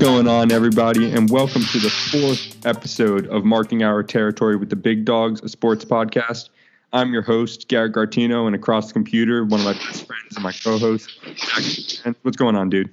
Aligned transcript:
What's 0.00 0.08
going 0.08 0.28
on, 0.28 0.50
everybody, 0.50 1.12
and 1.12 1.28
welcome 1.28 1.60
to 1.60 1.78
the 1.78 1.90
fourth 1.90 2.64
episode 2.64 3.26
of 3.26 3.44
Marking 3.44 3.82
Our 3.82 4.02
Territory 4.02 4.56
with 4.56 4.70
the 4.70 4.76
Big 4.76 5.04
Dogs, 5.04 5.42
a 5.42 5.48
sports 5.50 5.84
podcast. 5.84 6.48
I'm 6.94 7.12
your 7.12 7.20
host, 7.20 7.68
Garrett 7.68 7.92
Gartino, 7.92 8.46
and 8.46 8.56
across 8.56 8.86
the 8.86 8.94
computer, 8.94 9.44
one 9.44 9.60
of 9.60 9.66
my 9.66 9.74
best 9.74 10.06
friends 10.06 10.36
and 10.36 10.42
my 10.42 10.52
co-host, 10.52 11.10
Zach. 11.36 12.16
What's 12.22 12.38
going 12.38 12.56
on, 12.56 12.70
dude? 12.70 12.88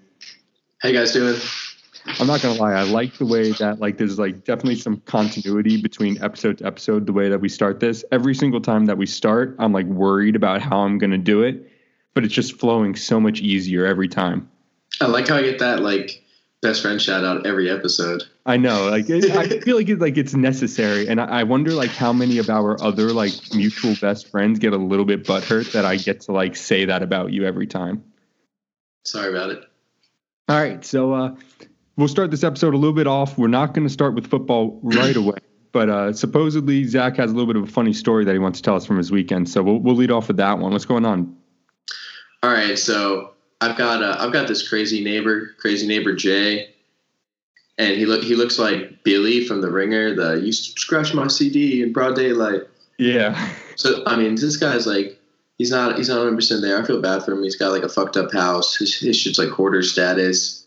How 0.79 0.89
you 0.89 0.97
guys 0.97 1.13
doing? 1.13 1.39
I'm 2.19 2.27
not 2.27 2.41
gonna 2.41 2.59
lie, 2.59 2.73
I 2.73 2.83
like 2.83 3.17
the 3.17 3.25
way 3.25 3.53
that 3.53 3.79
like 3.79 3.97
there's 3.97 4.19
like 4.19 4.43
definitely 4.43 4.75
some 4.75 4.97
continuity 5.05 5.81
between 5.81 6.21
episode 6.21 6.57
to 6.57 6.65
episode. 6.65 7.05
The 7.05 7.13
way 7.13 7.29
that 7.29 7.39
we 7.39 7.47
start 7.47 7.79
this, 7.79 8.03
every 8.11 8.35
single 8.35 8.59
time 8.59 8.85
that 8.87 8.97
we 8.97 9.05
start, 9.05 9.55
I'm 9.59 9.71
like 9.71 9.85
worried 9.85 10.35
about 10.35 10.61
how 10.61 10.79
I'm 10.79 10.97
gonna 10.97 11.17
do 11.17 11.43
it, 11.43 11.71
but 12.13 12.25
it's 12.25 12.33
just 12.33 12.59
flowing 12.59 12.97
so 12.97 13.17
much 13.17 13.39
easier 13.39 13.85
every 13.85 14.09
time. 14.09 14.49
I 14.99 15.05
like 15.05 15.29
how 15.29 15.37
I 15.37 15.43
get 15.43 15.59
that 15.59 15.79
like 15.79 16.21
best 16.67 16.81
friend 16.81 17.01
shout 17.01 17.23
out 17.23 17.45
every 17.45 17.69
episode. 17.69 18.23
I 18.45 18.57
know, 18.57 18.89
like 18.89 19.09
it, 19.09 19.31
I 19.31 19.47
feel 19.61 19.77
like 19.77 19.87
it's 19.87 20.01
like 20.01 20.17
it's 20.17 20.33
necessary, 20.33 21.07
and 21.07 21.21
I, 21.21 21.39
I 21.39 21.43
wonder 21.43 21.71
like 21.71 21.91
how 21.91 22.11
many 22.11 22.39
of 22.39 22.49
our 22.49 22.81
other 22.83 23.13
like 23.13 23.31
mutual 23.53 23.95
best 24.01 24.27
friends 24.29 24.59
get 24.59 24.73
a 24.73 24.77
little 24.77 25.05
bit 25.05 25.23
butthurt 25.23 25.71
that 25.71 25.85
I 25.85 25.95
get 25.95 26.21
to 26.21 26.33
like 26.33 26.57
say 26.57 26.83
that 26.85 27.03
about 27.03 27.31
you 27.31 27.45
every 27.45 27.67
time. 27.67 28.03
Sorry 29.05 29.29
about 29.29 29.51
it. 29.51 29.63
All 30.49 30.59
right, 30.61 30.83
so 30.83 31.13
uh, 31.13 31.35
we'll 31.95 32.09
start 32.09 32.31
this 32.31 32.43
episode 32.43 32.73
a 32.73 32.77
little 32.77 32.95
bit 32.95 33.07
off. 33.07 33.37
We're 33.37 33.47
not 33.47 33.73
going 33.73 33.87
to 33.87 33.93
start 33.93 34.13
with 34.13 34.27
football 34.27 34.79
right 34.83 35.15
away, 35.15 35.37
but 35.71 35.89
uh, 35.89 36.11
supposedly 36.11 36.83
Zach 36.83 37.15
has 37.15 37.31
a 37.31 37.33
little 37.33 37.47
bit 37.47 37.61
of 37.61 37.69
a 37.69 37.71
funny 37.71 37.93
story 37.93 38.25
that 38.25 38.33
he 38.33 38.39
wants 38.39 38.59
to 38.59 38.63
tell 38.63 38.75
us 38.75 38.85
from 38.85 38.97
his 38.97 39.09
weekend. 39.09 39.49
So 39.49 39.63
we'll 39.63 39.79
we'll 39.79 39.95
lead 39.95 40.11
off 40.11 40.27
with 40.27 40.37
that 40.37 40.59
one. 40.59 40.73
What's 40.73 40.85
going 40.85 41.05
on? 41.05 41.37
All 42.43 42.51
right, 42.51 42.77
so 42.77 43.35
I've 43.61 43.77
got 43.77 44.03
uh, 44.03 44.17
I've 44.19 44.33
got 44.33 44.47
this 44.47 44.67
crazy 44.67 45.03
neighbor, 45.03 45.55
crazy 45.57 45.87
neighbor 45.87 46.15
Jay, 46.15 46.69
and 47.77 47.95
he 47.95 48.05
look 48.05 48.23
he 48.23 48.35
looks 48.35 48.59
like 48.59 49.03
Billy 49.03 49.45
from 49.45 49.61
The 49.61 49.71
Ringer. 49.71 50.15
The 50.15 50.39
you 50.45 50.51
scratch 50.51 51.13
my 51.13 51.27
CD 51.27 51.81
in 51.81 51.93
broad 51.93 52.15
daylight. 52.15 52.61
Yeah. 52.97 53.49
So 53.77 54.01
I 54.07 54.15
mean, 54.15 54.33
this 54.33 54.57
guy's 54.57 54.87
like 54.87 55.19
he's 55.59 55.69
not 55.69 55.97
he's 55.97 56.09
not 56.09 56.17
100 56.17 56.35
percent 56.35 56.63
there. 56.63 56.81
I 56.81 56.83
feel 56.83 56.99
bad 56.99 57.21
for 57.21 57.33
him. 57.33 57.43
He's 57.43 57.55
got 57.55 57.71
like 57.71 57.83
a 57.83 57.89
fucked 57.89 58.17
up 58.17 58.33
house. 58.33 58.75
His, 58.75 58.97
his 58.97 59.15
shit's 59.15 59.37
like 59.37 59.49
hoarder 59.49 59.83
status. 59.83 60.65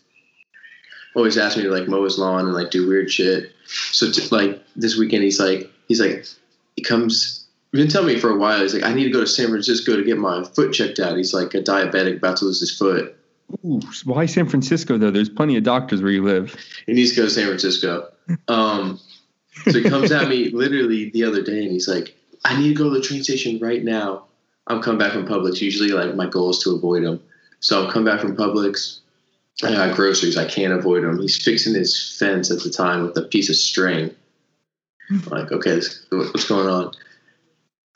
Always 1.17 1.37
asks 1.37 1.57
me 1.57 1.65
to 1.65 1.73
like 1.73 1.89
mow 1.89 2.05
his 2.05 2.21
lawn 2.21 2.45
and 2.45 2.55
like 2.55 2.71
do 2.71 2.87
weird 2.87 3.11
shit. 3.11 3.51
So 3.67 4.13
t- 4.13 4.29
like 4.31 4.63
this 4.77 4.97
weekend, 4.97 5.25
he's 5.25 5.41
like 5.41 5.69
he's 5.89 6.01
like 6.01 6.25
he 6.77 6.85
comes. 6.85 7.40
He's 7.73 7.83
been 7.83 7.91
telling 7.91 8.09
me 8.09 8.19
for 8.19 8.31
a 8.31 8.37
while. 8.37 8.61
He's 8.61 8.75
like, 8.75 8.83
I 8.83 8.93
need 8.93 9.05
to 9.05 9.11
go 9.11 9.21
to 9.21 9.27
San 9.27 9.49
Francisco 9.49 9.97
to 9.97 10.03
get 10.03 10.19
my 10.19 10.43
foot 10.43 10.73
checked 10.73 10.99
out. 10.99 11.17
He's 11.17 11.33
like 11.33 11.55
a 11.55 11.63
diabetic 11.63 12.17
about 12.17 12.39
to 12.39 12.47
lose 12.47 12.61
his 12.61 12.77
foot. 12.77 13.17
Ooh, 13.65 13.81
why 14.05 14.27
San 14.27 14.49
Francisco 14.49 14.99
though? 14.99 15.11
There's 15.11 15.29
plenty 15.29 15.57
of 15.57 15.65
doctors 15.65 16.03
where 16.03 16.13
you 16.13 16.23
live. 16.25 16.55
He 16.87 16.93
needs 16.93 17.11
to 17.11 17.17
go 17.17 17.23
to 17.25 17.31
San 17.31 17.47
Francisco. 17.47 18.11
Um, 18.49 19.01
so 19.65 19.81
he 19.81 19.89
comes 19.89 20.13
at 20.13 20.29
me 20.29 20.49
literally 20.53 21.11
the 21.11 21.25
other 21.25 21.43
day, 21.43 21.63
and 21.63 21.73
he's 21.73 21.89
like, 21.89 22.15
"I 22.45 22.59
need 22.61 22.69
to 22.69 22.75
go 22.75 22.85
to 22.85 22.91
the 22.91 23.01
train 23.01 23.25
station 23.25 23.59
right 23.61 23.83
now." 23.83 24.27
I'm 24.69 24.81
coming 24.81 24.99
back 24.99 25.13
from 25.13 25.27
Publix. 25.27 25.61
Usually, 25.61 25.91
like 25.91 26.15
my 26.15 26.27
goal 26.27 26.51
is 26.51 26.59
to 26.61 26.75
avoid 26.75 27.03
him. 27.03 27.21
So 27.59 27.85
I'm 27.85 27.91
coming 27.91 28.07
back 28.07 28.21
from 28.21 28.37
Publix. 28.37 29.01
I 29.63 29.73
got 29.73 29.97
groceries. 29.97 30.37
I 30.37 30.47
can't 30.47 30.73
avoid 30.73 31.05
him. 31.05 31.21
He's 31.21 31.43
fixing 31.43 31.75
his 31.75 32.17
fence 32.19 32.51
at 32.51 32.63
the 32.63 32.71
time 32.71 33.03
with 33.03 33.17
a 33.17 33.23
piece 33.23 33.51
of 33.51 33.57
string. 33.57 34.15
I'm 35.11 35.23
like, 35.25 35.51
okay, 35.51 35.81
what's 36.11 36.49
going 36.49 36.69
on? 36.69 36.93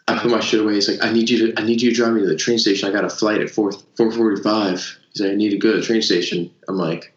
I 0.07 0.19
put 0.19 0.31
my 0.31 0.41
shit 0.41 0.61
away. 0.61 0.75
He's 0.75 0.89
like, 0.89 1.03
I 1.03 1.13
need 1.13 1.31
you 1.31 1.53
to, 1.53 1.61
I 1.61 1.65
need 1.65 1.81
you 1.81 1.91
to 1.91 1.97
drive 1.97 2.13
me 2.13 2.21
to 2.21 2.27
the 2.27 2.37
train 2.37 2.59
station. 2.59 2.89
I 2.89 2.93
got 2.93 3.05
a 3.05 3.11
flight 3.11 3.41
at 3.41 3.51
four 3.51 3.73
four 3.97 4.13
forty 4.13 4.43
five. 4.43 4.99
He's 5.13 5.23
like, 5.23 5.33
I 5.33 5.35
need 5.35 5.51
to 5.51 5.59
go 5.59 5.73
to 5.73 5.81
the 5.81 5.87
train 5.87 6.03
station. 6.03 6.51
I'm 6.69 6.77
like, 6.77 7.15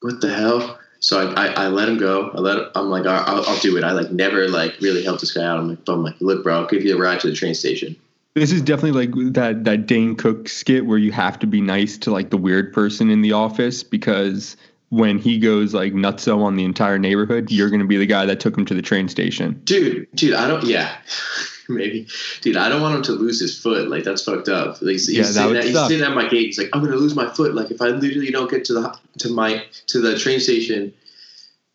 what 0.00 0.20
the 0.20 0.32
hell? 0.32 0.78
So 1.00 1.32
I, 1.32 1.46
I, 1.46 1.64
I 1.64 1.68
let 1.68 1.88
him 1.88 1.98
go. 1.98 2.30
I 2.30 2.38
let 2.38 2.70
I'm 2.74 2.88
like, 2.88 3.06
I'll, 3.06 3.44
I'll 3.44 3.58
do 3.58 3.76
it. 3.76 3.84
I 3.84 3.92
like 3.92 4.12
never 4.12 4.48
like 4.48 4.80
really 4.80 5.02
helped 5.02 5.20
this 5.20 5.32
guy 5.32 5.44
out. 5.44 5.58
I'm 5.58 5.68
like, 5.68 5.84
but 5.84 5.94
I'm 5.94 6.02
like, 6.02 6.20
look, 6.20 6.44
bro, 6.44 6.60
I'll 6.60 6.66
give 6.66 6.84
you 6.84 6.96
a 6.96 7.00
ride 7.00 7.20
to 7.20 7.28
the 7.28 7.34
train 7.34 7.54
station. 7.54 7.96
This 8.34 8.50
is 8.50 8.62
definitely 8.62 9.06
like 9.06 9.34
that 9.34 9.64
that 9.64 9.86
Dane 9.86 10.14
Cook 10.14 10.48
skit 10.48 10.86
where 10.86 10.98
you 10.98 11.12
have 11.12 11.38
to 11.40 11.46
be 11.46 11.60
nice 11.60 11.98
to 11.98 12.10
like 12.10 12.30
the 12.30 12.38
weird 12.38 12.72
person 12.72 13.10
in 13.10 13.20
the 13.20 13.32
office 13.32 13.82
because 13.82 14.56
when 14.92 15.16
he 15.16 15.38
goes 15.38 15.72
like 15.72 15.94
nutso 15.94 16.42
on 16.42 16.54
the 16.54 16.64
entire 16.64 16.98
neighborhood, 16.98 17.50
you're 17.50 17.70
going 17.70 17.80
to 17.80 17.86
be 17.86 17.96
the 17.96 18.04
guy 18.04 18.26
that 18.26 18.40
took 18.40 18.56
him 18.56 18.66
to 18.66 18.74
the 18.74 18.82
train 18.82 19.08
station. 19.08 19.58
Dude, 19.64 20.06
dude, 20.14 20.34
I 20.34 20.46
don't. 20.46 20.62
Yeah, 20.64 20.94
maybe, 21.70 22.06
dude. 22.42 22.58
I 22.58 22.68
don't 22.68 22.82
want 22.82 22.96
him 22.96 23.02
to 23.04 23.12
lose 23.12 23.40
his 23.40 23.58
foot. 23.58 23.88
Like 23.88 24.04
that's 24.04 24.22
fucked 24.22 24.50
up. 24.50 24.82
Like, 24.82 24.92
he's, 24.92 25.10
Yeah, 25.10 25.22
he's, 25.22 25.34
that 25.34 25.44
sitting 25.44 25.56
at, 25.56 25.64
he's 25.64 25.86
sitting 25.88 26.06
at 26.06 26.14
my 26.14 26.28
gate. 26.28 26.44
He's 26.44 26.58
like, 26.58 26.68
I'm 26.74 26.84
gonna 26.84 26.96
lose 26.96 27.14
my 27.14 27.26
foot. 27.32 27.54
Like 27.54 27.70
if 27.70 27.80
I 27.80 27.86
literally 27.86 28.30
don't 28.30 28.50
get 28.50 28.66
to 28.66 28.74
the 28.74 28.98
to 29.20 29.30
my 29.30 29.64
to 29.86 29.98
the 30.02 30.18
train 30.18 30.40
station, 30.40 30.92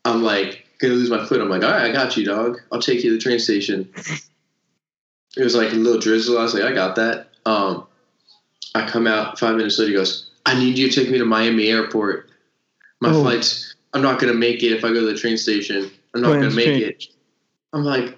I'm 0.05 0.21
like 0.21 0.67
gonna 0.77 0.93
lose 0.93 1.09
my 1.09 1.25
foot. 1.25 1.41
I'm 1.41 1.49
like, 1.49 1.63
all 1.63 1.71
right, 1.71 1.89
I 1.89 1.91
got 1.91 2.15
you, 2.17 2.23
dog. 2.23 2.59
I'll 2.71 2.79
take 2.79 3.03
you 3.03 3.09
to 3.09 3.15
the 3.15 3.21
train 3.21 3.39
station. 3.39 3.91
It 5.35 5.43
was 5.43 5.55
like 5.55 5.71
a 5.71 5.75
little 5.75 5.99
drizzle. 5.99 6.37
I 6.37 6.43
was 6.43 6.53
like, 6.53 6.63
I 6.63 6.71
got 6.71 6.97
that. 6.97 7.29
Um, 7.47 7.87
I 8.75 8.87
come 8.87 9.07
out 9.07 9.39
five 9.39 9.55
minutes 9.55 9.79
later. 9.79 9.89
He 9.89 9.97
goes, 9.97 10.29
I 10.45 10.59
need 10.59 10.77
you 10.77 10.87
to 10.87 10.95
take 10.95 11.09
me 11.09 11.17
to 11.17 11.25
Miami 11.25 11.69
Airport. 11.69 12.26
My 12.99 13.11
Oh. 13.11 13.21
flight's. 13.21 13.75
I'm 13.93 14.01
not 14.01 14.19
gonna 14.19 14.33
make 14.33 14.63
it 14.63 14.71
if 14.73 14.83
I 14.83 14.89
go 14.89 15.01
to 15.01 15.05
the 15.05 15.17
train 15.17 15.37
station. 15.37 15.89
I'm 16.13 16.21
not 16.21 16.29
Plans 16.39 16.43
gonna 16.43 16.55
make 16.55 16.65
change. 16.83 17.05
it. 17.09 17.13
I'm 17.73 17.83
like, 17.83 18.17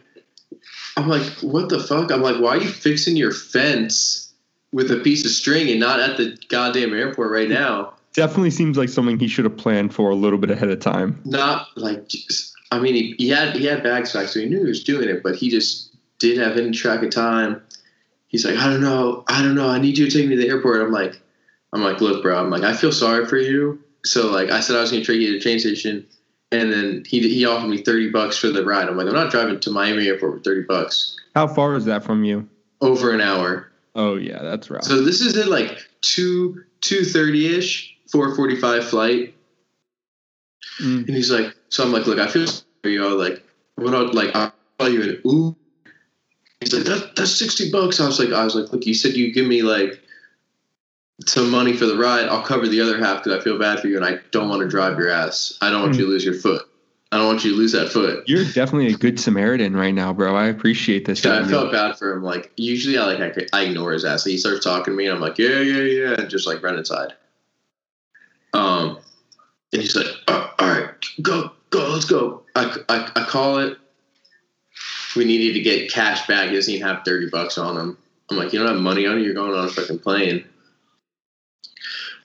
I'm 0.97 1.07
like, 1.07 1.23
what 1.41 1.69
the 1.69 1.79
fuck? 1.79 2.11
I'm 2.11 2.21
like, 2.21 2.39
why 2.41 2.57
are 2.57 2.61
you 2.61 2.67
fixing 2.69 3.15
your 3.15 3.31
fence 3.31 4.33
with 4.71 4.91
a 4.91 4.97
piece 4.97 5.25
of 5.25 5.31
string 5.31 5.69
and 5.69 5.79
not 5.79 5.99
at 5.99 6.17
the 6.17 6.37
goddamn 6.49 6.93
airport 6.93 7.31
right 7.31 7.49
now? 7.49 7.93
Definitely 8.13 8.51
seems 8.51 8.77
like 8.77 8.89
something 8.89 9.19
he 9.19 9.27
should 9.27 9.45
have 9.45 9.55
planned 9.57 9.93
for 9.93 10.09
a 10.09 10.15
little 10.15 10.39
bit 10.39 10.49
ahead 10.51 10.69
of 10.69 10.79
time. 10.79 11.21
Not 11.25 11.67
like, 11.75 12.09
I 12.71 12.79
mean, 12.79 12.95
he, 12.95 13.15
he 13.17 13.29
had 13.29 13.55
he 13.55 13.65
had 13.65 13.83
bags 13.83 14.11
packed, 14.11 14.29
so 14.31 14.39
he 14.39 14.47
knew 14.47 14.59
he 14.63 14.69
was 14.69 14.83
doing 14.83 15.07
it, 15.07 15.23
but 15.23 15.35
he 15.35 15.49
just 15.49 15.95
didn't 16.17 16.43
have 16.43 16.57
any 16.57 16.71
track 16.71 17.03
of 17.03 17.11
time. 17.11 17.61
He's 18.27 18.45
like, 18.45 18.57
I 18.57 18.65
don't 18.69 18.81
know, 18.81 19.23
I 19.27 19.41
don't 19.41 19.55
know. 19.55 19.69
I 19.69 19.79
need 19.79 19.97
you 19.97 20.09
to 20.09 20.11
take 20.17 20.27
me 20.27 20.35
to 20.35 20.41
the 20.41 20.49
airport. 20.49 20.81
I'm 20.81 20.91
like, 20.91 21.19
I'm 21.73 21.81
like, 21.83 22.01
look, 22.01 22.21
bro. 22.23 22.39
I'm 22.39 22.49
like, 22.49 22.63
I 22.63 22.73
feel 22.75 22.91
sorry 22.91 23.25
for 23.25 23.37
you. 23.37 23.79
So 24.09 24.31
like, 24.31 24.49
I 24.49 24.59
said 24.59 24.75
I 24.75 24.81
was 24.81 24.91
gonna 24.91 25.05
take 25.05 25.21
you 25.21 25.27
to 25.27 25.33
the 25.33 25.39
train 25.39 25.59
station, 25.59 26.05
and 26.51 26.73
then 26.73 27.03
he 27.05 27.19
he 27.29 27.45
offered 27.45 27.67
me 27.67 27.83
thirty 27.83 28.09
bucks 28.09 28.37
for 28.37 28.47
the 28.47 28.65
ride. 28.65 28.89
I'm 28.89 28.97
like, 28.97 29.05
I'm 29.05 29.13
not 29.13 29.29
driving 29.29 29.59
to 29.59 29.69
Miami 29.69 30.07
Airport 30.07 30.37
for 30.37 30.43
thirty 30.43 30.63
bucks. 30.67 31.15
How 31.35 31.47
far 31.47 31.75
is 31.75 31.85
that 31.85 32.03
from 32.03 32.23
you? 32.23 32.49
Over 32.81 33.13
an 33.13 33.21
hour. 33.21 33.71
Oh 33.93 34.15
yeah, 34.15 34.41
that's 34.41 34.71
rough. 34.71 34.83
So 34.83 35.03
this 35.03 35.21
is 35.21 35.37
at 35.37 35.47
like 35.47 35.77
two 36.01 36.63
two 36.81 37.03
thirty 37.05 37.55
ish, 37.55 37.95
four 38.11 38.35
forty 38.35 38.55
five 38.55 38.83
flight. 38.83 39.35
Mm. 40.81 41.07
And 41.07 41.09
he's 41.09 41.29
like, 41.29 41.53
so 41.69 41.83
I'm 41.83 41.91
like, 41.91 42.07
look, 42.07 42.17
I 42.17 42.27
feel 42.27 42.47
sorry 42.47 42.65
for 42.81 42.89
you. 42.89 43.05
I 43.05 43.13
was 43.13 43.29
like, 43.29 43.43
what? 43.75 43.93
I'll, 43.93 44.11
like, 44.13 44.35
I'll 44.35 44.53
call 44.79 44.89
you 44.89 45.03
an 45.03 45.21
Uber. 45.23 45.55
He's 46.61 46.73
like, 46.73 46.85
that, 46.85 47.15
that's 47.15 47.37
sixty 47.37 47.69
bucks. 47.69 47.99
I 47.99 48.07
was 48.07 48.17
like, 48.17 48.31
I 48.31 48.43
was 48.43 48.55
like, 48.55 48.71
look, 48.71 48.85
you 48.85 48.95
said 48.95 49.13
you 49.13 49.31
give 49.31 49.45
me 49.45 49.61
like 49.61 50.01
some 51.25 51.49
money 51.49 51.73
for 51.73 51.85
the 51.85 51.97
ride. 51.97 52.27
I'll 52.27 52.43
cover 52.43 52.67
the 52.67 52.81
other 52.81 52.97
half 52.97 53.23
because 53.23 53.39
I 53.39 53.43
feel 53.43 53.57
bad 53.59 53.79
for 53.79 53.87
you, 53.87 53.97
and 53.97 54.05
I 54.05 54.19
don't 54.31 54.49
want 54.49 54.61
to 54.61 54.67
drive 54.67 54.97
your 54.97 55.09
ass. 55.09 55.57
I 55.61 55.69
don't 55.69 55.81
want 55.81 55.95
you 55.95 56.05
to 56.05 56.07
lose 56.07 56.23
your 56.23 56.35
foot. 56.35 56.65
I 57.11 57.17
don't 57.17 57.25
want 57.25 57.43
you 57.43 57.51
to 57.51 57.57
lose 57.57 57.71
that 57.71 57.89
foot. 57.89 58.29
You're 58.29 58.45
definitely 58.45 58.93
a 58.93 58.97
good 58.97 59.19
Samaritan 59.19 59.75
right 59.75 59.93
now, 59.93 60.13
bro. 60.13 60.35
I 60.35 60.45
appreciate 60.45 61.05
this. 61.05 61.21
So 61.21 61.35
I 61.35 61.43
felt 61.43 61.71
bad 61.71 61.97
for 61.97 62.13
him. 62.13 62.23
Like 62.23 62.51
usually, 62.55 62.97
I 62.97 63.05
like 63.05 63.19
I, 63.19 63.59
I 63.61 63.63
ignore 63.63 63.93
his 63.93 64.05
ass. 64.05 64.23
He 64.23 64.37
starts 64.37 64.63
talking 64.63 64.93
to 64.93 64.97
me, 64.97 65.07
and 65.07 65.15
I'm 65.15 65.21
like, 65.21 65.37
yeah, 65.39 65.59
yeah, 65.59 65.81
yeah, 65.81 66.15
and 66.19 66.29
just 66.29 66.45
like 66.45 66.61
run 66.61 66.77
inside. 66.77 67.13
Um, 68.53 68.99
and 69.73 69.81
he's 69.81 69.95
like, 69.95 70.07
"Oh, 70.27 70.53
all 70.59 70.67
right, 70.67 70.89
go, 71.21 71.51
go, 71.71 71.89
let's 71.89 72.05
go. 72.05 72.43
I, 72.55 72.75
I, 72.89 73.11
I 73.15 73.23
call 73.23 73.57
it. 73.59 73.77
We 75.15 75.25
needed 75.25 75.53
to 75.53 75.61
get 75.61 75.91
cash 75.91 76.27
back. 76.27 76.49
He 76.49 76.55
doesn't 76.55 76.73
even 76.73 76.87
have 76.87 77.03
thirty 77.03 77.27
bucks 77.29 77.57
on 77.57 77.75
him. 77.75 77.97
I'm 78.29 78.37
like, 78.37 78.53
you 78.53 78.59
don't 78.59 78.67
have 78.67 78.77
money 78.77 79.07
on 79.07 79.17
you. 79.17 79.25
You're 79.25 79.33
going 79.33 79.53
on 79.53 79.65
a 79.65 79.71
fucking 79.71 79.99
plane. 79.99 80.45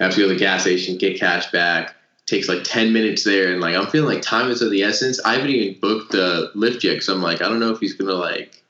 I 0.00 0.04
have 0.04 0.14
to 0.14 0.20
go 0.20 0.28
to 0.28 0.34
the 0.34 0.38
gas 0.38 0.62
station, 0.62 0.98
get 0.98 1.18
cash 1.18 1.50
back. 1.50 1.94
Takes 2.26 2.48
like 2.48 2.64
ten 2.64 2.92
minutes 2.92 3.22
there, 3.22 3.52
and 3.52 3.60
like 3.60 3.76
I'm 3.76 3.86
feeling 3.88 4.14
like 4.14 4.22
time 4.22 4.50
is 4.50 4.62
of 4.62 4.70
the 4.70 4.82
essence. 4.82 5.20
I 5.24 5.34
haven't 5.34 5.50
even 5.50 5.78
booked 5.78 6.12
the 6.12 6.50
Lyft 6.56 6.82
yet 6.82 6.92
because 6.92 7.08
I'm 7.08 7.20
like, 7.20 7.42
I 7.42 7.48
don't 7.48 7.60
know 7.60 7.70
if 7.70 7.80
he's 7.80 7.92
gonna 7.92 8.14
like 8.14 8.62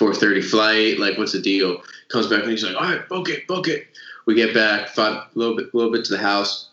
4:30 0.00 0.42
flight. 0.42 0.98
Like, 0.98 1.18
what's 1.18 1.32
the 1.32 1.42
deal? 1.42 1.82
Comes 2.08 2.26
back 2.26 2.42
and 2.42 2.50
he's 2.50 2.64
like, 2.64 2.74
all 2.74 2.88
right, 2.88 3.06
book 3.08 3.28
it, 3.28 3.46
book 3.46 3.68
it. 3.68 3.88
We 4.26 4.34
get 4.34 4.54
back 4.54 4.88
five, 4.88 5.14
a 5.14 5.28
little 5.34 5.56
bit, 5.56 5.74
little 5.74 5.92
bit 5.92 6.04
to 6.06 6.12
the 6.12 6.18
house. 6.18 6.70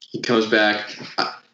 He 0.00 0.20
comes 0.20 0.46
back. 0.46 0.94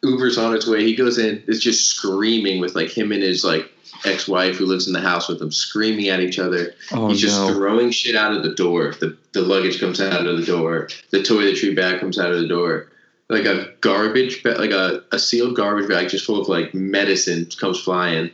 Uber's 0.03 0.37
on 0.37 0.55
its 0.55 0.67
way. 0.67 0.83
He 0.83 0.95
goes 0.95 1.17
in. 1.17 1.43
It's 1.47 1.59
just 1.59 1.89
screaming 1.89 2.59
with 2.59 2.75
like 2.75 2.89
him 2.89 3.11
and 3.11 3.21
his 3.21 3.43
like 3.43 3.71
ex-wife 4.05 4.55
who 4.55 4.65
lives 4.65 4.87
in 4.87 4.93
the 4.93 5.01
house 5.01 5.27
with 5.27 5.41
him, 5.41 5.51
screaming 5.51 6.07
at 6.09 6.19
each 6.19 6.39
other. 6.39 6.73
Oh 6.91 7.09
He's 7.09 7.21
just 7.21 7.39
no. 7.39 7.53
throwing 7.53 7.91
shit 7.91 8.15
out 8.15 8.35
of 8.35 8.43
the 8.43 8.53
door. 8.55 8.93
The 8.99 9.17
the 9.33 9.41
luggage 9.41 9.79
comes 9.79 10.01
out 10.01 10.25
of 10.25 10.37
the 10.37 10.45
door. 10.45 10.89
The 11.11 11.19
toiletry 11.19 11.75
bag 11.75 11.99
comes 11.99 12.17
out 12.19 12.31
of 12.31 12.39
the 12.39 12.47
door. 12.47 12.87
Like 13.29 13.45
a 13.45 13.73
garbage 13.79 14.43
bag, 14.43 14.57
like 14.57 14.71
a, 14.71 15.03
a 15.11 15.19
sealed 15.19 15.55
garbage 15.55 15.87
bag 15.87 16.09
just 16.09 16.25
full 16.25 16.41
of 16.41 16.49
like 16.49 16.73
medicine 16.73 17.47
comes 17.59 17.79
flying. 17.79 18.31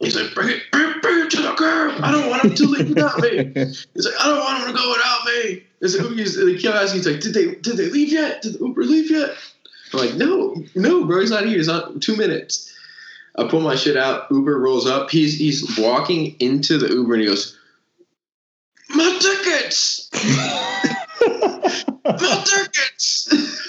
He's 0.00 0.14
like, 0.14 0.34
bring 0.34 0.50
it, 0.50 0.62
bring, 0.70 1.00
bring 1.00 1.24
it 1.24 1.30
to 1.30 1.40
the 1.40 1.54
curb. 1.54 1.94
I 2.02 2.12
don't 2.12 2.28
want 2.28 2.44
him 2.44 2.54
to 2.54 2.66
leave 2.66 2.88
without 2.90 3.18
me. 3.18 3.50
He's 3.54 3.86
like, 3.96 4.14
I 4.20 4.26
don't 4.26 4.38
want 4.38 4.62
him 4.62 4.66
to 4.68 4.78
go 4.78 4.90
without 4.90 5.24
me. 5.24 5.64
He's 5.80 5.98
like, 5.98 6.12
he's, 6.16 6.66
asking, 6.66 6.98
he's 6.98 7.06
like, 7.06 7.20
did 7.20 7.34
they 7.34 7.54
did 7.56 7.76
they 7.76 7.88
leave 7.88 8.12
yet? 8.12 8.42
Did 8.42 8.54
the 8.54 8.66
Uber 8.66 8.84
leave 8.84 9.10
yet? 9.10 9.30
I'm 9.96 10.06
like, 10.06 10.16
no, 10.16 10.54
no, 10.74 11.04
bro, 11.06 11.20
he's 11.20 11.30
not 11.30 11.46
here. 11.46 11.56
He's 11.56 11.68
not 11.68 12.00
two 12.02 12.16
minutes. 12.16 12.72
I 13.36 13.46
pull 13.48 13.60
my 13.60 13.74
shit 13.74 13.96
out. 13.96 14.30
Uber 14.30 14.58
rolls 14.58 14.86
up. 14.86 15.10
He's 15.10 15.38
he's 15.38 15.78
walking 15.78 16.36
into 16.40 16.78
the 16.78 16.88
Uber 16.88 17.14
and 17.14 17.22
he 17.22 17.28
goes, 17.28 17.58
"My 18.90 19.18
tickets, 19.20 20.10
my 22.04 22.44
tickets." 22.44 23.62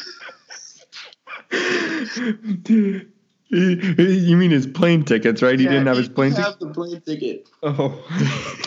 you 3.50 4.38
mean 4.38 4.52
his 4.52 4.68
plane 4.68 5.04
tickets, 5.04 5.42
right? 5.42 5.60
He 5.60 5.66
didn't 5.66 5.88
have 5.88 5.98
his 5.98 6.10
plane 6.10 6.32
ticket. 6.32 6.46
have 6.46 6.60
the 6.60 6.68
plane 6.68 7.02
ticket. 7.02 7.50
Oh. 7.64 8.04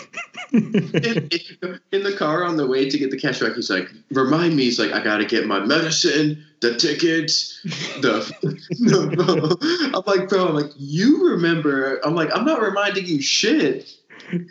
in, 0.53 1.31
in- 1.93 2.03
the 2.03 2.15
car 2.17 2.45
on 2.45 2.57
the 2.57 2.67
way 2.67 2.89
to 2.89 2.99
get 2.99 3.11
the 3.11 3.19
cash 3.19 3.41
back, 3.41 3.55
he's 3.55 3.71
like, 3.71 3.89
"Remind 4.11 4.57
me." 4.57 4.65
He's 4.65 4.79
like, 4.79 4.93
"I 4.93 5.03
gotta 5.03 5.25
get 5.25 5.47
my 5.47 5.61
medicine, 5.61 6.45
the 6.61 6.75
tickets, 6.77 7.61
the." 8.01 8.31
the 8.71 9.93
I'm 9.95 10.03
like, 10.07 10.29
bro. 10.29 10.49
I'm 10.49 10.55
like, 10.55 10.73
you 10.77 11.31
remember? 11.31 12.01
I'm 12.05 12.15
like, 12.15 12.31
I'm 12.35 12.45
not 12.45 12.61
reminding 12.61 13.07
you 13.07 13.21
shit. 13.21 13.93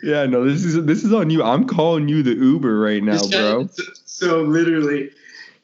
yeah, 0.02 0.26
no, 0.26 0.44
this 0.44 0.64
is 0.64 0.84
this 0.84 1.04
is 1.04 1.12
on 1.12 1.30
you. 1.30 1.42
I'm 1.42 1.66
calling 1.66 2.08
you 2.08 2.22
the 2.22 2.34
Uber 2.34 2.78
right 2.78 3.02
now, 3.02 3.20
bro. 3.28 3.66
So, 3.66 3.82
so 4.04 4.42
literally, 4.42 5.10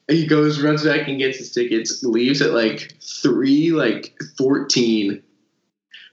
he 0.07 0.25
goes, 0.25 0.61
runs 0.61 0.83
back 0.83 1.07
and 1.07 1.17
gets 1.17 1.37
his 1.37 1.51
tickets, 1.51 2.03
leaves 2.03 2.41
at 2.41 2.53
like 2.53 2.95
three, 3.01 3.71
like 3.71 4.17
fourteen, 4.37 5.21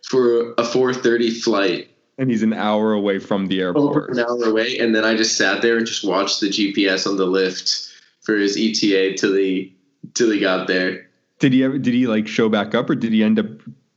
for 0.09 0.55
a 0.59 0.65
four 0.65 0.93
thirty 0.93 1.31
flight. 1.31 1.91
And 2.17 2.31
he's 2.31 2.43
an 2.43 2.53
hour 2.53 2.93
away 2.93 3.19
from 3.19 3.47
the 3.47 3.63
over 3.65 3.79
airport. 3.79 4.11
an 4.11 4.21
hour 4.21 4.45
away, 4.45 4.79
and 4.79 4.95
then 4.95 5.05
I 5.05 5.17
just 5.17 5.37
sat 5.37 5.63
there 5.63 5.77
and 5.77 5.85
just 5.87 6.05
watched 6.05 6.41
the 6.41 6.49
GPS 6.49 7.07
on 7.09 7.17
the 7.17 7.27
Lyft 7.27 7.93
for 8.23 8.37
his 8.37 8.57
ETA 8.57 9.15
till 9.17 9.35
he 9.35 9.75
till 10.15 10.31
he 10.31 10.39
got 10.39 10.69
there. 10.69 11.09
Did 11.41 11.53
he 11.53 11.65
ever? 11.65 11.79
Did 11.79 11.93
he 11.95 12.07
like 12.07 12.29
show 12.29 12.49
back 12.49 12.75
up, 12.75 12.89
or 12.89 12.95
did 12.95 13.13
he 13.13 13.23
end 13.23 13.39
up? 13.39 13.47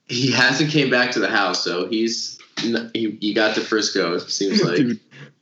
He 0.06 0.32
hasn't 0.32 0.72
came 0.72 0.90
back 0.90 1.12
to 1.12 1.20
the 1.20 1.28
house, 1.28 1.64
so 1.64 1.88
he's 1.88 2.40
he, 2.94 3.18
he 3.22 3.34
got 3.34 3.56
to 3.56 3.62
Frisco. 3.62 4.16
It 4.16 4.22
seems 4.22 4.64
like 4.64 4.78
Dude, 4.78 5.00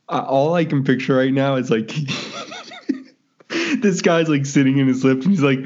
all 0.08 0.54
I 0.54 0.64
can 0.64 0.84
picture 0.84 1.16
right 1.16 1.32
now 1.32 1.56
is 1.56 1.70
like 1.70 1.92
this 3.80 4.02
guy's 4.02 4.28
like 4.28 4.46
sitting 4.46 4.78
in 4.78 4.86
his 4.86 5.02
Lyft, 5.02 5.24
and 5.24 5.30
he's 5.30 5.42
like, 5.42 5.58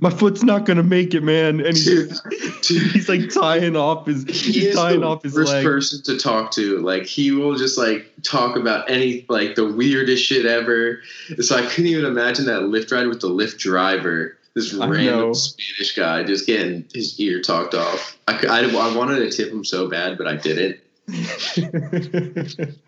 "My 0.00 0.10
foot's 0.10 0.42
not 0.42 0.64
gonna 0.64 0.82
make 0.82 1.14
it, 1.14 1.22
man," 1.22 1.60
and 1.60 1.76
he's 1.76 2.20
Dude, 2.62 2.92
he's 2.92 3.08
like 3.08 3.30
tying 3.32 3.76
off 3.76 4.06
his 4.06 4.24
he 4.24 4.52
he's 4.52 4.74
tying 4.74 5.00
the 5.00 5.06
off 5.06 5.22
his 5.22 5.34
worst 5.34 5.52
leg. 5.52 5.64
person 5.64 6.02
to 6.02 6.18
talk 6.18 6.50
to. 6.52 6.78
Like 6.80 7.04
he 7.06 7.30
will 7.30 7.56
just 7.56 7.76
like 7.76 8.10
talk 8.22 8.56
about 8.56 8.90
any 8.90 9.26
like 9.28 9.54
the 9.54 9.66
weirdest 9.66 10.24
shit 10.24 10.46
ever. 10.46 11.00
So 11.40 11.56
I 11.56 11.62
couldn't 11.66 11.86
even 11.86 12.04
imagine 12.04 12.46
that 12.46 12.62
Lyft 12.62 12.92
ride 12.92 13.06
with 13.08 13.20
the 13.20 13.28
Lyft 13.28 13.58
driver. 13.58 14.36
This 14.54 14.72
I 14.72 14.86
know. 14.86 14.92
random 14.92 15.34
Spanish 15.34 15.94
guy 15.96 16.22
just 16.22 16.46
getting 16.46 16.86
his 16.94 17.18
ear 17.18 17.40
talked 17.42 17.74
off. 17.74 18.16
I, 18.28 18.34
I, 18.48 18.60
I 18.60 18.96
wanted 18.96 19.18
to 19.18 19.30
tip 19.36 19.50
him 19.52 19.64
so 19.64 19.88
bad, 19.88 20.16
but 20.16 20.28
I 20.28 20.36
didn't. 20.36 20.78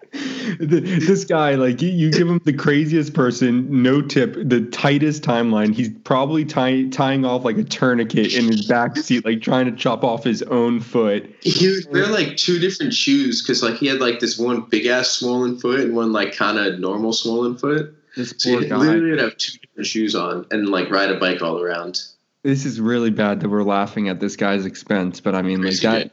Th- 0.58 0.68
this 0.68 1.24
guy, 1.24 1.54
like 1.56 1.82
you, 1.82 1.88
you 1.90 2.10
give 2.10 2.28
him 2.28 2.40
the 2.44 2.52
craziest 2.52 3.14
person, 3.14 3.82
no 3.82 4.00
tip, 4.00 4.34
the 4.36 4.62
tightest 4.66 5.22
timeline. 5.22 5.74
He's 5.74 5.90
probably 6.04 6.44
tie, 6.44 6.84
tying 6.90 7.24
off 7.24 7.44
like 7.44 7.58
a 7.58 7.64
tourniquet 7.64 8.34
in 8.34 8.46
his 8.46 8.66
back 8.66 8.96
seat, 8.96 9.24
like 9.24 9.42
trying 9.42 9.66
to 9.66 9.72
chop 9.72 10.04
off 10.04 10.24
his 10.24 10.42
own 10.44 10.80
foot. 10.80 11.28
He 11.42 11.68
would 11.68 11.92
wear 11.92 12.06
like 12.06 12.36
two 12.36 12.58
different 12.58 12.94
shoes 12.94 13.42
because 13.42 13.62
like 13.62 13.74
he 13.76 13.86
had 13.86 14.00
like 14.00 14.20
this 14.20 14.38
one 14.38 14.62
big 14.62 14.86
ass 14.86 15.08
swollen 15.10 15.58
foot 15.58 15.80
and 15.80 15.94
one 15.96 16.12
like 16.12 16.34
kind 16.34 16.58
of 16.58 16.78
normal 16.78 17.12
swollen 17.12 17.56
foot. 17.56 17.94
This 18.16 18.32
So 18.38 18.58
he 18.58 18.68
guy. 18.68 18.76
literally 18.76 19.10
would 19.10 19.20
have 19.20 19.36
two 19.36 19.58
different 19.58 19.86
shoes 19.86 20.14
on 20.14 20.46
and 20.50 20.68
like 20.68 20.90
ride 20.90 21.10
a 21.10 21.18
bike 21.18 21.42
all 21.42 21.60
around. 21.60 22.00
This 22.42 22.64
is 22.64 22.80
really 22.80 23.10
bad 23.10 23.40
that 23.40 23.48
we're 23.48 23.64
laughing 23.64 24.08
at 24.08 24.20
this 24.20 24.36
guy's 24.36 24.64
expense, 24.64 25.20
but 25.20 25.34
I 25.34 25.42
mean, 25.42 25.62
like 25.62 25.80
that. 25.80 26.12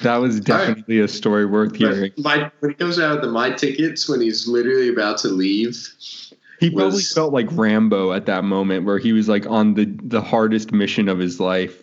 That 0.00 0.16
was 0.16 0.40
definitely 0.40 1.00
a 1.00 1.08
story 1.08 1.46
worth 1.46 1.76
hearing. 1.76 2.12
My 2.16 2.50
when 2.60 2.70
he 2.70 2.76
comes 2.76 2.98
out 2.98 3.12
with 3.12 3.20
the 3.22 3.30
my 3.30 3.50
tickets 3.50 4.08
when 4.08 4.20
he's 4.20 4.48
literally 4.48 4.88
about 4.88 5.18
to 5.18 5.28
leave. 5.28 5.88
He 6.58 6.70
probably 6.70 7.02
felt 7.02 7.32
like 7.32 7.48
Rambo 7.50 8.12
at 8.12 8.26
that 8.26 8.44
moment, 8.44 8.86
where 8.86 8.98
he 8.98 9.12
was 9.12 9.28
like 9.28 9.46
on 9.46 9.74
the 9.74 9.84
the 10.02 10.22
hardest 10.22 10.72
mission 10.72 11.08
of 11.08 11.18
his 11.18 11.38
life. 11.40 11.82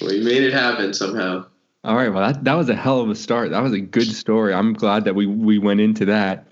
Well, 0.00 0.10
he 0.10 0.22
made 0.22 0.42
it 0.42 0.52
happen 0.52 0.94
somehow. 0.94 1.46
All 1.84 1.96
right, 1.96 2.08
well 2.08 2.32
that 2.32 2.44
that 2.44 2.54
was 2.54 2.68
a 2.68 2.74
hell 2.74 3.00
of 3.00 3.10
a 3.10 3.14
start. 3.14 3.50
That 3.50 3.62
was 3.62 3.72
a 3.72 3.80
good 3.80 4.06
story. 4.06 4.54
I'm 4.54 4.72
glad 4.72 5.04
that 5.04 5.14
we 5.14 5.26
we 5.26 5.58
went 5.58 5.80
into 5.80 6.04
that. 6.06 6.46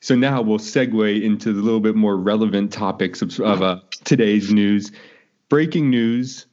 So 0.00 0.16
now 0.16 0.42
we'll 0.42 0.58
segue 0.58 1.22
into 1.22 1.52
the 1.52 1.62
little 1.62 1.80
bit 1.80 1.94
more 1.94 2.16
relevant 2.16 2.72
topics 2.72 3.22
of, 3.22 3.38
of 3.38 3.62
uh, 3.62 3.80
today's 4.04 4.52
news. 4.52 4.90
Breaking 5.48 5.90
news: 5.90 6.46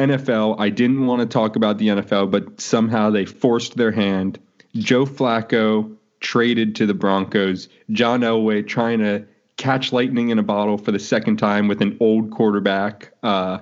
NFL. 0.00 0.56
I 0.58 0.68
didn't 0.68 1.06
want 1.06 1.20
to 1.20 1.26
talk 1.26 1.56
about 1.56 1.78
the 1.78 1.88
NFL, 1.88 2.30
but 2.30 2.60
somehow 2.60 3.10
they 3.10 3.24
forced 3.24 3.76
their 3.76 3.92
hand. 3.92 4.38
Joe 4.74 5.04
Flacco 5.04 5.96
traded 6.20 6.74
to 6.76 6.86
the 6.86 6.94
Broncos. 6.94 7.68
John 7.90 8.20
Elway 8.20 8.66
trying 8.66 8.98
to 9.00 9.24
catch 9.56 9.92
lightning 9.92 10.30
in 10.30 10.38
a 10.38 10.42
bottle 10.42 10.78
for 10.78 10.92
the 10.92 10.98
second 10.98 11.36
time 11.36 11.68
with 11.68 11.82
an 11.82 11.96
old 12.00 12.30
quarterback. 12.30 13.12
Uh, 13.22 13.58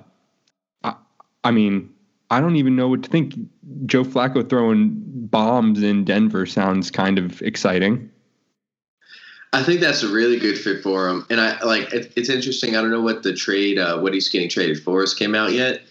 I, 0.83 0.95
I 1.43 1.51
mean, 1.51 1.93
I 2.29 2.41
don't 2.41 2.55
even 2.55 2.75
know 2.75 2.87
what 2.87 3.03
to 3.03 3.09
think. 3.09 3.35
Joe 3.85 4.03
Flacco 4.03 4.47
throwing 4.47 4.93
bombs 4.95 5.83
in 5.83 6.05
Denver 6.05 6.45
sounds 6.45 6.91
kind 6.91 7.17
of 7.17 7.41
exciting. 7.41 8.09
I 9.51 9.63
think 9.63 9.79
that's 9.79 10.03
a 10.03 10.07
really 10.07 10.37
good 10.37 10.57
fit 10.57 10.83
for 10.83 11.07
him. 11.09 11.25
And 11.29 11.41
I 11.41 11.59
like 11.63 11.91
it, 11.91 12.13
it's 12.15 12.29
interesting. 12.29 12.75
I 12.75 12.81
don't 12.81 12.91
know 12.91 13.01
what 13.01 13.23
the 13.23 13.33
trade, 13.33 13.79
uh, 13.79 13.99
what 13.99 14.13
he's 14.13 14.29
getting 14.29 14.49
traded 14.49 14.81
for, 14.83 15.01
has 15.01 15.13
came 15.13 15.33
out 15.33 15.53
yet. 15.53 15.81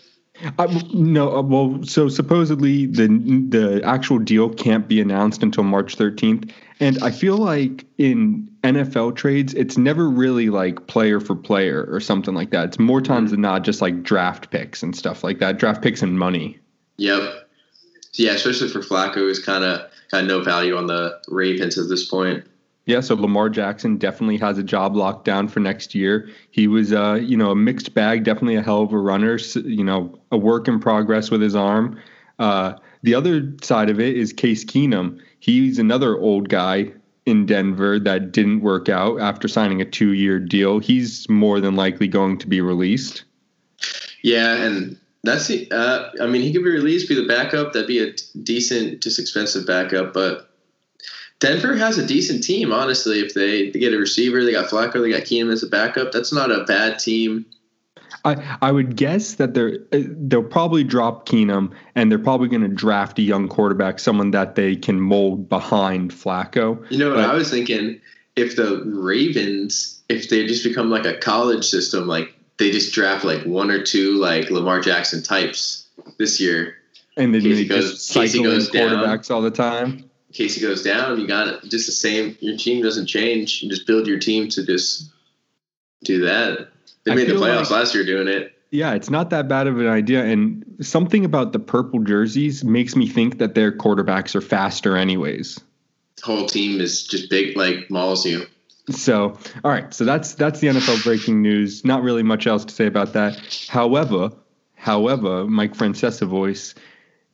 I, 0.59 0.67
no, 0.93 1.37
uh, 1.37 1.43
well, 1.43 1.81
so 1.85 2.09
supposedly 2.09 2.87
the 2.87 3.09
the 3.49 3.83
actual 3.85 4.19
deal 4.19 4.51
can't 4.51 4.87
be 4.87 5.01
announced 5.01 5.43
until 5.43 5.65
March 5.65 5.97
13th, 5.97 6.53
and 6.81 7.03
I 7.03 7.11
feel 7.11 7.37
like 7.37 7.85
in 7.99 8.49
NFL 8.63 9.17
trades, 9.17 9.55
it's 9.55 9.77
never 9.77 10.09
really 10.09 10.51
like 10.51 10.87
player 10.87 11.21
for 11.21 11.35
player 11.35 11.89
or 11.91 11.99
something 12.01 12.35
like 12.35 12.51
that. 12.51 12.67
It's 12.67 12.79
more 12.79 13.01
times 13.01 13.33
than 13.33 13.41
not 13.41 13.65
just 13.65 13.81
like 13.81 14.03
draft 14.03 14.51
picks 14.51 14.83
and 14.83 14.95
stuff 14.95 15.25
like 15.25 15.41
that, 15.41 15.59
draft 15.59 15.83
picks 15.83 16.03
and 16.03 16.19
money. 16.19 16.59
Yep. 16.99 17.49
Yeah, 18.15 18.33
especially 18.33 18.69
for 18.69 18.81
Flacco, 18.81 19.15
who's 19.15 19.45
kind 19.45 19.65
of 19.65 19.91
got 20.11 20.25
no 20.25 20.43
value 20.43 20.77
on 20.77 20.87
the 20.87 21.21
Ravens 21.29 21.79
at 21.79 21.89
this 21.89 22.09
point. 22.09 22.45
Yeah, 22.89 23.01
so 23.01 23.17
Lamar 23.17 23.51
Jackson 23.51 23.99
definitely 23.99 24.39
has 24.39 24.57
a 24.57 24.63
job 24.63 24.97
locked 24.97 25.27
down 25.27 25.49
for 25.49 25.61
next 25.61 25.95
year. 25.95 26.31
He 26.51 26.69
was, 26.69 26.91
uh, 26.91 27.21
you 27.23 27.37
know, 27.37 27.51
a 27.51 27.55
mixed 27.55 27.93
bag, 27.93 28.25
definitely 28.25 28.57
a 28.57 28.63
hell 28.63 28.81
of 28.81 28.95
a 28.95 28.99
runner. 28.99 29.39
You 29.57 29.85
know, 29.85 30.19
a 30.33 30.39
work 30.39 30.69
in 30.69 30.81
progress 30.81 31.31
with 31.31 31.43
his 31.43 31.55
arm. 31.55 32.01
Uh, 32.39 32.77
the 33.03 33.15
other 33.15 33.53
side 33.61 33.91
of 33.91 34.01
it 34.01 34.17
is 34.17 34.33
Case 34.33 34.65
Keenum. 34.65 35.21
He's 35.39 35.79
another 35.79 36.17
old 36.17 36.49
guy 36.49 36.91
in 37.27 37.45
Denver 37.45 37.99
that 37.99 38.33
didn't 38.33 38.63
work 38.63 38.89
out 38.89 39.21
after 39.21 39.49
signing 39.49 39.83
a 39.83 39.85
two-year 39.85 40.41
deal. 40.41 40.79
He's 40.79 41.29
more 41.29 41.61
than 41.61 41.77
likely 41.77 42.09
going 42.09 42.39
to 42.39 42.47
be 42.47 42.63
released. 42.63 43.25
Yeah, 44.23 44.55
and 44.65 44.99
that's 45.25 45.47
the. 45.49 45.71
Uh, 45.71 46.09
I 46.23 46.27
mean, 46.27 46.41
he 46.41 46.55
could 46.55 46.65
be 46.65 46.71
released, 46.71 47.07
be 47.07 47.15
the 47.17 47.29
backup. 47.29 47.75
That'd 47.75 47.87
be 47.87 47.99
a 47.99 48.15
decent, 48.43 49.03
just 49.03 49.19
expensive 49.19 49.67
backup. 49.67 50.15
But 50.15 50.48
Denver 51.41 51.77
has 51.77 51.99
a 51.99 52.07
decent 52.07 52.43
team, 52.43 52.73
honestly. 52.73 53.21
If 53.21 53.35
they, 53.35 53.71
they 53.71 53.79
get 53.79 53.95
a 53.95 53.99
receiver, 53.99 54.45
they 54.45 54.53
got 54.53 54.69
Flacco, 54.69 55.01
they 55.01 55.11
got 55.11 55.23
Keenum 55.23 55.53
as 55.53 55.63
a 55.63 55.69
backup. 55.69 56.11
That's 56.13 56.33
not 56.33 56.51
a 56.51 56.65
bad 56.65 56.99
team. 56.99 57.47
I, 58.25 58.59
I 58.61 58.73
would 58.73 58.97
guess 58.97 59.35
that 59.35 59.55
they're 59.55 59.79
uh, 59.93 60.01
they'll 60.03 60.43
probably 60.43 60.83
drop 60.83 61.29
Keenum 61.29 61.73
and 61.95 62.11
they're 62.11 62.19
probably 62.19 62.49
going 62.49 62.63
to 62.63 62.69
draft 62.69 63.19
a 63.19 63.23
young 63.23 63.49
quarterback, 63.49 64.01
someone 64.01 64.33
that 64.33 64.57
they 64.57 64.75
can 64.75 65.01
mold 65.01 65.49
behind 65.49 66.11
Flacco. 66.11 66.85
You 66.91 66.99
know 66.99 67.11
what 67.11 67.17
But- 67.17 67.31
I 67.31 67.35
was 67.35 67.51
thinking? 67.51 68.01
If 68.35 68.55
the 68.55 68.83
Ravens, 68.87 70.01
if 70.09 70.29
they 70.29 70.47
just 70.47 70.63
become 70.63 70.91
like 70.91 71.05
a 71.05 71.17
college 71.19 71.65
system, 71.65 72.07
like 72.07 72.33
they 72.59 72.71
just 72.71 72.93
draft 72.93 73.25
like 73.25 73.43
one 73.45 73.71
or 73.71 73.83
two 73.83 74.15
like 74.15 74.51
Lamar 74.51 74.81
Jackson 74.81 75.23
types 75.23 75.87
this 76.19 76.41
year. 76.41 76.77
And 77.17 77.35
then 77.35 77.43
Casey 77.43 77.63
they 77.65 77.69
goes- 77.69 77.91
just 77.93 78.09
cycle 78.09 78.39
in 78.39 78.43
goes 78.45 78.69
down. 78.71 78.91
quarterbacks 78.91 79.31
all 79.31 79.43
the 79.43 79.51
time. 79.51 80.08
In 80.29 80.35
case 80.35 80.55
he 80.55 80.61
goes 80.61 80.83
down, 80.83 81.19
you 81.19 81.27
got 81.27 81.49
it. 81.49 81.65
Just 81.65 81.87
the 81.87 81.93
same. 81.93 82.37
Your 82.41 82.57
team 82.57 82.83
doesn't 82.83 83.07
change. 83.07 83.63
You 83.63 83.71
just 83.71 83.87
build 83.87 84.07
your 84.07 84.19
team 84.19 84.49
to 84.51 84.65
just 84.65 85.11
do 86.05 86.27
that. 86.27 86.69
They 87.05 87.13
I 87.13 87.15
made 87.15 87.29
the 87.29 87.35
playoffs 87.35 87.63
like- 87.63 87.71
last 87.71 87.95
year 87.95 88.05
doing 88.05 88.29
it. 88.29 88.53
Yeah, 88.71 88.93
it's 88.93 89.09
not 89.09 89.31
that 89.31 89.49
bad 89.49 89.67
of 89.67 89.79
an 89.81 89.87
idea. 89.87 90.23
And 90.25 90.63
something 90.83 91.25
about 91.25 91.55
the 91.55 91.59
purple 91.59 92.01
jerseys 92.01 92.63
makes 92.63 92.95
me 92.95 93.09
think 93.09 93.39
that 93.39 93.55
their 93.55 93.73
quarterbacks 93.73 94.35
are 94.35 94.43
faster, 94.43 94.95
anyways. 94.95 95.59
The 96.17 96.23
whole 96.27 96.47
team 96.47 96.79
is 96.79 97.07
just 97.07 97.31
big, 97.31 97.57
like 97.57 97.91
mauls 97.91 98.27
you. 98.27 98.47
So, 98.91 99.39
all 99.65 99.71
right. 99.71 99.93
So 99.95 100.05
that's 100.05 100.35
that's 100.35 100.61
the 100.61 100.69
NFL 100.69 101.03
breaking 101.03 101.41
news. 101.41 101.85
Not 101.85 102.03
really 102.03 102.23
much 102.23 102.47
else 102.47 102.65
to 102.67 102.75
say 102.75 102.87
about 102.87 103.15
that. 103.15 103.39
However, 103.69 104.33
however, 104.75 105.47
Mike 105.47 105.75
Francesa 105.75 106.27
voice, 106.27 106.75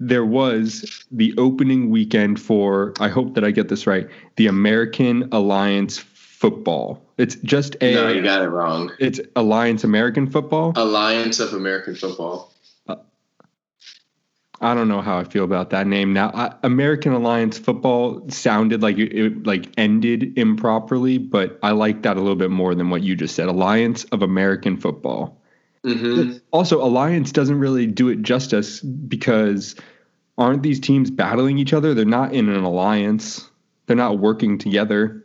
there 0.09 0.25
was 0.25 1.05
the 1.11 1.35
opening 1.39 1.91
weekend 1.91 2.41
for. 2.41 2.95
I 3.01 3.09
hope 3.09 3.35
that 3.35 3.45
I 3.45 3.51
get 3.51 3.69
this 3.69 3.87
right. 3.87 4.09
The 4.37 4.47
American 4.47 5.29
Alliance 5.33 5.99
Football. 5.99 7.03
It's 7.17 7.37
just 7.37 7.77
a. 7.81 7.95
No, 7.95 8.09
you 8.09 8.23
got 8.23 8.43
it 8.43 8.49
wrong. 8.49 8.93
It's 8.99 9.21
Alliance 9.35 9.85
American 9.85 10.31
Football. 10.31 10.73
Alliance 10.77 11.41
of 11.41 11.55
American 11.55 11.95
Football. 11.95 12.53
I 14.61 14.73
don't 14.73 14.89
know 14.89 15.03
how 15.03 15.19
I 15.19 15.25
feel 15.25 15.45
about 15.45 15.71
that 15.71 15.87
name 15.87 16.13
now. 16.13 16.31
I, 16.33 16.55
American 16.63 17.13
Alliance 17.13 17.59
Football 17.59 18.29
sounded 18.31 18.83
like 18.83 18.97
it, 18.97 19.13
it, 19.13 19.47
like 19.47 19.69
ended 19.77 20.39
improperly, 20.39 21.19
but 21.19 21.59
I 21.63 21.73
like 21.73 22.03
that 22.03 22.17
a 22.17 22.21
little 22.21 22.37
bit 22.37 22.51
more 22.51 22.75
than 22.75 22.89
what 22.89 23.03
you 23.03 23.17
just 23.17 23.35
said. 23.35 23.49
Alliance 23.49 24.05
of 24.05 24.23
American 24.23 24.77
Football. 24.77 25.39
Mm-hmm. 25.85 26.39
Also, 26.51 26.83
Alliance 26.83 27.31
doesn't 27.31 27.59
really 27.59 27.87
do 27.87 28.09
it 28.09 28.23
justice 28.23 28.81
because 28.81 29.77
aren't 30.39 30.63
these 30.63 30.81
teams 30.81 31.11
battling 31.11 31.59
each 31.59 31.73
other? 31.73 31.95
They're 31.95 32.05
not 32.05 32.33
in 32.33 32.49
an 32.49 32.65
alliance. 32.65 33.49
They're 33.87 33.97
not 33.97 34.19
working 34.19 34.59
together. 34.59 35.25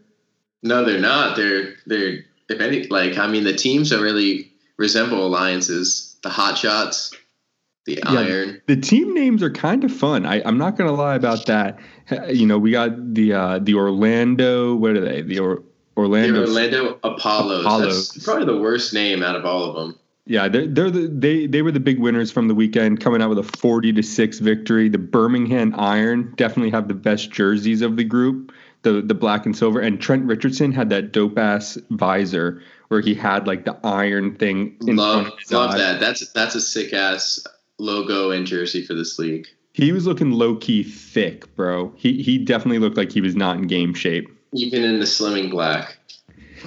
No, 0.63 0.83
they're 0.83 0.99
not. 0.99 1.35
They're 1.35 1.75
they're 1.85 2.19
if 2.49 2.59
any 2.59 2.87
like 2.87 3.17
I 3.17 3.27
mean 3.27 3.43
the 3.43 3.53
teams 3.53 3.89
that 3.91 4.01
really 4.01 4.51
resemble 4.77 5.25
alliances. 5.25 6.17
The 6.21 6.29
Hot 6.29 6.57
Shots, 6.57 7.15
the 7.85 7.99
Yeah, 8.03 8.19
Iron. 8.19 8.61
The 8.67 8.75
team 8.75 9.13
names 9.13 9.41
are 9.41 9.49
kind 9.49 9.85
of 9.85 9.91
fun. 9.91 10.25
I, 10.25 10.41
I'm 10.43 10.57
not 10.57 10.77
gonna 10.77 10.91
lie 10.91 11.15
about 11.15 11.45
that. 11.45 11.79
You 12.27 12.45
know, 12.45 12.57
we 12.57 12.71
got 12.71 13.13
the 13.13 13.33
uh, 13.33 13.59
the 13.59 13.75
Orlando. 13.75 14.75
What 14.75 14.97
are 14.97 15.01
they? 15.01 15.21
The 15.21 15.39
or, 15.39 15.63
The 15.95 16.01
Orlando. 16.01 16.41
Orlando 16.41 16.99
Apollos. 17.03 17.65
Apollos. 17.65 18.09
That's 18.11 18.25
probably 18.25 18.45
the 18.45 18.59
worst 18.59 18.93
name 18.93 19.23
out 19.23 19.35
of 19.35 19.45
all 19.45 19.63
of 19.63 19.75
them. 19.75 19.99
Yeah, 20.29 20.48
they're, 20.48 20.67
they're 20.67 20.91
the, 20.91 21.07
they 21.07 21.48
they 21.48 21.63
were 21.63 21.71
the 21.71 21.79
big 21.79 21.98
winners 21.98 22.31
from 22.31 22.48
the 22.48 22.53
weekend, 22.53 23.00
coming 23.01 23.19
out 23.19 23.29
with 23.29 23.39
a 23.39 23.43
40 23.43 23.93
to 23.93 24.03
six 24.03 24.38
victory. 24.38 24.88
The 24.88 25.00
Birmingham 25.00 25.74
Iron 25.75 26.36
definitely 26.38 26.69
have 26.69 26.88
the 26.88 26.93
best 26.93 27.31
jerseys 27.31 27.81
of 27.81 27.98
the 27.98 28.03
group, 28.03 28.53
the 28.83 29.01
the 29.01 29.15
black 29.15 29.48
and 29.48 29.57
silver. 29.57 29.79
And 29.79 30.00
Trent 30.00 30.25
Richardson 30.25 30.71
had 30.71 30.91
that 30.91 31.13
dope 31.13 31.39
ass 31.39 31.79
visor 31.89 32.62
where 32.89 33.01
he 33.01 33.15
had 33.15 33.48
like 33.48 33.65
the 33.65 33.75
iron 33.83 34.36
thing. 34.36 34.77
In 34.86 34.98
Love 34.98 35.21
front 35.24 35.33
of 35.33 35.39
his 35.39 35.51
love 35.51 35.71
eye. 35.71 35.77
that. 35.79 36.00
That's 36.00 36.31
that's 36.31 36.53
a 36.53 36.62
sick 36.62 36.93
ass 36.93 37.43
logo 37.79 38.29
and 38.29 38.45
jersey 38.45 38.86
for 38.86 38.93
this 38.93 39.17
league. 39.17 39.48
He 39.74 39.91
was 39.91 40.05
looking 40.05 40.29
low 40.29 40.57
key 40.57 40.83
thick, 40.83 41.55
bro. 41.55 41.91
He 41.98 42.21
he 42.21 42.38
definitely 42.38 42.77
looked 42.77 42.98
like 42.98 43.12
he 43.12 43.21
was 43.21 43.36
not 43.36 43.57
in 43.57 43.65
game 43.65 43.95
shape. 43.95 44.29
Even 44.53 44.83
in 44.83 45.00
the 45.00 45.05
slimming 45.05 45.50
black. 45.50 45.98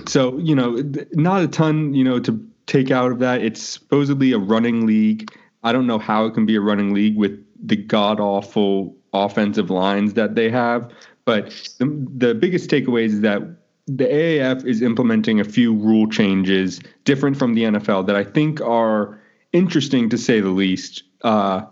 So, 0.07 0.37
you 0.39 0.57
know, 0.57 0.83
not 1.13 1.43
a 1.43 1.49
ton, 1.49 1.95
you 1.95 2.03
know, 2.03 2.19
to 2.21 2.45
take 2.67 2.91
out 2.91 3.13
of 3.13 3.19
that. 3.21 3.43
It's 3.43 3.63
supposedly 3.63 4.33
a 4.33 4.39
running 4.39 4.87
league. 4.87 5.31
I 5.63 5.73
don't 5.73 5.87
know 5.87 5.99
how 5.99 6.27
it 6.27 6.35
can 6.35 6.47
be 6.47 6.57
a 6.57 6.61
running 6.61 6.93
league 6.93 7.17
with 7.17 7.45
the 7.65 7.77
god 7.77 8.21
awful 8.21 8.97
offensive 9.13 9.71
lines 9.71 10.15
that 10.15 10.35
they 10.35 10.51
have. 10.51 10.91
But 11.25 11.51
the, 11.79 12.07
the 12.17 12.35
biggest 12.35 12.71
takeaways 12.71 13.07
is 13.07 13.21
that 13.21 13.43
the 13.87 14.05
AAF 14.05 14.65
is 14.65 14.81
implementing 14.83 15.41
a 15.41 15.45
few 15.45 15.75
rule 15.75 16.09
changes 16.09 16.81
different 17.05 17.37
from 17.37 17.55
the 17.55 17.65
NFL 17.65 18.07
that 18.07 18.17
I 18.17 18.25
think 18.25 18.61
are 18.61 19.21
interesting 19.53 20.09
to 20.09 20.19
say 20.19 20.41
the 20.41 20.51
least. 20.51 21.03
Uh, 21.23 21.63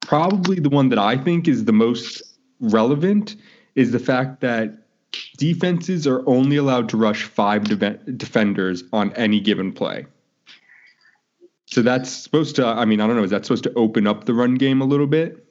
probably 0.00 0.60
the 0.60 0.68
one 0.68 0.88
that 0.90 0.98
I 0.98 1.16
think 1.16 1.48
is 1.48 1.64
the 1.64 1.72
most 1.72 2.22
relevant 2.60 3.36
is 3.74 3.92
the 3.92 3.98
fact 3.98 4.40
that 4.40 4.84
defenses 5.36 6.06
are 6.06 6.26
only 6.28 6.56
allowed 6.56 6.88
to 6.90 6.96
rush 6.96 7.24
five 7.24 7.64
de- 7.64 7.96
defenders 8.16 8.84
on 8.92 9.12
any 9.14 9.40
given 9.40 9.72
play. 9.72 10.06
So 11.74 11.82
that's 11.82 12.08
supposed 12.08 12.54
to, 12.54 12.64
I 12.64 12.84
mean, 12.84 13.00
I 13.00 13.08
don't 13.08 13.16
know, 13.16 13.24
is 13.24 13.32
that 13.32 13.44
supposed 13.44 13.64
to 13.64 13.74
open 13.74 14.06
up 14.06 14.26
the 14.26 14.32
run 14.32 14.54
game 14.54 14.80
a 14.80 14.84
little 14.84 15.08
bit? 15.08 15.44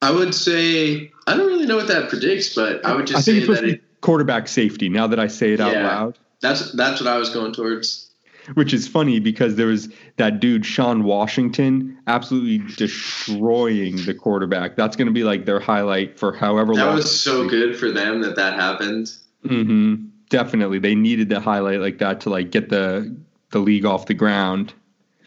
I 0.00 0.10
would 0.10 0.34
say 0.34 1.12
I 1.26 1.36
don't 1.36 1.46
really 1.46 1.66
know 1.66 1.76
what 1.76 1.88
that 1.88 2.08
predicts, 2.08 2.54
but 2.54 2.82
I 2.86 2.96
would 2.96 3.06
just 3.06 3.18
I 3.18 3.20
think 3.20 3.44
say 3.44 3.52
it's 3.52 3.60
that 3.60 3.68
it, 3.68 4.00
quarterback 4.00 4.48
safety 4.48 4.88
now 4.88 5.06
that 5.06 5.20
I 5.20 5.26
say 5.26 5.52
it 5.52 5.60
out 5.60 5.74
loud. 5.74 6.18
that's 6.40 6.72
that's 6.72 7.02
what 7.02 7.06
I 7.06 7.18
was 7.18 7.28
going 7.28 7.52
towards. 7.52 8.10
Which 8.54 8.72
is 8.72 8.88
funny 8.88 9.20
because 9.20 9.56
there 9.56 9.66
was 9.66 9.90
that 10.16 10.40
dude, 10.40 10.62
Shaan 10.62 11.02
Washington, 11.02 11.98
absolutely 12.06 12.66
destroying 12.76 13.96
the 14.06 14.14
quarterback. 14.14 14.74
That's 14.74 14.96
going 14.96 15.08
to 15.08 15.12
be 15.12 15.22
like 15.24 15.44
their 15.44 15.60
highlight 15.60 16.18
for 16.18 16.32
however 16.32 16.72
That 16.72 16.80
long. 16.80 16.90
That 16.92 16.96
was 16.96 17.20
so 17.20 17.46
good 17.46 17.78
for 17.78 17.90
them 17.90 18.22
that 18.22 18.36
that 18.36 18.54
happened. 18.54 19.12
hmm 19.46 19.96
Definitely. 20.30 20.78
They 20.78 20.94
needed 20.94 21.28
the 21.28 21.40
highlight 21.40 21.80
like 21.80 21.98
that 21.98 22.22
to 22.22 22.30
like 22.30 22.50
get 22.50 22.70
the 22.70 23.14
the 23.50 23.58
league 23.58 23.84
off 23.84 24.06
the 24.06 24.14
ground. 24.14 24.72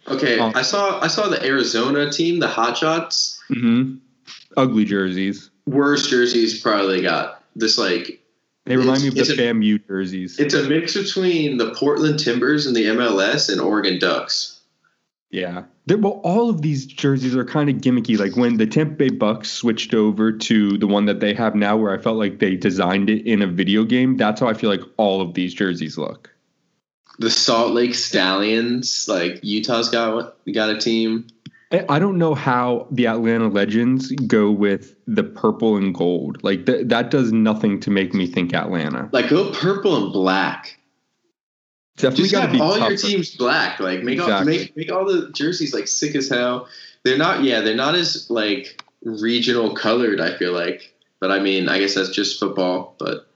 Okay, 0.10 0.40
Oh. 0.40 0.52
I 0.56 0.62
saw 0.62 1.00
I 1.02 1.08
saw 1.08 1.28
the 1.30 1.44
Arizona 1.46 2.12
team, 2.12 2.40
the 2.40 2.48
Hot 2.48 2.78
Shots. 2.78 3.40
hmm 3.50 3.96
Ugly 4.58 4.86
jerseys. 4.86 5.50
Worst 5.68 6.10
jerseys 6.10 6.60
probably 6.62 7.02
got. 7.02 7.44
This 7.56 7.78
like 7.78 8.20
They 8.66 8.78
remind 8.78 9.02
me 9.04 9.10
of 9.10 9.16
the 9.16 9.22
a- 9.22 9.26
FAMU 9.26 9.86
jerseys. 9.88 10.40
it's 10.40 10.54
a 10.54 10.68
mix 10.68 10.96
between 10.96 11.58
the 11.58 11.72
Portland 11.76 12.20
Timbers 12.20 12.66
and 12.66 12.76
the 12.76 12.86
MLS 12.86 13.50
and 13.52 13.62
Oregon 13.62 14.00
Ducks. 14.00 14.60
Yeah. 15.32 15.64
They're, 15.86 15.98
well, 15.98 16.22
all 16.24 16.50
of 16.50 16.62
these 16.64 16.86
jerseys 16.88 17.36
are 17.36 17.46
kind 17.46 17.70
of 17.70 17.78
gimmicky. 17.78 18.18
Like 18.18 18.36
when 18.36 18.58
the 18.58 18.66
Tampa 18.66 18.96
Bay 18.96 19.10
Bucks 19.10 19.50
switched 19.52 19.94
over 19.94 20.32
to 20.32 20.78
the 20.78 20.88
one 20.88 21.06
that 21.06 21.20
they 21.20 21.34
have 21.36 21.54
now, 21.56 21.78
where 21.78 21.92
I 21.94 22.00
felt 22.02 22.18
like 22.18 22.40
they 22.40 22.56
designed 22.56 23.10
it 23.12 23.26
in 23.28 23.42
a 23.44 23.48
video 23.48 23.84
game, 23.84 24.18
that's 24.18 24.40
how 24.42 24.48
I 24.48 24.54
feel 24.56 24.70
like 24.72 24.82
all 24.98 25.22
of 25.22 25.34
these 25.36 25.54
jerseys 25.54 25.98
look. 26.00 26.32
The 27.20 27.30
Salt 27.30 27.74
Lake 27.74 27.96
Stallions, 27.96 29.08
like 29.08 29.40
Utah's 29.44 29.90
got 29.90 30.36
got 30.54 30.70
a 30.70 30.78
team. 30.78 31.28
I 31.72 32.00
don't 32.00 32.18
know 32.18 32.34
how 32.34 32.88
the 32.90 33.06
Atlanta 33.06 33.48
Legends 33.48 34.12
go 34.12 34.50
with 34.50 34.96
the 35.06 35.24
purple 35.24 35.78
and 35.78 35.94
gold. 35.94 36.44
Like 36.44 36.66
th- 36.66 36.88
that 36.88 37.12
does 37.12 37.32
nothing 37.32 37.80
to 37.82 37.92
make 37.92 38.14
me 38.16 38.26
think 38.26 38.56
Atlanta. 38.56 39.08
Like 39.12 39.30
go 39.30 39.52
purple 39.52 40.04
and 40.04 40.12
black. 40.12 40.80
Definitely 41.98 42.24
Just 42.24 42.32
got 42.34 42.40
to 42.40 42.48
have 42.48 42.52
be 42.54 42.62
all 42.62 42.80
your 42.80 42.98
teams 42.98 43.36
black. 43.36 43.80
Like 43.80 44.02
make 44.02 44.20
all 44.20 44.44
make 44.44 44.76
make 44.76 44.92
all 44.92 45.06
the 45.06 45.30
jerseys 45.32 45.74
like 45.74 45.88
sick 45.88 46.16
as 46.16 46.28
hell. 46.28 46.68
They're 47.04 47.18
not 47.18 47.44
yeah, 47.44 47.62
they're 47.62 47.76
not 47.76 47.94
as 47.94 48.30
like 48.32 48.84
regional 49.04 49.76
colored, 49.76 50.20
I 50.20 50.38
feel 50.38 50.54
like. 50.54 50.92
But 51.20 51.32
I 51.32 51.40
mean, 51.40 51.70
I 51.70 51.78
guess 51.80 51.94
that's 51.94 52.10
just 52.10 52.40
football, 52.40 52.96
but 52.98 53.29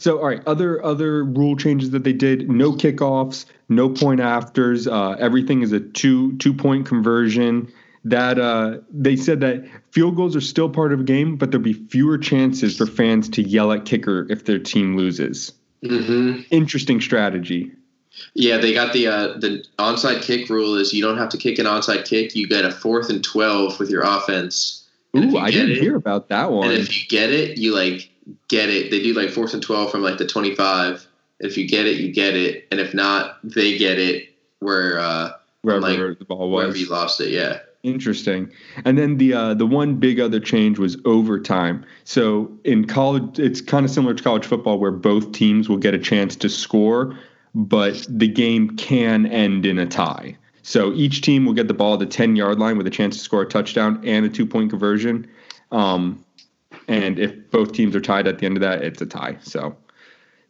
So, 0.00 0.18
all 0.18 0.28
right, 0.28 0.42
other 0.46 0.82
other 0.82 1.22
rule 1.24 1.56
changes 1.56 1.90
that 1.90 2.04
they 2.04 2.14
did: 2.14 2.50
no 2.50 2.72
kickoffs, 2.72 3.44
no 3.68 3.90
point 3.90 4.20
afters. 4.20 4.88
Uh, 4.88 5.10
everything 5.20 5.60
is 5.60 5.72
a 5.72 5.80
two 5.80 6.36
two 6.38 6.54
point 6.54 6.86
conversion. 6.86 7.70
That 8.04 8.38
uh, 8.38 8.78
they 8.90 9.14
said 9.14 9.40
that 9.40 9.68
field 9.90 10.16
goals 10.16 10.34
are 10.34 10.40
still 10.40 10.70
part 10.70 10.94
of 10.94 11.00
a 11.00 11.04
game, 11.04 11.36
but 11.36 11.50
there'll 11.50 11.62
be 11.62 11.74
fewer 11.74 12.16
chances 12.16 12.78
for 12.78 12.86
fans 12.86 13.28
to 13.28 13.42
yell 13.42 13.72
at 13.72 13.84
kicker 13.84 14.26
if 14.30 14.46
their 14.46 14.58
team 14.58 14.96
loses. 14.96 15.52
hmm 15.86 16.40
Interesting 16.50 17.02
strategy. 17.02 17.70
Yeah, 18.32 18.56
they 18.56 18.72
got 18.72 18.94
the 18.94 19.06
uh, 19.06 19.26
the 19.38 19.64
onside 19.78 20.22
kick 20.22 20.48
rule 20.48 20.76
is 20.76 20.94
you 20.94 21.02
don't 21.02 21.18
have 21.18 21.28
to 21.28 21.36
kick 21.36 21.58
an 21.58 21.66
onside 21.66 22.06
kick. 22.06 22.34
You 22.34 22.48
get 22.48 22.64
a 22.64 22.70
fourth 22.70 23.10
and 23.10 23.22
twelve 23.22 23.78
with 23.78 23.90
your 23.90 24.02
offense. 24.02 24.88
And 25.12 25.34
Ooh, 25.34 25.36
I 25.36 25.50
didn't 25.50 25.72
it- 25.72 25.82
hear 25.82 25.96
about 25.96 26.28
that 26.28 26.50
one. 26.52 26.70
And 26.70 26.78
if 26.78 26.96
you 26.96 27.06
get 27.06 27.30
it, 27.30 27.58
you 27.58 27.74
like 27.74 28.09
get 28.48 28.68
it. 28.68 28.90
They 28.90 29.02
do 29.02 29.14
like 29.14 29.30
fourth 29.30 29.54
and 29.54 29.62
twelve 29.62 29.90
from 29.90 30.02
like 30.02 30.18
the 30.18 30.26
twenty 30.26 30.54
five. 30.54 31.06
If 31.38 31.56
you 31.56 31.66
get 31.66 31.86
it, 31.86 31.96
you 31.98 32.12
get 32.12 32.36
it, 32.36 32.66
and 32.70 32.80
if 32.80 32.92
not, 32.92 33.38
they 33.42 33.78
get 33.78 33.98
it 33.98 34.34
where 34.58 34.98
uh, 34.98 35.32
wherever 35.62 36.08
like, 36.08 36.18
the 36.18 36.24
ball 36.24 36.50
wherever 36.50 36.72
was. 36.72 36.80
you 36.80 36.88
lost 36.88 37.20
it. 37.20 37.30
Yeah. 37.30 37.60
Interesting. 37.82 38.52
And 38.84 38.98
then 38.98 39.16
the 39.16 39.32
uh, 39.32 39.54
the 39.54 39.64
one 39.64 39.94
big 39.94 40.20
other 40.20 40.38
change 40.38 40.78
was 40.78 40.98
overtime. 41.06 41.82
So 42.04 42.52
in 42.64 42.86
college, 42.86 43.38
it's 43.38 43.62
kind 43.62 43.86
of 43.86 43.90
similar 43.90 44.12
to 44.12 44.22
college 44.22 44.44
football, 44.44 44.78
where 44.78 44.90
both 44.90 45.32
teams 45.32 45.66
will 45.66 45.78
get 45.78 45.94
a 45.94 45.98
chance 45.98 46.36
to 46.36 46.50
score, 46.50 47.18
but 47.54 48.06
the 48.06 48.28
game 48.28 48.76
can 48.76 49.24
end 49.24 49.64
in 49.64 49.78
a 49.78 49.86
tie. 49.86 50.36
So 50.62 50.92
each 50.92 51.22
team 51.22 51.46
will 51.46 51.54
get 51.54 51.68
the 51.68 51.74
ball 51.74 51.94
at 51.94 52.00
the 52.00 52.06
ten 52.06 52.36
yard 52.36 52.58
line 52.58 52.76
with 52.76 52.86
a 52.86 52.90
chance 52.90 53.16
to 53.16 53.22
score 53.22 53.40
a 53.40 53.46
touchdown 53.46 53.98
and 54.04 54.26
a 54.26 54.28
two 54.28 54.44
point 54.44 54.68
conversion. 54.68 55.26
Um, 55.72 56.22
and 56.88 57.18
if 57.18 57.50
both 57.50 57.72
teams 57.72 57.94
are 57.94 58.00
tied 58.00 58.26
at 58.26 58.38
the 58.38 58.46
end 58.46 58.56
of 58.56 58.60
that, 58.60 58.82
it's 58.82 59.00
a 59.00 59.06
tie. 59.06 59.36
So 59.42 59.76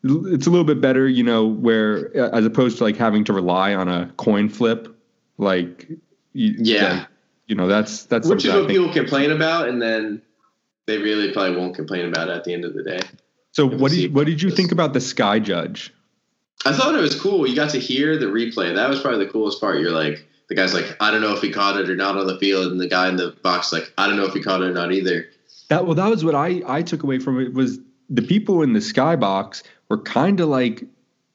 it's 0.02 0.46
a 0.46 0.50
little 0.50 0.64
bit 0.64 0.80
better, 0.80 1.08
you 1.08 1.22
know, 1.22 1.46
where 1.46 2.10
uh, 2.16 2.30
as 2.30 2.44
opposed 2.44 2.78
to 2.78 2.84
like 2.84 2.96
having 2.96 3.24
to 3.24 3.32
rely 3.32 3.74
on 3.74 3.88
a 3.88 4.12
coin 4.16 4.48
flip, 4.48 4.96
like 5.38 5.88
Yeah. 6.32 6.92
like, 6.92 7.08
you 7.46 7.54
know, 7.54 7.66
that's 7.66 8.04
that's 8.04 8.28
Which 8.28 8.44
is 8.44 8.54
what 8.54 8.68
people 8.68 8.92
complain 8.92 9.30
about, 9.30 9.68
and 9.68 9.80
then 9.82 10.22
they 10.86 10.98
really 10.98 11.32
probably 11.32 11.56
won't 11.56 11.74
complain 11.74 12.06
about 12.06 12.28
it 12.28 12.36
at 12.36 12.44
the 12.44 12.54
end 12.54 12.64
of 12.64 12.74
the 12.74 12.82
day. 12.82 13.00
So 13.52 13.66
we'll 13.66 13.78
what 13.78 13.90
did 13.92 14.14
what 14.14 14.26
did 14.26 14.40
you 14.40 14.50
think 14.50 14.72
about 14.72 14.92
the 14.92 15.00
sky 15.00 15.38
judge? 15.38 15.92
I 16.64 16.72
thought 16.72 16.94
it 16.94 17.00
was 17.00 17.18
cool. 17.18 17.46
You 17.46 17.56
got 17.56 17.70
to 17.70 17.80
hear 17.80 18.18
the 18.18 18.26
replay. 18.26 18.74
That 18.74 18.88
was 18.88 19.00
probably 19.00 19.24
the 19.24 19.32
coolest 19.32 19.60
part. 19.60 19.80
You're 19.80 19.92
like, 19.92 20.26
the 20.48 20.54
guy's 20.54 20.74
like, 20.74 20.94
I 21.00 21.10
don't 21.10 21.22
know 21.22 21.34
if 21.34 21.40
he 21.40 21.50
caught 21.50 21.80
it 21.80 21.88
or 21.88 21.96
not 21.96 22.16
on 22.16 22.26
the 22.26 22.38
field, 22.38 22.70
and 22.70 22.80
the 22.80 22.88
guy 22.88 23.08
in 23.08 23.16
the 23.16 23.34
box 23.42 23.72
like, 23.72 23.92
I 23.96 24.06
don't 24.06 24.16
know 24.16 24.26
if 24.26 24.34
he 24.34 24.42
caught 24.42 24.60
it 24.60 24.66
or 24.66 24.72
not 24.72 24.92
either. 24.92 25.26
That 25.70 25.86
well, 25.86 25.94
that 25.94 26.08
was 26.08 26.24
what 26.24 26.34
I 26.34 26.62
I 26.66 26.82
took 26.82 27.02
away 27.02 27.20
from 27.20 27.40
it 27.40 27.54
was 27.54 27.78
the 28.10 28.22
people 28.22 28.62
in 28.62 28.72
the 28.74 28.80
skybox 28.80 29.62
were 29.88 30.02
kind 30.02 30.40
of 30.40 30.48
like 30.48 30.84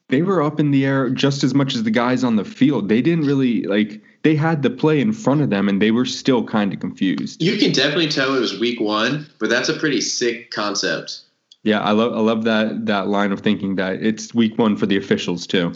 they 0.08 0.22
were 0.22 0.42
up 0.42 0.60
in 0.60 0.70
the 0.70 0.84
air 0.84 1.10
just 1.10 1.42
as 1.42 1.54
much 1.54 1.74
as 1.74 1.82
the 1.82 1.90
guys 1.90 2.22
on 2.22 2.36
the 2.36 2.44
field. 2.44 2.88
They 2.88 3.00
didn't 3.02 3.24
really 3.24 3.62
like 3.62 4.02
they 4.22 4.36
had 4.36 4.62
the 4.62 4.70
play 4.70 5.00
in 5.00 5.12
front 5.12 5.40
of 5.40 5.48
them 5.48 5.68
and 5.68 5.80
they 5.80 5.90
were 5.90 6.04
still 6.04 6.44
kind 6.44 6.72
of 6.74 6.80
confused. 6.80 7.42
You 7.42 7.56
can 7.56 7.72
definitely 7.72 8.08
tell 8.08 8.36
it 8.36 8.40
was 8.40 8.60
week 8.60 8.78
one, 8.78 9.26
but 9.38 9.48
that's 9.48 9.70
a 9.70 9.74
pretty 9.74 10.02
sick 10.02 10.50
concept. 10.50 11.22
Yeah, 11.62 11.80
I 11.80 11.92
love 11.92 12.12
I 12.12 12.20
love 12.20 12.44
that 12.44 12.84
that 12.86 13.08
line 13.08 13.32
of 13.32 13.40
thinking 13.40 13.76
that 13.76 14.02
it's 14.02 14.34
week 14.34 14.58
one 14.58 14.76
for 14.76 14.84
the 14.84 14.98
officials 14.98 15.46
too. 15.46 15.72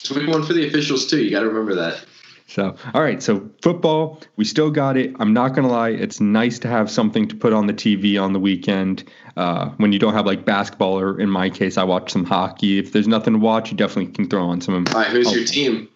It's 0.00 0.10
week 0.10 0.28
one 0.28 0.42
for 0.42 0.54
the 0.54 0.66
officials 0.66 1.06
too. 1.06 1.22
You 1.22 1.30
got 1.30 1.40
to 1.40 1.48
remember 1.48 1.76
that. 1.76 2.04
So, 2.52 2.76
all 2.92 3.02
right. 3.02 3.22
So, 3.22 3.48
football, 3.62 4.20
we 4.36 4.44
still 4.44 4.70
got 4.70 4.98
it. 4.98 5.14
I'm 5.18 5.32
not 5.32 5.54
going 5.54 5.66
to 5.66 5.72
lie. 5.72 5.88
It's 5.88 6.20
nice 6.20 6.58
to 6.60 6.68
have 6.68 6.90
something 6.90 7.26
to 7.28 7.34
put 7.34 7.54
on 7.54 7.66
the 7.66 7.72
TV 7.72 8.22
on 8.22 8.34
the 8.34 8.38
weekend 8.38 9.04
uh, 9.36 9.70
when 9.78 9.92
you 9.92 9.98
don't 9.98 10.12
have 10.12 10.26
like 10.26 10.44
basketball, 10.44 10.98
or 11.00 11.18
in 11.18 11.30
my 11.30 11.48
case, 11.48 11.78
I 11.78 11.84
watch 11.84 12.12
some 12.12 12.24
hockey. 12.24 12.78
If 12.78 12.92
there's 12.92 13.08
nothing 13.08 13.32
to 13.32 13.38
watch, 13.38 13.70
you 13.70 13.76
definitely 13.76 14.12
can 14.12 14.28
throw 14.28 14.44
on 14.44 14.60
some. 14.60 14.74
All 14.74 14.94
right. 14.94 15.06
Who's 15.06 15.32
your 15.34 15.46
team? 15.46 15.88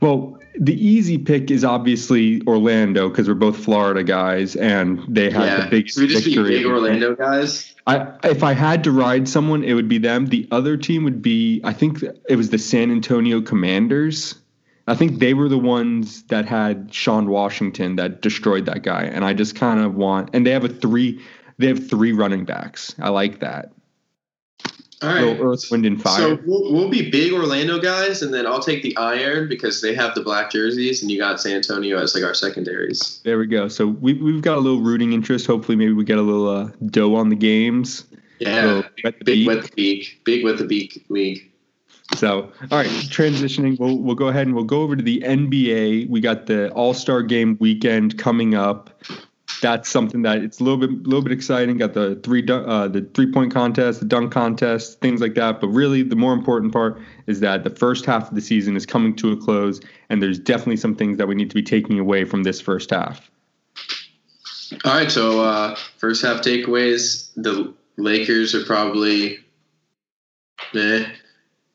Well, 0.00 0.38
the 0.58 0.74
easy 0.74 1.16
pick 1.16 1.50
is 1.50 1.64
obviously 1.64 2.42
Orlando 2.46 3.08
because 3.08 3.26
we're 3.26 3.34
both 3.34 3.56
Florida 3.56 4.04
guys 4.04 4.54
and 4.54 5.02
they 5.08 5.30
have 5.30 5.44
yeah. 5.46 5.64
the 5.64 5.70
biggest 5.70 5.98
we 5.98 6.06
just 6.06 6.26
victory. 6.26 6.50
be 6.50 6.56
big 6.58 6.66
Orlando 6.66 7.14
guys. 7.16 7.74
I, 7.86 8.12
if 8.24 8.42
I 8.42 8.52
had 8.52 8.84
to 8.84 8.92
ride 8.92 9.28
someone, 9.28 9.64
it 9.64 9.74
would 9.74 9.88
be 9.88 9.98
them. 9.98 10.26
The 10.26 10.46
other 10.50 10.76
team 10.76 11.04
would 11.04 11.22
be, 11.22 11.60
I 11.64 11.72
think 11.72 12.02
it 12.28 12.36
was 12.36 12.50
the 12.50 12.58
San 12.58 12.90
Antonio 12.90 13.40
Commanders. 13.40 14.36
I 14.86 14.94
think 14.94 15.18
they 15.18 15.32
were 15.34 15.48
the 15.48 15.58
ones 15.58 16.22
that 16.24 16.44
had 16.46 16.90
Shaan 16.90 17.26
Washington 17.26 17.96
that 17.96 18.20
destroyed 18.20 18.66
that 18.66 18.82
guy, 18.82 19.04
and 19.04 19.24
I 19.24 19.32
just 19.32 19.56
kind 19.56 19.80
of 19.80 19.94
want. 19.94 20.30
And 20.34 20.46
they 20.46 20.50
have 20.50 20.64
a 20.64 20.68
three, 20.68 21.20
they 21.58 21.68
have 21.68 21.88
three 21.88 22.12
running 22.12 22.44
backs. 22.44 22.94
I 22.98 23.08
like 23.08 23.40
that. 23.40 23.72
All 25.02 25.12
right. 25.12 25.38
Earth, 25.38 25.64
Wind, 25.70 25.84
and 25.84 26.00
Fire. 26.00 26.16
So 26.18 26.38
we'll, 26.46 26.72
we'll 26.72 26.88
be 26.88 27.10
big 27.10 27.32
Orlando 27.32 27.78
guys, 27.78 28.22
and 28.22 28.32
then 28.32 28.46
I'll 28.46 28.60
take 28.60 28.82
the 28.82 28.96
Iron 28.96 29.48
because 29.48 29.82
they 29.82 29.94
have 29.94 30.14
the 30.14 30.22
black 30.22 30.50
jerseys, 30.50 31.02
and 31.02 31.10
you 31.10 31.18
got 31.18 31.40
San 31.40 31.56
Antonio 31.56 31.98
as 31.98 32.14
like 32.14 32.24
our 32.24 32.32
secondaries. 32.34 33.20
there 33.24 33.38
we 33.38 33.46
go. 33.46 33.68
So 33.68 33.86
we 33.88 34.14
we've 34.14 34.40
got 34.40 34.56
a 34.56 34.60
little 34.60 34.80
rooting 34.80 35.12
interest. 35.12 35.46
Hopefully, 35.46 35.76
maybe 35.76 35.92
we 35.92 36.04
get 36.04 36.18
a 36.18 36.22
little 36.22 36.48
uh, 36.48 36.70
dough 36.86 37.14
on 37.16 37.28
the 37.28 37.36
games. 37.36 38.04
Yeah, 38.38 38.64
Little 38.64 38.84
wet 39.04 39.18
the 39.18 39.24
big 39.24 39.38
beak. 39.38 39.48
with 39.48 39.64
the 39.64 39.72
beak, 39.76 40.20
big 40.24 40.44
with 40.44 40.58
the 40.58 40.64
beak 40.64 41.04
league. 41.08 41.50
So, 42.12 42.52
all 42.70 42.78
right, 42.78 42.86
transitioning, 42.86 43.78
we'll 43.80 43.98
we'll 43.98 44.14
go 44.14 44.28
ahead 44.28 44.46
and 44.46 44.54
we'll 44.54 44.64
go 44.64 44.82
over 44.82 44.94
to 44.94 45.02
the 45.02 45.20
NBA. 45.20 46.08
We 46.10 46.20
got 46.20 46.46
the 46.46 46.70
All 46.72 46.92
Star 46.94 47.22
Game 47.22 47.56
weekend 47.60 48.18
coming 48.18 48.54
up. 48.54 48.90
That's 49.62 49.88
something 49.88 50.22
that 50.22 50.38
it's 50.42 50.60
a 50.60 50.64
little 50.64 50.78
bit 50.78 50.90
a 50.90 51.08
little 51.08 51.22
bit 51.22 51.32
exciting. 51.32 51.78
Got 51.78 51.94
the 51.94 52.16
three 52.22 52.46
uh, 52.46 52.88
the 52.88 53.08
three 53.14 53.32
point 53.32 53.54
contest, 53.54 54.00
the 54.00 54.06
dunk 54.06 54.32
contest, 54.32 55.00
things 55.00 55.22
like 55.22 55.34
that. 55.34 55.60
But 55.60 55.68
really, 55.68 56.02
the 56.02 56.14
more 56.14 56.34
important 56.34 56.72
part 56.72 57.00
is 57.26 57.40
that 57.40 57.64
the 57.64 57.70
first 57.70 58.04
half 58.04 58.28
of 58.28 58.34
the 58.34 58.42
season 58.42 58.76
is 58.76 58.84
coming 58.84 59.16
to 59.16 59.32
a 59.32 59.36
close, 59.36 59.80
and 60.10 60.22
there's 60.22 60.38
definitely 60.38 60.76
some 60.76 60.94
things 60.94 61.16
that 61.16 61.26
we 61.26 61.34
need 61.34 61.48
to 61.48 61.54
be 61.54 61.62
taking 61.62 61.98
away 61.98 62.26
from 62.26 62.42
this 62.42 62.60
first 62.60 62.90
half. 62.90 63.30
All 64.84 64.94
right, 64.94 65.10
so 65.10 65.40
uh, 65.40 65.74
first 65.96 66.22
half 66.22 66.42
takeaways: 66.42 67.30
the 67.34 67.72
Lakers 67.96 68.54
are 68.54 68.64
probably 68.64 69.38
meh, 70.74 71.06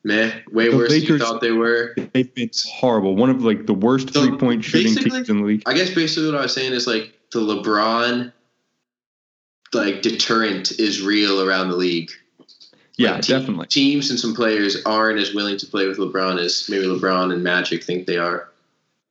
meh, 0.04 0.40
way 0.50 0.70
The 0.70 0.76
worse 0.76 0.90
than 0.90 1.02
you 1.02 1.18
thought 1.18 1.40
they 1.40 1.52
were. 1.52 1.94
They've 2.12 2.32
been 2.34 2.50
horrible. 2.66 3.16
One 3.16 3.30
of 3.30 3.42
like 3.44 3.66
the 3.66 3.74
worst 3.74 4.12
So, 4.12 4.26
three 4.26 4.36
point 4.36 4.64
shooting 4.64 4.94
teams 4.94 5.28
in 5.28 5.38
the 5.38 5.44
league. 5.44 5.62
I 5.66 5.74
guess 5.74 5.90
basically 5.94 6.30
what 6.30 6.38
I 6.38 6.42
was 6.42 6.54
saying 6.54 6.72
is 6.72 6.86
like 6.86 7.12
the 7.32 7.40
LeBron 7.40 8.32
like 9.72 10.02
deterrent 10.02 10.72
is 10.72 11.02
real 11.02 11.46
around 11.46 11.68
the 11.68 11.76
league. 11.76 12.10
Yeah, 12.96 13.12
Like, 13.12 13.22
te- 13.22 13.32
definitely. 13.32 13.66
Teams 13.68 14.10
and 14.10 14.18
some 14.18 14.34
players 14.34 14.82
aren't 14.84 15.18
as 15.18 15.32
willing 15.32 15.56
to 15.58 15.66
play 15.66 15.86
with 15.86 15.98
LeBron 15.98 16.38
as 16.38 16.68
maybe 16.68 16.86
LeBron 16.86 17.32
and 17.32 17.42
Magic 17.42 17.82
think 17.82 18.06
they 18.06 18.18
are. 18.18 18.49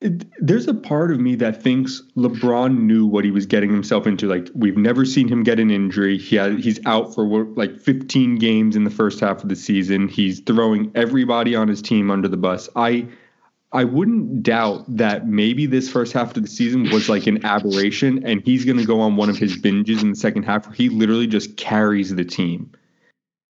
It, 0.01 0.25
there's 0.39 0.67
a 0.67 0.73
part 0.73 1.11
of 1.11 1.19
me 1.19 1.35
that 1.35 1.61
thinks 1.61 2.01
LeBron 2.15 2.79
knew 2.79 3.05
what 3.05 3.25
he 3.25 3.31
was 3.31 3.45
getting 3.45 3.69
himself 3.69 4.07
into. 4.07 4.27
Like 4.27 4.47
we've 4.53 4.77
never 4.77 5.03
seen 5.03 5.27
him 5.27 5.43
get 5.43 5.59
an 5.59 5.69
injury. 5.69 6.17
He 6.17 6.37
had, 6.37 6.59
he's 6.59 6.79
out 6.85 7.13
for 7.13 7.45
like 7.55 7.77
15 7.77 8.37
games 8.37 8.77
in 8.77 8.85
the 8.85 8.89
first 8.89 9.19
half 9.19 9.43
of 9.43 9.49
the 9.49 9.57
season. 9.57 10.07
He's 10.07 10.39
throwing 10.39 10.91
everybody 10.95 11.53
on 11.53 11.67
his 11.67 11.81
team 11.81 12.09
under 12.09 12.29
the 12.29 12.37
bus. 12.37 12.69
I 12.77 13.09
I 13.71 13.83
wouldn't 13.83 14.41
doubt 14.41 14.85
that 14.97 15.27
maybe 15.27 15.67
this 15.67 15.89
first 15.89 16.11
half 16.11 16.35
of 16.35 16.41
the 16.41 16.49
season 16.49 16.89
was 16.89 17.07
like 17.07 17.27
an 17.27 17.45
aberration, 17.45 18.25
and 18.25 18.41
he's 18.43 18.65
going 18.65 18.77
to 18.77 18.85
go 18.85 18.99
on 18.99 19.15
one 19.15 19.29
of 19.29 19.37
his 19.37 19.57
binges 19.57 20.01
in 20.01 20.09
the 20.09 20.15
second 20.15 20.43
half 20.43 20.65
where 20.65 20.75
he 20.75 20.89
literally 20.89 21.27
just 21.27 21.55
carries 21.55 22.15
the 22.15 22.25
team. 22.25 22.71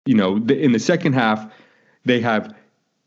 You 0.04 0.14
know, 0.14 0.38
the, 0.38 0.58
in 0.58 0.72
the 0.72 0.78
second 0.78 1.14
half, 1.14 1.50
they 2.04 2.20
have 2.20 2.54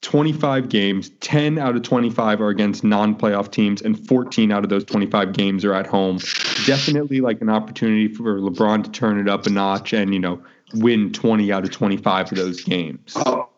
25 0.06 0.70
games, 0.70 1.10
10 1.22 1.58
out 1.58 1.76
of 1.76 1.82
25 1.82 2.40
are 2.40 2.50
against 2.50 2.84
non-playoff 2.84 3.50
teams 3.50 3.82
and 3.82 4.08
14 4.08 4.52
out 4.52 4.64
of 4.64 4.70
those 4.70 4.84
25 4.84 5.34
games 5.34 5.66
are 5.66 5.74
at 5.74 5.88
home. 5.88 6.20
Definitely 6.68 7.22
like 7.22 7.42
an 7.42 7.50
opportunity 7.50 8.08
for 8.08 8.40
LeBron 8.40 8.84
to 8.84 8.92
turn 8.92 9.20
it 9.20 9.28
up 9.28 9.48
a 9.48 9.50
notch 9.50 9.94
and, 9.94 10.14
you 10.14 10.20
know, 10.20 10.40
win 10.76 11.12
20 11.12 11.52
out 11.52 11.64
of 11.64 11.72
25 11.72 12.32
of 12.32 12.38
those 12.38 12.62
games. 12.62 13.14
Oh, 13.16 13.50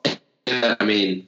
I 0.47 0.85
mean, 0.85 1.27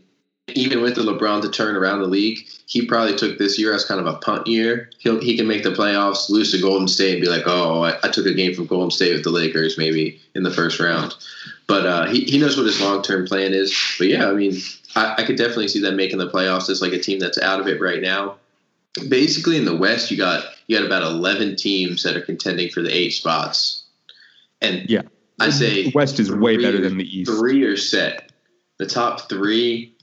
even 0.55 0.81
with 0.81 0.95
the 0.95 1.01
LeBron 1.01 1.41
to 1.41 1.51
turn 1.51 1.75
around 1.75 1.99
the 1.99 2.07
league, 2.07 2.39
he 2.65 2.85
probably 2.85 3.17
took 3.17 3.37
this 3.37 3.59
year 3.59 3.73
as 3.73 3.83
kind 3.83 3.99
of 3.99 4.07
a 4.07 4.17
punt 4.19 4.47
year. 4.47 4.89
He'll 4.99 5.19
he 5.19 5.35
can 5.35 5.47
make 5.47 5.63
the 5.63 5.71
playoffs, 5.71 6.29
lose 6.29 6.51
to 6.53 6.61
Golden 6.61 6.87
State, 6.87 7.15
and 7.15 7.21
be 7.21 7.29
like, 7.29 7.43
"Oh, 7.45 7.83
I, 7.83 7.97
I 8.03 8.09
took 8.09 8.25
a 8.25 8.33
game 8.33 8.55
from 8.55 8.65
Golden 8.65 8.89
State 8.89 9.13
with 9.13 9.23
the 9.23 9.29
Lakers, 9.29 9.77
maybe 9.77 10.19
in 10.33 10.43
the 10.43 10.51
first 10.51 10.79
round." 10.79 11.13
But 11.67 11.85
uh, 11.85 12.07
he 12.07 12.23
he 12.23 12.39
knows 12.39 12.57
what 12.57 12.65
his 12.65 12.81
long 12.81 13.03
term 13.03 13.27
plan 13.27 13.53
is. 13.53 13.77
But 13.99 14.07
yeah, 14.07 14.27
I 14.27 14.33
mean, 14.33 14.53
I, 14.99 15.21
I 15.21 15.23
could 15.23 15.37
definitely 15.37 15.69
see 15.69 15.79
them 15.79 15.95
making 15.95 16.19
the 16.19 16.29
playoffs 16.29 16.69
as 16.69 16.81
like 16.81 16.93
a 16.93 16.99
team 16.99 17.19
that's 17.19 17.37
out 17.37 17.59
of 17.59 17.67
it 17.67 17.79
right 17.79 18.01
now. 18.01 18.35
Basically, 19.07 19.55
in 19.55 19.65
the 19.65 19.75
West, 19.75 20.11
you 20.11 20.17
got 20.17 20.43
you 20.67 20.77
got 20.77 20.85
about 20.85 21.03
eleven 21.03 21.55
teams 21.55 22.03
that 22.03 22.17
are 22.17 22.21
contending 22.21 22.69
for 22.69 22.81
the 22.81 22.95
eight 22.95 23.11
spots, 23.11 23.83
and 24.61 24.89
Yeah. 24.89 25.03
I 25.39 25.51
say 25.51 25.83
The 25.85 25.91
West 25.91 26.19
is 26.19 26.29
way 26.29 26.57
better 26.57 26.81
than 26.81 26.97
the 26.97 27.19
East. 27.19 27.31
Three 27.31 27.63
are 27.63 27.77
set. 27.77 28.33
The 28.77 28.85
top 28.85 29.29
three, 29.29 29.95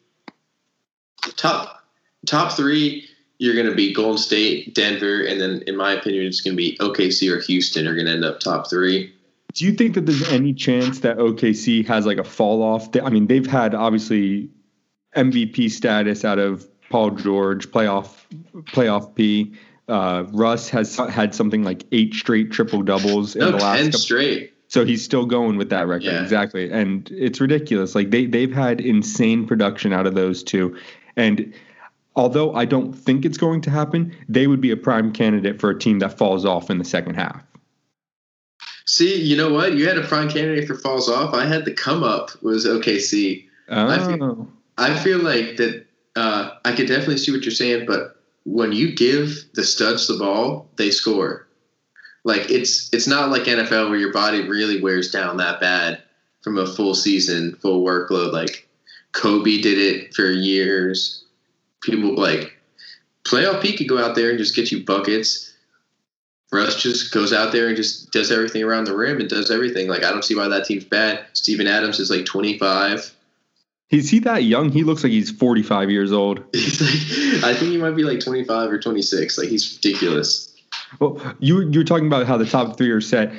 top 1.37 1.85
top 2.26 2.52
three, 2.52 3.06
you're 3.38 3.54
going 3.54 3.66
to 3.66 3.74
be 3.74 3.92
Golden 3.92 4.16
State, 4.16 4.74
Denver, 4.74 5.22
and 5.22 5.38
then 5.38 5.62
in 5.66 5.76
my 5.76 5.92
opinion, 5.92 6.24
it's 6.24 6.40
going 6.40 6.54
to 6.54 6.56
be 6.56 6.76
OKC 6.78 7.30
or 7.30 7.40
Houston 7.40 7.87
are 7.87 7.94
going 7.94 8.06
to 8.06 8.12
end 8.12 8.24
up 8.24 8.40
top 8.40 8.70
three. 8.70 9.12
Do 9.52 9.64
you 9.66 9.72
think 9.72 9.94
that 9.94 10.06
there's 10.06 10.26
any 10.28 10.54
chance 10.54 11.00
that 11.00 11.18
OKC 11.18 11.87
has 11.87 12.06
like 12.06 12.18
a 12.18 12.24
fall 12.24 12.62
off? 12.62 12.88
I 12.96 13.11
mean, 13.11 13.26
they've 13.26 13.46
had 13.46 13.74
obviously 13.74 14.50
MVP 15.16 15.70
status 15.70 16.24
out 16.24 16.38
of 16.38 16.68
Paul 16.90 17.11
George, 17.12 17.70
playoff 17.70 18.11
playoff 18.66 19.14
P. 19.14 19.55
Uh, 19.88 20.24
Russ 20.33 20.68
has 20.70 20.96
had 20.96 21.35
something 21.35 21.62
like 21.64 21.85
eight 21.92 22.12
straight 22.14 22.50
triple 22.52 22.83
doubles 22.83 23.35
in 23.37 23.40
No, 23.40 23.52
the 23.52 23.57
last 23.59 23.76
ten 23.79 23.87
couple. 23.87 24.00
straight. 24.00 24.52
So 24.68 24.85
he's 24.85 25.05
still 25.05 25.26
going 25.26 25.57
with 25.59 25.70
that 25.70 25.87
record. 25.87 26.05
Yeah. 26.07 26.22
Exactly. 26.22 26.70
And 26.72 27.09
it's 27.12 27.40
ridiculous. 27.40 27.94
Like 27.94 28.11
they 28.11 28.26
they've 28.26 28.52
had 28.52 28.81
insane 28.81 29.46
production 29.46 29.92
out 29.92 30.07
of 30.07 30.14
those 30.14 30.42
two. 30.42 30.76
And 31.16 31.55
although 32.16 32.52
I 32.55 32.64
don't 32.64 32.92
think 32.92 33.24
it's 33.24 33.38
going 33.38 33.61
to 33.62 33.70
happen, 33.70 34.14
they 34.29 34.48
would 34.48 34.61
be 34.61 34.72
a 34.72 34.76
prime 34.76 35.12
candidate 35.12 35.61
for 35.61 35.70
a 35.70 35.79
team 35.79 36.00
that 36.00 36.18
falls 36.18 36.44
off 36.44 36.68
in 36.68 36.79
the 36.79 36.85
second 36.85 37.14
half. 37.14 37.42
See, 38.87 39.20
you 39.20 39.37
know 39.37 39.52
what? 39.52 39.74
You 39.74 39.87
had 39.88 39.98
a 39.98 40.02
prime 40.07 40.29
candidate 40.29 40.66
for 40.66 40.74
falls 40.76 41.09
off. 41.09 41.35
I 41.35 41.44
had 41.46 41.64
the 41.64 41.72
come 41.72 42.02
up 42.05 42.31
was 42.42 42.66
OKC. 42.66 43.46
I 43.68 43.98
feel- 43.98 44.22
Oh. 44.22 44.48
I 44.78 44.98
feel 44.98 45.18
like 45.18 45.56
that. 45.56 45.86
Uh, 46.14 46.52
I 46.64 46.74
could 46.74 46.88
definitely 46.88 47.18
see 47.18 47.30
what 47.30 47.42
you're 47.42 47.52
saying, 47.52 47.84
but 47.86 48.16
when 48.46 48.72
you 48.72 48.94
give 48.94 49.44
the 49.52 49.64
studs 49.64 50.06
the 50.06 50.16
ball, 50.16 50.66
they 50.76 50.90
score. 50.90 51.46
Like 52.24 52.50
it's 52.50 52.92
it's 52.92 53.06
not 53.06 53.30
like 53.30 53.42
NFL 53.42 53.90
where 53.90 53.98
your 53.98 54.12
body 54.12 54.48
really 54.48 54.80
wears 54.80 55.10
down 55.10 55.36
that 55.36 55.60
bad 55.60 56.02
from 56.42 56.58
a 56.58 56.66
full 56.66 56.94
season, 56.94 57.56
full 57.56 57.84
workload. 57.84 58.32
Like 58.32 58.68
Kobe 59.12 59.60
did 59.60 59.78
it 59.78 60.14
for 60.14 60.30
years. 60.30 61.24
People 61.82 62.16
like 62.16 62.52
playoff 63.24 63.62
P 63.62 63.76
could 63.76 63.88
go 63.88 63.98
out 63.98 64.14
there 64.14 64.30
and 64.30 64.38
just 64.38 64.56
get 64.56 64.72
you 64.72 64.84
buckets. 64.84 65.54
Russ 66.52 66.80
just 66.80 67.12
goes 67.12 67.32
out 67.32 67.52
there 67.52 67.68
and 67.68 67.76
just 67.76 68.12
does 68.12 68.30
everything 68.30 68.62
around 68.62 68.84
the 68.84 68.96
rim 68.96 69.20
and 69.20 69.28
does 69.28 69.50
everything. 69.50 69.88
Like 69.88 70.04
I 70.04 70.10
don't 70.10 70.24
see 70.24 70.36
why 70.36 70.48
that 70.48 70.64
team's 70.64 70.84
bad. 70.84 71.26
Steven 71.32 71.66
Adams 71.66 71.98
is 71.98 72.10
like 72.10 72.24
25. 72.24 73.15
Is 73.90 74.11
he 74.11 74.18
that 74.20 74.42
young? 74.44 74.70
He 74.72 74.83
looks 74.83 75.05
like 75.05 75.12
he's 75.12 75.31
45 75.31 75.90
years 75.90 76.12
old. 76.12 76.42
He's 76.53 76.81
like, 77.42 77.44
I 77.44 77.55
think 77.55 77.70
he 77.70 77.79
might 77.79 77.92
be 77.92 78.03
like 78.03 78.20
25 78.20 78.70
or 78.70 78.79
26. 78.79 79.38
Like 79.38 79.49
he's 79.49 79.77
ridiculous. 79.77 80.53
Well, 80.99 81.20
you 81.38 81.61
you 81.70 81.81
were 81.81 81.85
talking 81.85 82.07
about 82.07 82.27
how 82.27 82.37
the 82.37 82.46
top 82.46 82.77
three 82.77 82.90
are 82.90 83.01
set. 83.01 83.33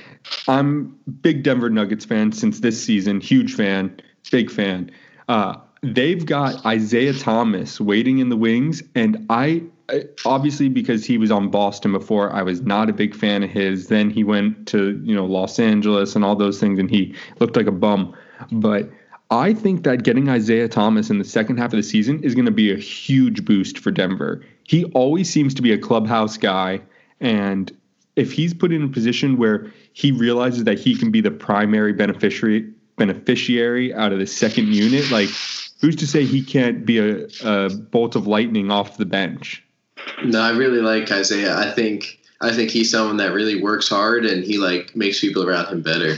I'm 0.47 0.97
big 1.21 1.43
Denver 1.43 1.69
Nuggets 1.69 2.05
fan 2.05 2.31
since 2.31 2.59
this 2.61 2.81
season. 2.83 3.21
Huge 3.21 3.53
fan, 3.53 3.99
big 4.31 4.49
fan. 4.51 4.91
Uh, 5.27 5.55
they've 5.81 6.25
got 6.25 6.65
Isaiah 6.65 7.13
Thomas 7.13 7.79
waiting 7.79 8.19
in 8.19 8.29
the 8.29 8.37
wings, 8.37 8.83
and 8.95 9.25
I 9.29 9.63
I- 9.89 10.05
obviously 10.25 10.67
because 10.69 11.05
he 11.05 11.17
was 11.17 11.31
on 11.31 11.49
Boston 11.49 11.91
before, 11.93 12.31
I 12.33 12.41
was 12.41 12.61
not 12.61 12.89
a 12.89 12.93
big 12.93 13.15
fan 13.15 13.43
of 13.43 13.49
his. 13.49 13.87
Then 13.87 14.09
he 14.09 14.23
went 14.23 14.67
to 14.69 14.99
you 15.03 15.15
know 15.15 15.25
Los 15.25 15.59
Angeles 15.59 16.15
and 16.15 16.25
all 16.25 16.35
those 16.35 16.59
things, 16.59 16.79
and 16.79 16.89
he 16.89 17.15
looked 17.39 17.55
like 17.55 17.67
a 17.67 17.71
bum. 17.71 18.13
But 18.51 18.89
I 19.29 19.53
think 19.53 19.83
that 19.83 20.03
getting 20.03 20.29
Isaiah 20.29 20.69
Thomas 20.69 21.09
in 21.09 21.17
the 21.17 21.25
second 21.25 21.57
half 21.57 21.73
of 21.73 21.77
the 21.77 21.83
season 21.83 22.23
is 22.23 22.33
going 22.33 22.45
to 22.45 22.51
be 22.51 22.71
a 22.71 22.77
huge 22.77 23.43
boost 23.43 23.77
for 23.79 23.91
Denver. 23.91 24.41
He 24.63 24.85
always 24.85 25.29
seems 25.29 25.53
to 25.55 25.61
be 25.61 25.73
a 25.73 25.77
clubhouse 25.77 26.37
guy, 26.37 26.81
and 27.19 27.75
if 28.15 28.31
he's 28.31 28.53
put 28.53 28.71
in 28.71 28.83
a 28.83 28.87
position 28.87 29.37
where 29.37 29.71
he 29.93 30.11
realizes 30.11 30.63
that 30.63 30.79
he 30.79 30.95
can 30.95 31.11
be 31.11 31.21
the 31.21 31.31
primary 31.31 31.93
beneficiary 31.93 32.71
beneficiary 32.97 33.93
out 33.93 34.11
of 34.11 34.19
the 34.19 34.25
second 34.25 34.73
unit, 34.73 35.09
like 35.11 35.29
who's 35.79 35.95
to 35.95 36.07
say 36.07 36.25
he 36.25 36.43
can't 36.43 36.85
be 36.85 36.97
a, 36.97 37.27
a 37.43 37.69
bolt 37.69 38.15
of 38.15 38.25
lightning 38.27 38.71
off 38.71 38.97
the 38.97 39.05
bench? 39.05 39.63
No, 40.23 40.41
I 40.41 40.51
really 40.51 40.81
like 40.81 41.11
Isaiah. 41.11 41.55
I 41.55 41.71
think 41.71 42.19
I 42.41 42.53
think 42.53 42.71
he's 42.71 42.91
someone 42.91 43.17
that 43.17 43.33
really 43.33 43.61
works 43.61 43.87
hard 43.87 44.25
and 44.25 44.43
he 44.43 44.57
like 44.57 44.95
makes 44.95 45.19
people 45.19 45.47
around 45.47 45.67
him 45.67 45.81
better. 45.81 46.17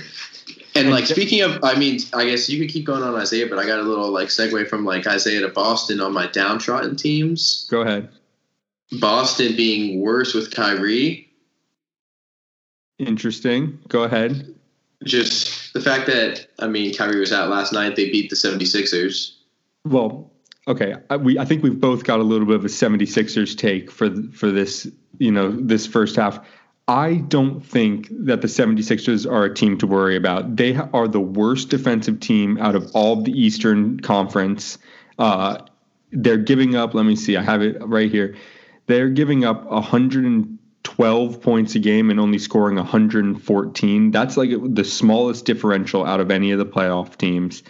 And 0.76 0.92
like 0.92 1.08
speaking 1.08 1.42
of, 1.42 1.60
I 1.64 1.76
mean, 1.76 2.00
I 2.14 2.26
guess 2.26 2.50
you 2.50 2.60
could 2.60 2.70
keep 2.70 2.86
going 2.86 3.04
on 3.04 3.16
Isaiah, 3.16 3.48
but 3.48 3.58
I 3.60 3.66
got 3.66 3.80
a 3.80 3.84
little 3.84 4.12
like 4.12 4.28
segue 4.30 4.68
from 4.68 4.86
like 4.86 5.08
Isaiah 5.08 5.42
to 5.42 5.50
Boston 5.50 6.00
on 6.00 6.14
my 6.14 6.28
downtrodden 6.28 6.96
teams. 6.96 7.68
Go 7.70 7.82
ahead. 7.82 8.10
Boston 9.00 9.56
being 9.56 10.02
worse 10.02 10.34
with 10.34 10.54
Kyrie. 10.54 11.30
Interesting. 12.98 13.80
Go 13.88 14.04
ahead. 14.04 14.56
Just 15.04 15.74
the 15.74 15.82
fact 15.82 16.06
that 16.08 16.48
I 16.60 16.68
mean 16.68 16.94
Kyrie 16.94 17.20
was 17.20 17.32
out 17.32 17.50
last 17.50 17.72
night. 17.72 17.96
They 17.96 18.10
beat 18.10 18.30
the 18.30 18.36
76ers. 18.36 19.36
Well, 19.86 20.30
okay. 20.68 20.96
I, 21.10 21.18
we 21.18 21.40
I 21.40 21.46
think 21.46 21.64
we've 21.64 21.80
both 21.80 22.04
got 22.04 22.20
a 22.20 22.24
little 22.24 22.46
bit 22.46 22.58
of 22.58 22.66
a 22.66 22.68
76ers 22.68 23.58
take 23.58 23.90
for 23.90 24.10
for 24.34 24.52
this, 24.52 24.88
you 25.18 25.32
know, 25.32 25.52
this 25.52 25.88
first 25.88 26.16
half. 26.16 26.46
I 26.90 27.18
don't 27.18 27.64
think 27.64 28.08
that 28.10 28.42
the 28.42 28.48
76ers 28.48 29.32
are 29.32 29.44
a 29.44 29.54
team 29.54 29.78
to 29.78 29.86
worry 29.86 30.16
about. 30.16 30.56
They 30.56 30.76
are 30.76 31.08
the 31.08 31.20
worst 31.20 31.70
defensive 31.70 32.20
team 32.20 32.58
out 32.58 32.74
of 32.74 32.90
all 32.96 33.20
of 33.20 33.26
the 33.26 33.32
Eastern 33.32 34.00
Conference. 34.00 34.80
Uh, 35.20 35.60
they're 36.12 36.38
giving 36.38 36.76
up, 36.76 36.96
let 36.96 37.06
me 37.06 37.16
see, 37.16 37.38
I 37.38 37.44
have 37.44 37.62
it 37.62 37.78
right 37.86 38.10
here. 38.10 38.36
They're 38.88 39.10
giving 39.10 39.46
up 39.46 39.68
112 39.68 41.42
points 41.44 41.76
a 41.76 41.80
game 41.80 42.10
and 42.10 42.20
only 42.20 42.40
scoring 42.40 42.78
114. 42.78 44.10
That's 44.10 44.36
like 44.36 44.50
the 44.50 44.84
smallest 44.84 45.46
differential 45.46 46.04
out 46.04 46.20
of 46.20 46.32
any 46.32 46.50
of 46.50 46.58
the 46.58 46.66
playoff 46.66 47.18
teams. 47.18 47.62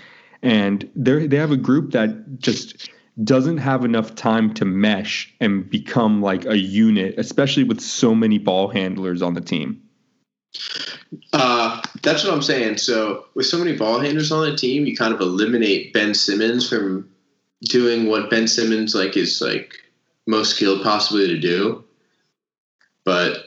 And 0.41 0.89
they 0.95 1.27
they 1.27 1.36
have 1.36 1.51
a 1.51 1.58
group 1.58 1.91
that 1.91 2.39
just 2.39 2.89
doesn't 3.23 3.58
have 3.58 3.84
enough 3.84 4.15
time 4.15 4.53
to 4.55 4.65
mesh 4.65 5.34
and 5.39 5.69
become 5.69 6.21
like 6.21 6.45
a 6.45 6.58
unit, 6.58 7.15
especially 7.17 7.63
with 7.63 7.82
so 7.82 8.15
many 8.15 8.38
ball 8.38 8.69
handlers 8.69 9.21
on 9.21 9.34
the 9.34 9.41
team. 9.41 9.82
Uh, 11.34 11.82
that's 12.01 12.23
what 12.23 12.34
I'm 12.34 12.41
saying. 12.41 12.77
So 12.77 13.25
with 13.36 13.45
so 13.45 13.58
many 13.58 13.75
ball 13.75 13.99
handlers 13.99 14.32
on 14.32 14.49
the 14.49 14.55
team, 14.55 14.86
you 14.86 14.95
kind 14.95 15.13
of 15.13 15.19
eliminate 15.19 15.93
Ben 15.93 16.13
Simmons 16.13 16.67
from 16.67 17.10
doing 17.62 18.08
what 18.08 18.29
Ben 18.29 18.47
Simmons 18.47 18.95
like 18.95 19.17
is 19.17 19.41
like 19.41 19.73
most 20.25 20.55
skilled 20.55 20.82
possibly 20.82 21.27
to 21.27 21.39
do. 21.39 21.84
But 23.03 23.45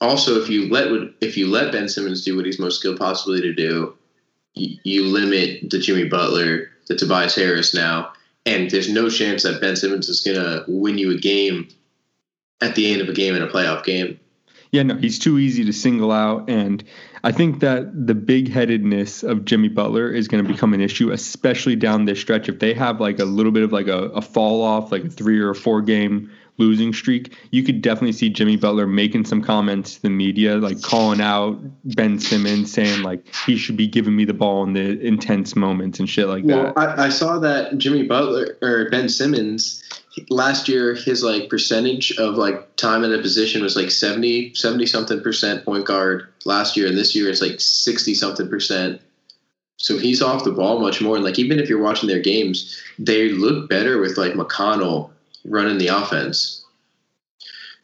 also, 0.00 0.40
if 0.40 0.48
you 0.48 0.68
let 0.68 0.88
if 1.20 1.36
you 1.36 1.48
let 1.48 1.72
Ben 1.72 1.88
Simmons 1.88 2.24
do 2.24 2.36
what 2.36 2.46
he's 2.46 2.58
most 2.58 2.80
skilled 2.80 2.98
possibly 2.98 3.40
to 3.40 3.54
do, 3.54 3.96
you, 4.54 4.78
you 4.84 5.04
limit 5.04 5.70
the 5.70 5.78
Jimmy 5.78 6.08
Butler, 6.08 6.70
the 6.88 6.96
Tobias 6.96 7.34
Harris 7.34 7.74
now, 7.74 8.12
and 8.46 8.70
there's 8.70 8.90
no 8.90 9.10
chance 9.10 9.42
that 9.42 9.60
Ben 9.60 9.76
Simmons 9.76 10.08
is 10.08 10.20
gonna 10.20 10.64
win 10.66 10.96
you 10.96 11.10
a 11.10 11.18
game 11.18 11.68
at 12.60 12.74
the 12.74 12.92
end 12.92 13.02
of 13.02 13.08
a 13.08 13.12
game 13.12 13.34
in 13.34 13.42
a 13.42 13.48
playoff 13.48 13.84
game. 13.84 14.18
Yeah, 14.72 14.82
no, 14.82 14.96
he's 14.96 15.18
too 15.18 15.38
easy 15.38 15.64
to 15.64 15.72
single 15.72 16.10
out. 16.10 16.48
And 16.48 16.82
I 17.22 17.32
think 17.32 17.60
that 17.60 18.06
the 18.06 18.14
big 18.14 18.50
headedness 18.50 19.22
of 19.22 19.44
Jimmy 19.44 19.68
Butler 19.68 20.10
is 20.10 20.28
going 20.28 20.44
to 20.44 20.52
become 20.52 20.74
an 20.74 20.80
issue, 20.80 21.10
especially 21.10 21.76
down 21.76 22.04
this 22.04 22.20
stretch. 22.20 22.48
If 22.48 22.58
they 22.58 22.74
have 22.74 23.00
like 23.00 23.18
a 23.18 23.24
little 23.24 23.52
bit 23.52 23.62
of 23.62 23.72
like 23.72 23.86
a, 23.86 24.04
a 24.10 24.20
fall 24.20 24.62
off, 24.62 24.90
like 24.90 25.04
a 25.04 25.08
three 25.08 25.40
or 25.40 25.50
a 25.50 25.54
four 25.54 25.82
game 25.82 26.30
losing 26.58 26.92
streak, 26.92 27.36
you 27.50 27.62
could 27.62 27.82
definitely 27.82 28.12
see 28.12 28.28
Jimmy 28.28 28.56
Butler 28.56 28.86
making 28.86 29.24
some 29.24 29.42
comments 29.42 29.96
to 29.96 30.02
the 30.02 30.10
media, 30.10 30.56
like 30.56 30.80
calling 30.82 31.20
out 31.20 31.58
Ben 31.84 32.18
Simmons, 32.18 32.72
saying 32.72 33.02
like 33.02 33.26
he 33.46 33.56
should 33.56 33.76
be 33.76 33.86
giving 33.86 34.16
me 34.16 34.24
the 34.24 34.34
ball 34.34 34.62
in 34.62 34.72
the 34.72 35.00
intense 35.00 35.54
moments 35.56 35.98
and 35.98 36.08
shit 36.08 36.28
like 36.28 36.44
well, 36.44 36.72
that. 36.74 36.78
I, 36.78 37.06
I 37.06 37.08
saw 37.08 37.38
that 37.38 37.76
Jimmy 37.78 38.04
Butler 38.04 38.56
or 38.62 38.88
Ben 38.90 39.08
Simmons 39.08 39.82
last 40.30 40.68
year 40.68 40.94
his 40.94 41.22
like 41.22 41.50
percentage 41.50 42.12
of 42.18 42.36
like 42.36 42.74
time 42.76 43.04
in 43.04 43.12
a 43.12 43.18
position 43.18 43.62
was 43.62 43.76
like 43.76 43.90
70 43.90 44.54
70 44.54 44.86
something 44.86 45.20
percent 45.20 45.64
point 45.64 45.86
guard. 45.86 46.28
Last 46.44 46.76
year 46.76 46.86
and 46.86 46.96
this 46.96 47.14
year 47.14 47.28
it's 47.28 47.42
like 47.42 47.60
60 47.60 48.14
something 48.14 48.48
percent. 48.48 49.00
So 49.78 49.98
he's 49.98 50.22
off 50.22 50.44
the 50.44 50.52
ball 50.52 50.80
much 50.80 51.02
more. 51.02 51.16
And 51.16 51.24
like 51.24 51.38
even 51.38 51.58
if 51.58 51.68
you're 51.68 51.82
watching 51.82 52.08
their 52.08 52.20
games 52.20 52.82
they 52.98 53.28
look 53.28 53.68
better 53.68 54.00
with 54.00 54.16
like 54.16 54.32
mcconnell 54.32 55.10
running 55.48 55.78
the 55.78 55.88
offense 55.88 56.64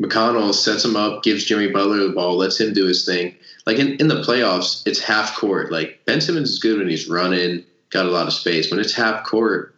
mcconnell 0.00 0.54
sets 0.54 0.84
him 0.84 0.96
up 0.96 1.22
gives 1.22 1.44
jimmy 1.44 1.68
butler 1.68 1.98
the 1.98 2.12
ball 2.12 2.36
lets 2.36 2.58
him 2.60 2.72
do 2.72 2.86
his 2.86 3.04
thing 3.04 3.34
like 3.66 3.78
in, 3.78 3.94
in 3.96 4.08
the 4.08 4.22
playoffs 4.22 4.86
it's 4.86 5.00
half 5.00 5.36
court 5.36 5.70
like 5.70 6.00
ben 6.06 6.20
simmons 6.20 6.50
is 6.50 6.58
good 6.58 6.78
when 6.78 6.88
he's 6.88 7.08
running 7.08 7.64
got 7.90 8.06
a 8.06 8.10
lot 8.10 8.26
of 8.26 8.32
space 8.32 8.70
when 8.70 8.80
it's 8.80 8.94
half 8.94 9.24
court 9.24 9.72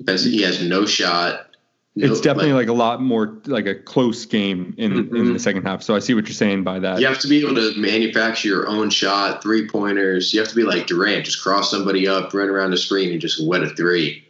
Benson, 0.00 0.32
he 0.32 0.42
has 0.42 0.62
no 0.62 0.86
shot. 0.86 1.42
No, 1.98 2.12
it's 2.12 2.20
definitely 2.20 2.52
like, 2.52 2.68
like, 2.68 2.68
a 2.68 2.78
lot 2.78 3.00
more 3.00 3.38
like 3.46 3.64
a 3.64 3.74
close 3.74 4.26
game 4.26 4.74
in 4.76 4.92
mm-hmm. 4.92 5.16
in 5.16 5.32
the 5.32 5.38
second 5.38 5.62
half. 5.62 5.82
So 5.82 5.96
I 5.96 5.98
see 5.98 6.12
what 6.12 6.26
you're 6.26 6.34
saying 6.34 6.62
by 6.62 6.78
that. 6.78 7.00
You 7.00 7.06
have 7.06 7.18
to 7.20 7.28
be 7.28 7.40
able 7.40 7.54
to 7.54 7.72
manufacture 7.78 8.48
your 8.48 8.68
own 8.68 8.90
shot, 8.90 9.42
three 9.42 9.66
pointers. 9.66 10.34
You 10.34 10.40
have 10.40 10.48
to 10.50 10.54
be 10.54 10.62
like 10.62 10.86
Durant, 10.86 11.24
just 11.24 11.42
cross 11.42 11.70
somebody 11.70 12.06
up, 12.06 12.34
run 12.34 12.50
around 12.50 12.72
the 12.72 12.76
screen, 12.76 13.12
and 13.12 13.20
just 13.20 13.46
wet 13.46 13.62
a 13.62 13.70
three. 13.70 14.25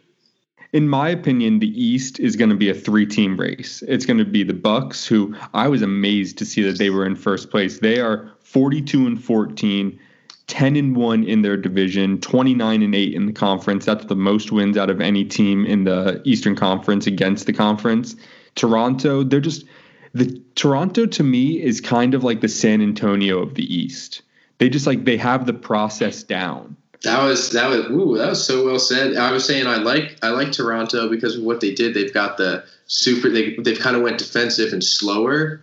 In 0.73 0.89
my 0.89 1.09
opinion, 1.09 1.59
the 1.59 1.81
East 1.81 2.19
is 2.19 2.35
going 2.35 2.49
to 2.49 2.55
be 2.55 2.69
a 2.69 2.73
three-team 2.73 3.37
race. 3.37 3.83
It's 3.87 4.05
going 4.05 4.17
to 4.17 4.25
be 4.25 4.43
the 4.43 4.53
Bucks, 4.53 5.07
who 5.07 5.35
I 5.53 5.67
was 5.67 5.81
amazed 5.81 6.37
to 6.39 6.45
see 6.45 6.61
that 6.63 6.77
they 6.77 6.89
were 6.89 7.05
in 7.05 7.15
first 7.15 7.49
place. 7.49 7.79
They 7.79 7.99
are 7.99 8.31
42 8.39 9.07
and 9.07 9.23
14 9.23 9.99
10 10.47 10.77
and 10.77 10.95
1 10.95 11.23
in 11.25 11.41
their 11.41 11.57
division, 11.57 12.19
29 12.21 12.81
and 12.81 12.95
8 12.95 13.13
in 13.13 13.25
the 13.25 13.33
conference. 13.33 13.85
That's 13.85 14.05
the 14.05 14.15
most 14.15 14.51
wins 14.51 14.77
out 14.77 14.89
of 14.89 15.01
any 15.01 15.25
team 15.25 15.65
in 15.65 15.83
the 15.83 16.21
Eastern 16.23 16.55
Conference 16.55 17.05
against 17.05 17.45
the 17.45 17.53
conference. 17.53 18.15
Toronto, 18.55 19.23
they're 19.23 19.41
just 19.41 19.65
the 20.13 20.41
Toronto 20.55 21.05
to 21.05 21.23
me 21.23 21.61
is 21.61 21.81
kind 21.81 22.13
of 22.13 22.23
like 22.23 22.41
the 22.41 22.47
San 22.47 22.81
Antonio 22.81 23.39
of 23.39 23.55
the 23.55 23.75
East. 23.75 24.21
They 24.57 24.69
just 24.69 24.87
like 24.87 25.03
they 25.03 25.17
have 25.17 25.45
the 25.45 25.53
process 25.53 26.23
down. 26.23 26.77
That 27.07 27.23
was 27.23 27.51
that 27.51 27.69
was 27.69 27.85
ooh, 27.85 28.17
that 28.17 28.27
was 28.27 28.45
so 28.45 28.65
well 28.65 28.79
said. 28.79 29.15
I 29.15 29.31
was 29.31 29.45
saying 29.45 29.65
I 29.65 29.77
like 29.77 30.17
I 30.21 30.29
like 30.29 30.51
Toronto 30.51 31.09
because 31.09 31.37
of 31.37 31.43
what 31.43 31.61
they 31.61 31.73
did. 31.73 31.93
They've 31.93 32.13
got 32.13 32.35
the 32.35 32.65
super 32.87 33.29
they 33.29 33.55
they've 33.55 33.79
kind 33.79 33.95
of 33.95 34.01
went 34.01 34.17
defensive 34.17 34.73
and 34.73 34.83
slower 34.83 35.61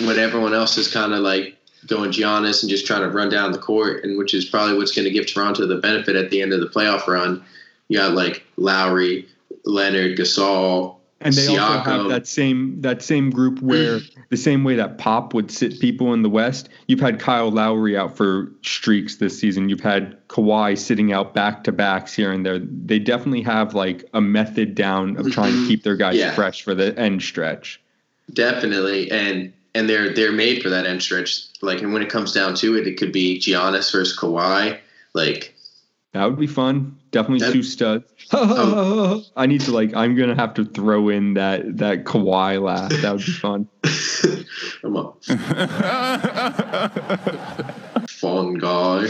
when 0.00 0.18
everyone 0.18 0.54
else 0.54 0.76
is 0.78 0.92
kind 0.92 1.12
of 1.12 1.20
like 1.20 1.56
going 1.86 2.10
Giannis 2.10 2.62
and 2.62 2.70
just 2.70 2.84
trying 2.84 3.02
to 3.02 3.10
run 3.10 3.28
down 3.28 3.52
the 3.52 3.58
court, 3.58 4.02
and 4.02 4.18
which 4.18 4.34
is 4.34 4.44
probably 4.44 4.76
what's 4.76 4.92
going 4.92 5.04
to 5.04 5.10
give 5.10 5.26
Toronto 5.26 5.66
the 5.66 5.76
benefit 5.76 6.16
at 6.16 6.30
the 6.30 6.42
end 6.42 6.52
of 6.52 6.58
the 6.58 6.66
playoff 6.66 7.06
run. 7.06 7.44
You 7.86 7.98
got 7.98 8.14
like 8.14 8.44
Lowry, 8.56 9.28
Leonard, 9.64 10.18
Gasol, 10.18 10.96
and 11.24 11.34
they 11.34 11.46
Siakam. 11.46 11.60
also 11.60 11.90
have 11.90 12.08
that 12.08 12.26
same 12.26 12.80
that 12.80 13.02
same 13.02 13.30
group 13.30 13.60
where 13.60 14.00
the 14.30 14.36
same 14.36 14.64
way 14.64 14.74
that 14.76 14.98
Pop 14.98 15.34
would 15.34 15.50
sit 15.50 15.80
people 15.80 16.12
in 16.12 16.22
the 16.22 16.28
West, 16.28 16.68
you've 16.86 17.00
had 17.00 17.18
Kyle 17.18 17.50
Lowry 17.50 17.96
out 17.96 18.16
for 18.16 18.52
streaks 18.62 19.16
this 19.16 19.38
season. 19.38 19.68
You've 19.68 19.80
had 19.80 20.16
Kawhi 20.28 20.78
sitting 20.78 21.12
out 21.12 21.34
back 21.34 21.64
to 21.64 21.72
backs 21.72 22.14
here 22.14 22.32
and 22.32 22.44
there. 22.44 22.58
They 22.58 22.98
definitely 22.98 23.42
have 23.42 23.74
like 23.74 24.04
a 24.14 24.20
method 24.20 24.74
down 24.74 25.16
of 25.16 25.30
trying 25.30 25.52
to 25.52 25.58
mm-hmm. 25.58 25.68
keep 25.68 25.82
their 25.82 25.96
guys 25.96 26.16
yeah. 26.16 26.34
fresh 26.34 26.62
for 26.62 26.74
the 26.74 26.98
end 26.98 27.22
stretch. 27.22 27.80
Definitely, 28.32 29.10
and 29.10 29.52
and 29.74 29.88
they're 29.88 30.12
they're 30.14 30.32
made 30.32 30.62
for 30.62 30.68
that 30.70 30.86
end 30.86 31.02
stretch. 31.02 31.42
Like, 31.60 31.82
and 31.82 31.92
when 31.92 32.02
it 32.02 32.10
comes 32.10 32.32
down 32.32 32.54
to 32.56 32.76
it, 32.76 32.86
it 32.86 32.96
could 32.96 33.12
be 33.12 33.38
Giannis 33.38 33.92
versus 33.92 34.16
Kawhi. 34.18 34.78
Like, 35.14 35.54
that 36.12 36.24
would 36.24 36.38
be 36.38 36.46
fun. 36.46 36.98
Definitely 37.12 37.46
that, 37.46 37.52
two 37.52 37.62
studs. 37.62 38.04
oh. 38.32 39.22
I 39.36 39.44
need 39.44 39.60
to 39.62 39.70
like. 39.70 39.94
I'm 39.94 40.16
gonna 40.16 40.34
have 40.34 40.54
to 40.54 40.64
throw 40.64 41.10
in 41.10 41.34
that 41.34 41.76
that 41.76 42.04
Kawhi 42.04 42.60
laugh. 42.60 42.90
That 42.90 43.12
would 43.12 43.24
be 43.24 43.32
fun. 43.32 43.68
Come 44.80 44.96
on, 44.96 45.12
fun 48.08 48.54
guy. 48.54 49.08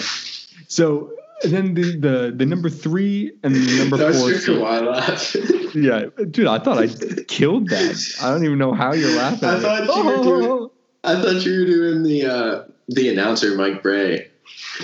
So 0.66 1.12
then 1.44 1.74
the, 1.74 1.96
the 1.96 2.32
the 2.36 2.44
number 2.44 2.68
three 2.68 3.30
and 3.44 3.54
the 3.54 3.78
number 3.78 3.96
That's 3.96 4.18
four. 4.18 4.32
That's 4.32 4.48
your 4.48 4.58
Kawhi 4.58 4.90
laugh. 4.90 5.34
yeah, 5.74 6.06
dude, 6.28 6.48
I 6.48 6.58
thought 6.58 6.78
I 6.78 6.88
killed 7.28 7.68
that. 7.68 8.16
I 8.20 8.30
don't 8.30 8.44
even 8.44 8.58
know 8.58 8.74
how 8.74 8.94
you're 8.94 9.16
laughing. 9.16 9.48
I 9.48 9.60
thought 9.60 9.96
you 9.96 10.04
were 10.04 10.16
doing. 10.24 10.70
I 11.04 11.22
thought 11.22 11.44
you 11.44 11.60
were 11.60 11.66
doing 11.66 12.02
the 12.02 12.26
uh, 12.26 12.64
the 12.88 13.10
announcer 13.10 13.56
Mike 13.56 13.80
Breen. 13.80 14.24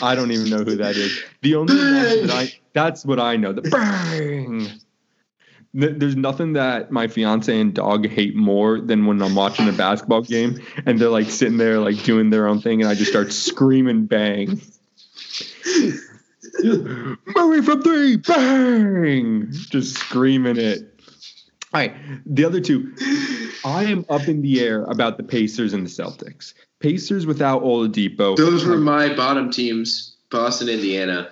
I 0.03 0.15
don't 0.15 0.31
even 0.31 0.51
know 0.51 0.65
who 0.65 0.77
that 0.77 0.97
is. 0.97 1.23
The 1.43 1.57
only 1.57 1.75
that 1.75 2.31
I 2.31 2.53
that's 2.85 3.05
what 3.05 3.19
I 3.19 3.37
know. 3.37 3.53
The 3.53 3.63
bang. 3.63 4.69
There's 5.75 6.17
nothing 6.17 6.55
that 6.55 6.91
my 6.91 7.09
fiance 7.09 7.61
and 7.61 7.75
dog 7.75 8.09
hate 8.09 8.35
more 8.35 8.81
than 8.81 9.07
when 9.07 9.21
I'm 9.21 9.35
watching 9.35 9.69
a 9.69 9.73
basketball 9.73 10.23
game 10.23 10.61
and 10.87 10.99
they're 10.99 11.11
like 11.11 11.31
sitting 11.31 11.59
there 11.59 11.79
like 11.79 12.03
doing 12.05 12.31
their 12.31 12.49
own 12.49 12.61
thing 12.61 12.81
and 12.81 12.91
I 12.91 12.95
just 12.95 13.11
start 13.11 13.33
screaming 13.33 14.07
bang. 14.07 14.61
Murray 16.65 17.63
from 17.63 17.83
three, 17.83 18.17
bang! 18.17 19.49
Just 19.53 19.99
screaming 19.99 20.57
it. 20.57 21.01
All 21.75 21.81
right, 21.81 21.95
the 22.25 22.45
other 22.45 22.61
two. 22.61 22.95
I 23.65 23.85
am 23.85 24.07
up 24.09 24.27
in 24.27 24.41
the 24.41 24.61
air 24.61 24.85
about 24.85 25.19
the 25.19 25.23
Pacers 25.23 25.75
and 25.75 25.85
the 25.85 25.91
Celtics. 25.91 26.55
Pacers 26.81 27.27
without 27.27 27.63
Oladipo. 27.63 28.37
Those 28.37 28.65
were 28.65 28.79
my 28.79 29.15
bottom 29.15 29.51
teams, 29.51 30.17
Boston, 30.31 30.69
Indiana. 30.69 31.31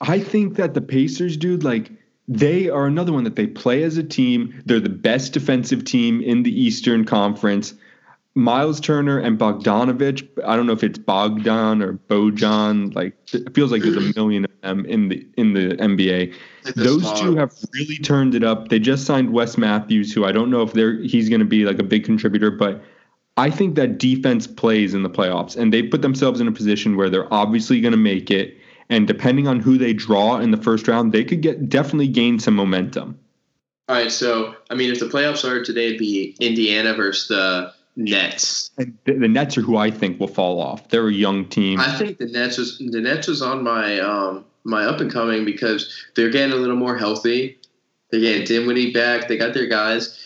I 0.00 0.20
think 0.20 0.56
that 0.56 0.74
the 0.74 0.80
Pacers, 0.80 1.36
dude, 1.36 1.64
like 1.64 1.90
they 2.28 2.68
are 2.68 2.86
another 2.86 3.12
one 3.12 3.24
that 3.24 3.36
they 3.36 3.46
play 3.46 3.82
as 3.82 3.96
a 3.96 4.02
team. 4.02 4.62
They're 4.66 4.80
the 4.80 4.88
best 4.88 5.32
defensive 5.32 5.84
team 5.84 6.20
in 6.20 6.42
the 6.42 6.60
Eastern 6.60 7.04
Conference. 7.04 7.74
Miles 8.34 8.80
Turner 8.80 9.18
and 9.18 9.38
Bogdanovich. 9.38 10.28
I 10.44 10.56
don't 10.56 10.66
know 10.66 10.74
if 10.74 10.84
it's 10.84 10.98
Bogdan 10.98 11.82
or 11.82 11.94
Bojan. 11.94 12.94
Like 12.94 13.16
it 13.32 13.54
feels 13.54 13.72
like 13.72 13.80
there's 13.80 13.96
a 13.96 14.12
million 14.14 14.44
of 14.44 14.50
them 14.60 14.84
in 14.84 15.08
the 15.08 15.26
in 15.38 15.54
the 15.54 15.74
NBA. 15.76 16.34
Those 16.74 17.10
two 17.18 17.34
have 17.36 17.54
really 17.72 17.96
turned 17.96 18.34
it 18.34 18.44
up. 18.44 18.68
They 18.68 18.78
just 18.78 19.06
signed 19.06 19.32
Wes 19.32 19.56
Matthews, 19.56 20.12
who 20.12 20.26
I 20.26 20.32
don't 20.32 20.50
know 20.50 20.60
if 20.60 20.74
they're 20.74 21.00
he's 21.00 21.30
going 21.30 21.40
to 21.40 21.46
be 21.46 21.64
like 21.64 21.78
a 21.78 21.82
big 21.82 22.04
contributor, 22.04 22.50
but 22.50 22.82
I 23.38 23.50
think 23.50 23.74
that 23.76 23.96
defense 23.96 24.46
plays 24.46 24.92
in 24.92 25.02
the 25.02 25.10
playoffs, 25.10 25.56
and 25.56 25.72
they 25.72 25.82
put 25.82 26.02
themselves 26.02 26.38
in 26.38 26.46
a 26.48 26.52
position 26.52 26.96
where 26.96 27.08
they're 27.08 27.32
obviously 27.32 27.80
going 27.80 27.92
to 27.92 27.98
make 27.98 28.30
it. 28.30 28.55
And 28.88 29.06
depending 29.06 29.48
on 29.48 29.60
who 29.60 29.78
they 29.78 29.92
draw 29.92 30.38
in 30.38 30.50
the 30.50 30.56
first 30.56 30.86
round, 30.86 31.12
they 31.12 31.24
could 31.24 31.40
get 31.40 31.68
definitely 31.68 32.08
gain 32.08 32.38
some 32.38 32.54
momentum. 32.54 33.18
All 33.88 33.96
right, 33.96 34.10
so 34.10 34.54
I 34.70 34.74
mean, 34.74 34.90
if 34.90 35.00
the 35.00 35.06
playoffs 35.06 35.38
started 35.38 35.64
today, 35.64 35.86
it'd 35.86 35.98
be 35.98 36.36
Indiana 36.40 36.94
versus 36.94 37.28
the 37.28 37.72
Nets. 37.96 38.70
And 38.78 38.96
the, 39.04 39.14
Nets 39.14 39.56
are 39.56 39.62
who 39.62 39.76
I 39.76 39.90
think 39.90 40.20
will 40.20 40.28
fall 40.28 40.60
off. 40.60 40.88
They're 40.88 41.08
a 41.08 41.12
young 41.12 41.46
team. 41.48 41.80
I 41.80 41.96
think 41.96 42.18
the 42.18 42.26
Nets 42.26 42.58
was 42.58 42.78
the 42.78 43.00
Nets 43.00 43.26
was 43.26 43.42
on 43.42 43.62
my 43.62 43.98
um 44.00 44.44
my 44.64 44.84
up 44.84 45.00
and 45.00 45.10
coming 45.10 45.44
because 45.44 45.92
they're 46.14 46.30
getting 46.30 46.52
a 46.52 46.56
little 46.56 46.76
more 46.76 46.96
healthy. 46.96 47.58
They're 48.10 48.20
getting 48.20 48.44
Dinwiddie 48.44 48.92
back. 48.92 49.28
They 49.28 49.36
got 49.36 49.54
their 49.54 49.66
guys. 49.66 50.22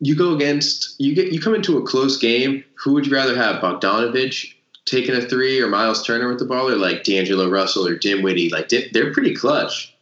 You 0.00 0.16
go 0.16 0.34
against 0.34 0.94
you 0.98 1.14
get 1.14 1.32
you 1.32 1.40
come 1.40 1.54
into 1.54 1.78
a 1.78 1.82
close 1.82 2.16
game. 2.16 2.64
Who 2.74 2.94
would 2.94 3.06
you 3.06 3.12
rather 3.12 3.36
have, 3.36 3.60
Bogdanovich 3.60 4.54
taking 4.90 5.14
a 5.14 5.22
three 5.22 5.60
or 5.60 5.68
Miles 5.68 6.04
Turner 6.04 6.28
with 6.28 6.38
the 6.38 6.44
ball, 6.44 6.68
or 6.68 6.76
like 6.76 7.04
D'Angelo 7.04 7.48
Russell 7.48 7.86
or 7.86 7.96
Dinwiddie? 7.96 8.50
Like 8.50 8.68
they're 8.68 9.12
pretty 9.12 9.34
clutch. 9.34 9.94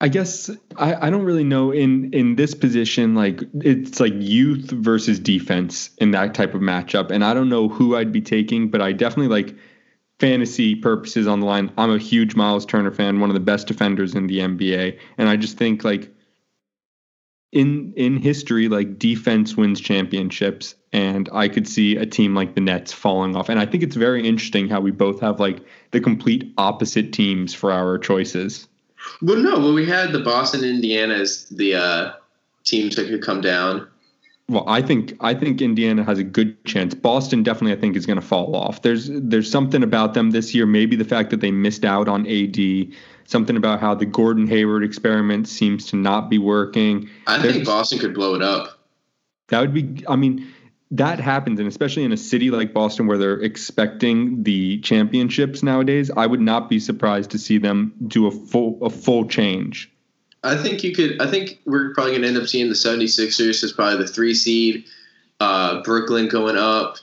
I 0.00 0.08
guess 0.08 0.48
I, 0.76 1.06
I 1.06 1.10
don't 1.10 1.24
really 1.24 1.44
know 1.44 1.72
in 1.72 2.12
in 2.12 2.36
this 2.36 2.54
position 2.54 3.16
like 3.16 3.40
it's 3.54 3.98
like 3.98 4.12
youth 4.16 4.70
versus 4.70 5.18
defense 5.18 5.90
in 5.98 6.12
that 6.12 6.34
type 6.34 6.54
of 6.54 6.60
matchup 6.60 7.10
and 7.10 7.24
I 7.24 7.34
don't 7.34 7.48
know 7.48 7.68
who 7.68 7.96
I'd 7.96 8.12
be 8.12 8.20
taking 8.20 8.70
but 8.70 8.80
I 8.80 8.92
definitely 8.92 9.42
like 9.42 9.56
fantasy 10.20 10.76
purposes 10.76 11.26
on 11.26 11.40
the 11.40 11.46
line 11.46 11.72
I'm 11.76 11.90
a 11.90 11.98
huge 11.98 12.36
Miles 12.36 12.64
Turner 12.64 12.92
fan 12.92 13.18
one 13.18 13.28
of 13.28 13.34
the 13.34 13.40
best 13.40 13.66
defenders 13.66 14.14
in 14.14 14.28
the 14.28 14.38
NBA 14.38 15.00
and 15.18 15.28
I 15.28 15.34
just 15.34 15.58
think 15.58 15.82
like 15.82 16.14
in 17.50 17.92
in 17.96 18.18
history 18.18 18.68
like 18.68 19.00
defense 19.00 19.56
wins 19.56 19.80
championships 19.80 20.76
and 20.92 21.28
I 21.32 21.48
could 21.48 21.68
see 21.68 21.96
a 21.96 22.06
team 22.06 22.34
like 22.34 22.54
the 22.54 22.60
Nets 22.60 22.92
falling 22.92 23.36
off 23.36 23.48
and 23.48 23.58
I 23.60 23.66
think 23.66 23.82
it's 23.82 23.96
very 23.96 24.26
interesting 24.26 24.68
how 24.68 24.80
we 24.80 24.90
both 24.90 25.20
have 25.20 25.40
like 25.40 25.60
the 25.90 26.00
complete 26.00 26.52
opposite 26.58 27.12
teams 27.12 27.54
for 27.54 27.72
our 27.72 27.98
choices. 27.98 28.68
Well, 29.22 29.36
no, 29.36 29.58
well 29.58 29.74
we 29.74 29.86
had 29.86 30.12
the 30.12 30.20
Boston, 30.20 30.64
Indiana 30.64 31.14
as 31.14 31.44
the 31.50 31.74
uh, 31.74 32.12
teams 32.64 32.96
that 32.96 33.08
could 33.08 33.22
come 33.22 33.40
down. 33.40 33.86
Well, 34.50 34.64
I 34.66 34.80
think 34.80 35.14
I 35.20 35.34
think 35.34 35.60
Indiana 35.60 36.02
has 36.04 36.18
a 36.18 36.24
good 36.24 36.64
chance. 36.64 36.94
Boston 36.94 37.42
definitely, 37.42 37.76
I 37.76 37.80
think, 37.80 37.96
is 37.96 38.06
going 38.06 38.18
to 38.18 38.26
fall 38.26 38.56
off. 38.56 38.80
There's 38.80 39.10
there's 39.12 39.50
something 39.50 39.82
about 39.82 40.14
them 40.14 40.30
this 40.30 40.54
year. 40.54 40.64
Maybe 40.64 40.96
the 40.96 41.04
fact 41.04 41.28
that 41.30 41.40
they 41.40 41.50
missed 41.50 41.84
out 41.84 42.08
on 42.08 42.26
AD. 42.26 42.58
Something 43.26 43.58
about 43.58 43.78
how 43.78 43.94
the 43.94 44.06
Gordon 44.06 44.46
Hayward 44.46 44.82
experiment 44.82 45.48
seems 45.48 45.84
to 45.88 45.96
not 45.96 46.30
be 46.30 46.38
working. 46.38 47.10
I 47.26 47.36
There's- 47.36 47.56
think 47.56 47.66
Boston 47.66 47.98
could 47.98 48.14
blow 48.14 48.34
it 48.34 48.40
up. 48.40 48.78
That 49.48 49.60
would 49.60 49.74
be. 49.74 50.02
I 50.08 50.16
mean, 50.16 50.50
that 50.90 51.20
happens, 51.20 51.58
and 51.58 51.68
especially 51.68 52.04
in 52.04 52.12
a 52.12 52.16
city 52.16 52.50
like 52.50 52.72
Boston 52.72 53.06
where 53.06 53.18
they're 53.18 53.40
expecting 53.40 54.42
the 54.42 54.80
championships 54.80 55.62
nowadays. 55.62 56.10
I 56.16 56.26
would 56.26 56.40
not 56.40 56.70
be 56.70 56.80
surprised 56.80 57.30
to 57.32 57.38
see 57.38 57.58
them 57.58 57.92
do 58.06 58.26
a 58.26 58.30
full 58.30 58.78
a 58.82 58.88
full 58.88 59.26
change. 59.26 59.90
I 60.42 60.56
think 60.56 60.82
you 60.84 60.94
could. 60.94 61.20
I 61.20 61.30
think 61.30 61.60
we're 61.66 61.92
probably 61.92 62.12
going 62.12 62.22
to 62.22 62.28
end 62.28 62.36
up 62.38 62.46
seeing 62.46 62.68
the 62.68 62.74
76ers 62.74 63.62
as 63.62 63.72
probably 63.72 63.98
the 63.98 64.10
three 64.10 64.34
seed, 64.34 64.84
uh, 65.40 65.82
Brooklyn 65.82 66.28
going 66.28 66.56
up, 66.56 66.96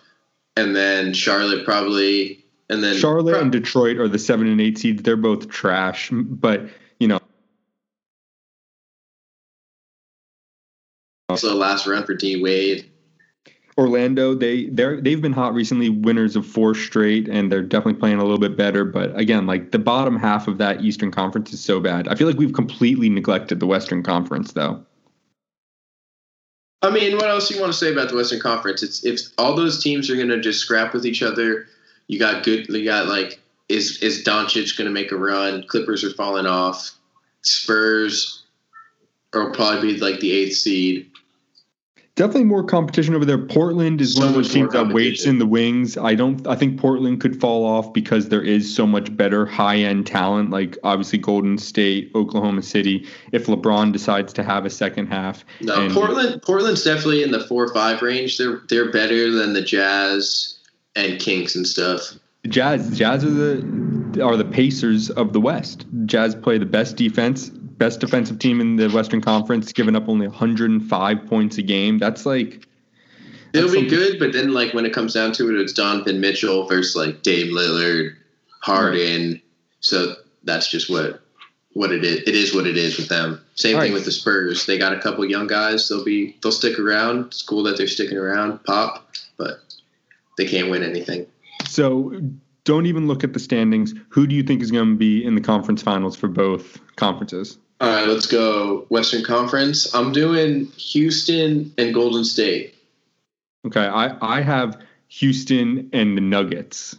and 0.56 0.76
then 0.76 1.14
Charlotte 1.14 1.64
probably, 1.64 2.44
and 2.70 2.84
then 2.84 2.96
Charlotte 2.96 3.40
and 3.40 3.52
Detroit 3.52 3.98
are 3.98 4.08
the 4.08 4.20
seven 4.20 4.48
and 4.48 4.60
eight 4.60 4.80
seeds. 4.80 5.04
They're 5.04 5.16
both 5.16 5.50
trash, 5.50 6.10
but 6.12 6.70
you 7.00 7.08
know. 7.08 7.20
also 11.30 11.54
last 11.54 11.86
run 11.86 12.04
for 12.06 12.14
D 12.16 12.42
Wade. 12.42 12.90
Orlando, 13.78 14.34
they 14.34 14.68
they're 14.68 15.02
they've 15.02 15.22
been 15.22 15.34
hot 15.34 15.54
recently, 15.54 15.90
winners 15.90 16.36
of 16.36 16.46
four 16.46 16.74
straight, 16.76 17.28
and 17.28 17.52
they're 17.52 17.62
definitely 17.62 18.00
playing 18.00 18.20
a 18.20 18.24
little 18.24 18.40
bit 18.40 18.56
better. 18.56 18.86
But 18.86 19.18
again, 19.20 19.48
like 19.48 19.72
the 19.72 19.80
bottom 19.80 20.18
half 20.18 20.48
of 20.48 20.58
that 20.60 20.82
Eastern 20.82 21.12
Conference 21.12 21.52
is 21.52 21.62
so 21.62 21.82
bad. 21.82 22.08
I 22.08 22.16
feel 22.16 22.28
like 22.28 22.38
we've 22.38 22.54
completely 22.54 23.10
neglected 23.10 23.60
the 23.60 23.68
Western 23.68 24.02
Conference, 24.02 24.54
though. 24.54 24.86
I 26.82 26.90
mean, 26.90 27.16
what 27.18 27.30
else 27.30 27.50
do 27.50 27.56
you 27.56 27.62
want 27.62 27.74
to 27.74 27.78
say 27.78 27.92
about 27.92 28.10
the 28.10 28.16
Western 28.16 28.40
Conference? 28.40 28.82
It's 28.82 29.04
if 29.04 29.20
all 29.38 29.56
those 29.56 29.84
teams 29.84 30.10
are 30.10 30.16
going 30.16 30.30
to 30.30 30.40
just 30.40 30.62
scrap 30.62 30.94
with 30.94 31.06
each 31.06 31.22
other. 31.22 31.68
You 32.08 32.20
got 32.20 32.44
good. 32.44 32.70
You 32.70 32.86
got 32.86 33.08
like 33.08 33.42
is 33.68 34.02
is 34.02 34.24
Doncic 34.24 34.78
going 34.78 34.86
to 34.86 34.94
make 34.94 35.12
a 35.12 35.18
run? 35.18 35.66
Clippers 35.68 36.04
are 36.04 36.14
falling 36.14 36.46
off. 36.46 36.92
Spurs 37.42 38.44
will 39.34 39.52
probably 39.52 39.94
be 39.94 40.00
like 40.00 40.20
the 40.20 40.32
eighth 40.32 40.56
seed. 40.56 41.10
Definitely 42.16 42.46
more 42.46 42.64
competition 42.64 43.14
over 43.14 43.26
there. 43.26 43.38
Portland 43.38 44.00
is 44.00 44.14
So 44.14 44.22
one 44.22 44.30
of 44.30 44.36
those 44.36 44.54
teams 44.54 44.72
that 44.72 44.94
waits 44.94 45.26
in 45.26 45.38
the 45.38 45.46
wings. 45.46 45.98
I 45.98 46.16
don't. 46.16 46.48
I 46.48 46.56
think 46.56 46.80
Portland 46.80 47.20
could 47.20 47.42
fall 47.42 47.66
off 47.66 47.92
because 47.92 48.30
there 48.30 48.42
is 48.42 48.74
so 48.74 48.88
much 48.88 49.16
better 49.18 49.46
high 49.46 49.80
end 49.80 50.08
talent. 50.08 50.50
Like 50.50 50.78
obviously 50.86 51.20
Golden 51.20 51.58
State, 51.58 52.12
Oklahoma 52.16 52.62
City. 52.62 53.06
If 53.34 53.48
LeBron 53.48 53.92
decides 53.92 54.32
to 54.34 54.44
have 54.44 54.66
a 54.66 54.70
second 54.70 55.08
half, 55.08 55.44
No, 55.60 55.76
And- 55.86 55.94
Portland. 55.94 56.42
Portland's 56.42 56.86
definitely 56.86 57.22
in 57.22 57.32
the 57.32 57.42
four 57.42 57.66
or 57.66 57.74
five 57.74 58.02
range. 58.02 58.38
They're 58.38 58.62
they're 58.70 58.92
better 58.92 59.30
than 59.32 59.52
the 59.52 59.62
Jazz 59.62 60.58
and 60.96 61.20
Kings 61.20 61.54
and 61.58 61.68
stuff. 61.68 62.14
Jazz, 62.48 62.98
Jazz 62.98 63.26
are 63.26 63.30
the 63.30 64.24
are 64.24 64.38
the 64.38 64.46
Pacers 64.46 65.10
of 65.10 65.34
the 65.34 65.42
West. 65.42 65.86
Jazz 66.06 66.34
play 66.34 66.58
the 66.60 66.66
best 66.66 66.96
defense, 66.96 67.52
best 67.78 68.00
defensive 68.00 68.40
team 68.40 68.62
in 68.62 68.76
the 68.76 68.90
Western 68.90 69.22
Conference, 69.22 69.72
giving 69.74 69.96
up 69.96 70.08
only 70.08 70.28
105 70.28 71.26
points 71.28 71.58
a 71.58 71.62
game. 71.62 71.98
That's 71.98 72.26
like 72.26 72.66
It'll 73.54 73.72
be 73.72 73.88
good, 73.88 74.20
but 74.20 74.34
then 74.34 74.54
like 74.54 74.74
when 74.74 74.86
it 74.86 74.94
comes 74.94 75.14
down 75.14 75.32
to 75.34 75.50
it, 75.50 75.62
it's 75.62 75.74
Donovan 75.74 76.20
Mitchell 76.20 76.68
versus 76.68 76.96
like 76.96 77.22
Dame 77.24 77.54
Lillard, 77.54 78.16
Harden. 78.62 79.42
So 79.80 80.16
that's 80.44 80.70
just 80.70 80.90
what 80.90 81.22
what 81.74 81.92
it 81.92 82.04
is. 82.04 82.22
It 82.22 82.36
is 82.36 82.54
what 82.54 82.68
it 82.68 82.78
is 82.78 82.98
with 82.98 83.08
them. 83.08 83.42
Same 83.56 83.76
All 83.76 83.82
thing 83.82 83.92
right. 83.92 83.96
with 83.96 84.06
the 84.06 84.12
Spurs. 84.12 84.66
They 84.66 84.78
got 84.78 84.94
a 84.94 85.00
couple 85.00 85.24
young 85.26 85.48
guys. 85.48 85.88
They'll 85.88 86.04
be 86.04 86.38
they'll 86.44 86.52
stick 86.52 86.80
around. 86.80 87.28
It's 87.28 87.42
cool 87.42 87.64
that 87.64 87.78
they're 87.78 87.88
sticking 87.88 88.18
around. 88.18 88.64
Pop, 88.66 89.10
but 89.38 89.60
they 90.38 90.46
can't 90.46 90.70
win 90.70 90.84
anything. 90.84 91.26
so. 91.66 92.20
Don't 92.66 92.88
even 92.88 93.08
look 93.08 93.24
at 93.24 93.34
the 93.34 93.40
standings. 93.40 93.94
Who 94.10 94.26
do 94.26 94.34
you 94.34 94.42
think 94.42 94.64
is 94.64 94.72
going 94.72 94.90
to 94.90 94.96
be 94.96 95.24
in 95.24 95.36
the 95.36 95.42
conference 95.42 95.84
finals 95.84 96.16
for 96.16 96.28
both 96.28 96.80
conferences? 96.96 97.60
All 97.82 97.90
right, 97.90 98.08
let's 98.08 98.26
go 98.26 98.86
Western 98.90 99.24
Conference. 99.24 99.94
I'm 99.94 100.12
doing 100.12 100.66
Houston 100.78 101.74
and 101.78 101.94
Golden 101.94 102.24
State. 102.24 102.76
Okay, 103.68 103.86
I 103.86 104.16
I 104.22 104.42
have 104.42 104.80
Houston 105.10 105.90
and 105.92 106.18
the 106.18 106.22
Nuggets. 106.22 106.98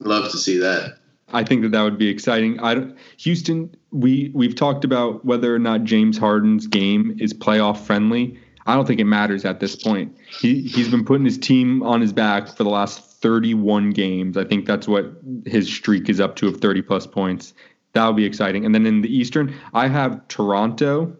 Love 0.00 0.30
to 0.30 0.38
see 0.38 0.58
that. 0.58 0.98
I 1.32 1.44
think 1.44 1.62
that 1.62 1.72
that 1.72 1.82
would 1.82 1.98
be 1.98 2.08
exciting. 2.08 2.58
I 2.60 2.74
don't, 2.74 2.96
Houston. 3.18 3.74
We 3.90 4.30
we've 4.34 4.54
talked 4.54 4.84
about 4.84 5.24
whether 5.24 5.54
or 5.54 5.58
not 5.58 5.84
James 5.84 6.16
Harden's 6.16 6.66
game 6.66 7.16
is 7.20 7.34
playoff 7.34 7.78
friendly. 7.78 8.38
I 8.66 8.74
don't 8.74 8.86
think 8.86 9.00
it 9.00 9.04
matters 9.04 9.44
at 9.44 9.60
this 9.60 9.76
point. 9.76 10.16
He 10.40 10.62
he's 10.62 10.88
been 10.88 11.04
putting 11.04 11.24
his 11.24 11.38
team 11.38 11.82
on 11.82 12.00
his 12.00 12.12
back 12.12 12.48
for 12.48 12.64
the 12.64 12.70
last 12.70 13.00
31 13.20 13.90
games. 13.90 14.36
I 14.36 14.44
think 14.44 14.66
that's 14.66 14.86
what 14.86 15.12
his 15.44 15.72
streak 15.72 16.08
is 16.08 16.20
up 16.20 16.36
to 16.36 16.48
of 16.48 16.60
30 16.60 16.82
plus 16.82 17.06
points. 17.06 17.54
That 17.98 18.06
would 18.06 18.14
be 18.14 18.24
exciting. 18.24 18.64
And 18.64 18.72
then 18.72 18.86
in 18.86 19.00
the 19.00 19.12
Eastern, 19.12 19.52
I 19.74 19.88
have 19.88 20.28
Toronto. 20.28 21.16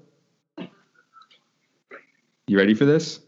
You 2.47 2.57
ready 2.57 2.73
for 2.73 2.85
this? 2.85 3.19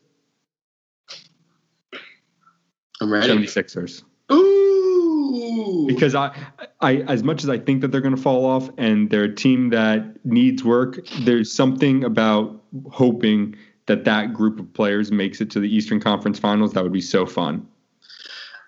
I'm 3.00 3.12
ready. 3.12 3.26
76ers. 3.26 4.04
Ooh. 4.30 5.88
because 5.88 6.14
I, 6.14 6.32
I 6.80 6.98
as 7.08 7.24
much 7.24 7.42
as 7.42 7.50
I 7.50 7.58
think 7.58 7.80
that 7.80 7.88
they're 7.90 8.00
going 8.00 8.14
to 8.14 8.22
fall 8.22 8.46
off 8.46 8.70
and 8.78 9.10
they're 9.10 9.24
a 9.24 9.34
team 9.34 9.70
that 9.70 10.24
needs 10.24 10.62
work, 10.62 11.04
there's 11.22 11.52
something 11.52 12.04
about 12.04 12.62
hoping 12.92 13.56
that 13.86 14.04
that 14.04 14.32
group 14.32 14.60
of 14.60 14.72
players 14.74 15.10
makes 15.10 15.40
it 15.40 15.50
to 15.50 15.58
the 15.58 15.68
Eastern 15.68 15.98
Conference 15.98 16.38
Finals. 16.38 16.72
That 16.74 16.84
would 16.84 16.92
be 16.92 17.00
so 17.00 17.26
fun. 17.26 17.66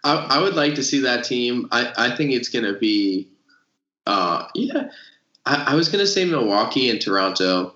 I, 0.02 0.16
I 0.16 0.42
would 0.42 0.54
like 0.54 0.74
to 0.74 0.82
see 0.82 0.98
that 1.02 1.22
team. 1.22 1.68
I, 1.70 1.92
I 1.96 2.16
think 2.16 2.32
it's 2.32 2.48
going 2.48 2.64
to 2.64 2.76
be, 2.76 3.28
uh, 4.06 4.46
yeah. 4.54 4.90
I, 5.44 5.64
I 5.68 5.74
was 5.74 5.88
going 5.88 6.04
to 6.04 6.06
say 6.10 6.24
Milwaukee 6.24 6.88
and 6.90 7.00
Toronto. 7.00 7.74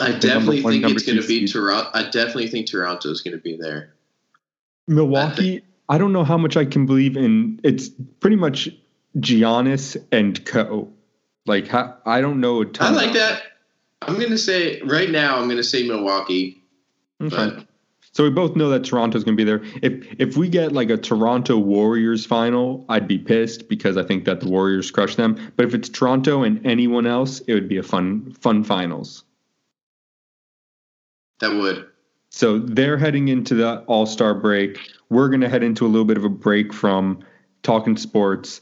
I 0.00 0.12
The 0.12 0.18
definitely 0.18 0.62
one, 0.62 0.72
think 0.80 0.90
it's 0.90 1.04
going 1.04 1.20
to 1.20 1.26
be. 1.26 1.46
Toronto. 1.46 1.90
I 1.94 2.04
definitely 2.10 2.48
think 2.48 2.68
Toronto 2.68 3.10
is 3.10 3.20
going 3.22 3.36
to 3.36 3.42
be 3.42 3.56
there. 3.56 3.94
Milwaukee, 4.86 5.62
I 5.88 5.98
don't 5.98 6.12
know 6.12 6.24
how 6.24 6.36
much 6.38 6.56
I 6.56 6.64
can 6.64 6.86
believe 6.86 7.16
in. 7.16 7.60
It's 7.64 7.88
pretty 8.20 8.36
much 8.36 8.68
Giannis 9.18 9.96
and 10.12 10.44
Co. 10.44 10.90
Like 11.46 11.68
how, 11.68 11.96
I 12.06 12.20
don't 12.20 12.40
know 12.40 12.62
a 12.62 12.66
I 12.80 12.90
like 12.90 13.12
that. 13.12 13.42
I'm 14.02 14.14
going 14.16 14.30
to 14.30 14.38
say 14.38 14.80
right 14.82 15.10
now. 15.10 15.36
I'm 15.38 15.44
going 15.44 15.56
to 15.58 15.64
say 15.64 15.86
Milwaukee, 15.86 16.62
Okay. 17.22 17.34
but 17.34 17.66
So 18.14 18.22
we 18.22 18.30
both 18.30 18.54
know 18.54 18.70
that 18.70 18.84
Toronto's 18.84 19.24
going 19.24 19.36
to 19.36 19.44
be 19.44 19.44
there. 19.44 19.60
If 19.82 20.06
if 20.20 20.36
we 20.36 20.48
get 20.48 20.70
like 20.72 20.88
a 20.88 20.96
Toronto 20.96 21.58
Warriors 21.58 22.24
final, 22.24 22.84
I'd 22.88 23.08
be 23.08 23.18
pissed 23.18 23.68
because 23.68 23.96
I 23.96 24.04
think 24.04 24.24
that 24.24 24.40
the 24.40 24.48
Warriors 24.48 24.90
crush 24.92 25.16
them. 25.16 25.36
But 25.56 25.66
if 25.66 25.74
it's 25.74 25.88
Toronto 25.88 26.44
and 26.44 26.64
anyone 26.64 27.06
else, 27.06 27.40
it 27.40 27.54
would 27.54 27.68
be 27.68 27.76
a 27.76 27.82
fun 27.82 28.32
fun 28.40 28.62
finals. 28.62 29.24
that 31.40 31.52
would. 31.52 31.86
So 32.30 32.58
they're 32.58 32.96
heading 32.98 33.28
into 33.28 33.54
the 33.54 33.80
All 33.86 34.06
Star 34.06 34.34
break. 34.34 34.78
We're 35.10 35.28
going 35.28 35.40
to 35.40 35.48
head 35.48 35.62
into 35.62 35.84
a 35.84 35.88
little 35.88 36.04
bit 36.04 36.16
of 36.16 36.24
a 36.24 36.28
break 36.28 36.72
from 36.72 37.18
talking 37.62 37.96
sports. 37.96 38.60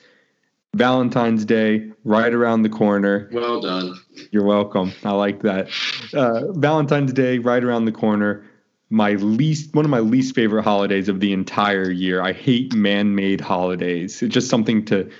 Valentine's 0.74 1.44
Day, 1.44 1.90
right 2.04 2.32
around 2.32 2.62
the 2.62 2.70
corner. 2.70 3.28
Well 3.32 3.60
done. 3.60 3.94
You're 4.30 4.44
welcome. 4.44 4.92
I 5.04 5.12
like 5.12 5.42
that. 5.42 5.68
Uh, 6.14 6.50
Valentine's 6.52 7.12
Day, 7.12 7.38
right 7.38 7.62
around 7.62 7.84
the 7.84 7.92
corner. 7.92 8.42
My 8.92 9.12
least, 9.12 9.74
one 9.74 9.86
of 9.86 9.90
my 9.90 10.00
least 10.00 10.34
favorite 10.34 10.64
holidays 10.64 11.08
of 11.08 11.20
the 11.20 11.32
entire 11.32 11.90
year. 11.90 12.20
I 12.20 12.32
hate 12.32 12.74
man-made 12.74 13.40
holidays. 13.40 14.22
It's 14.22 14.34
just 14.34 14.50
something 14.50 14.84
to 14.86 15.10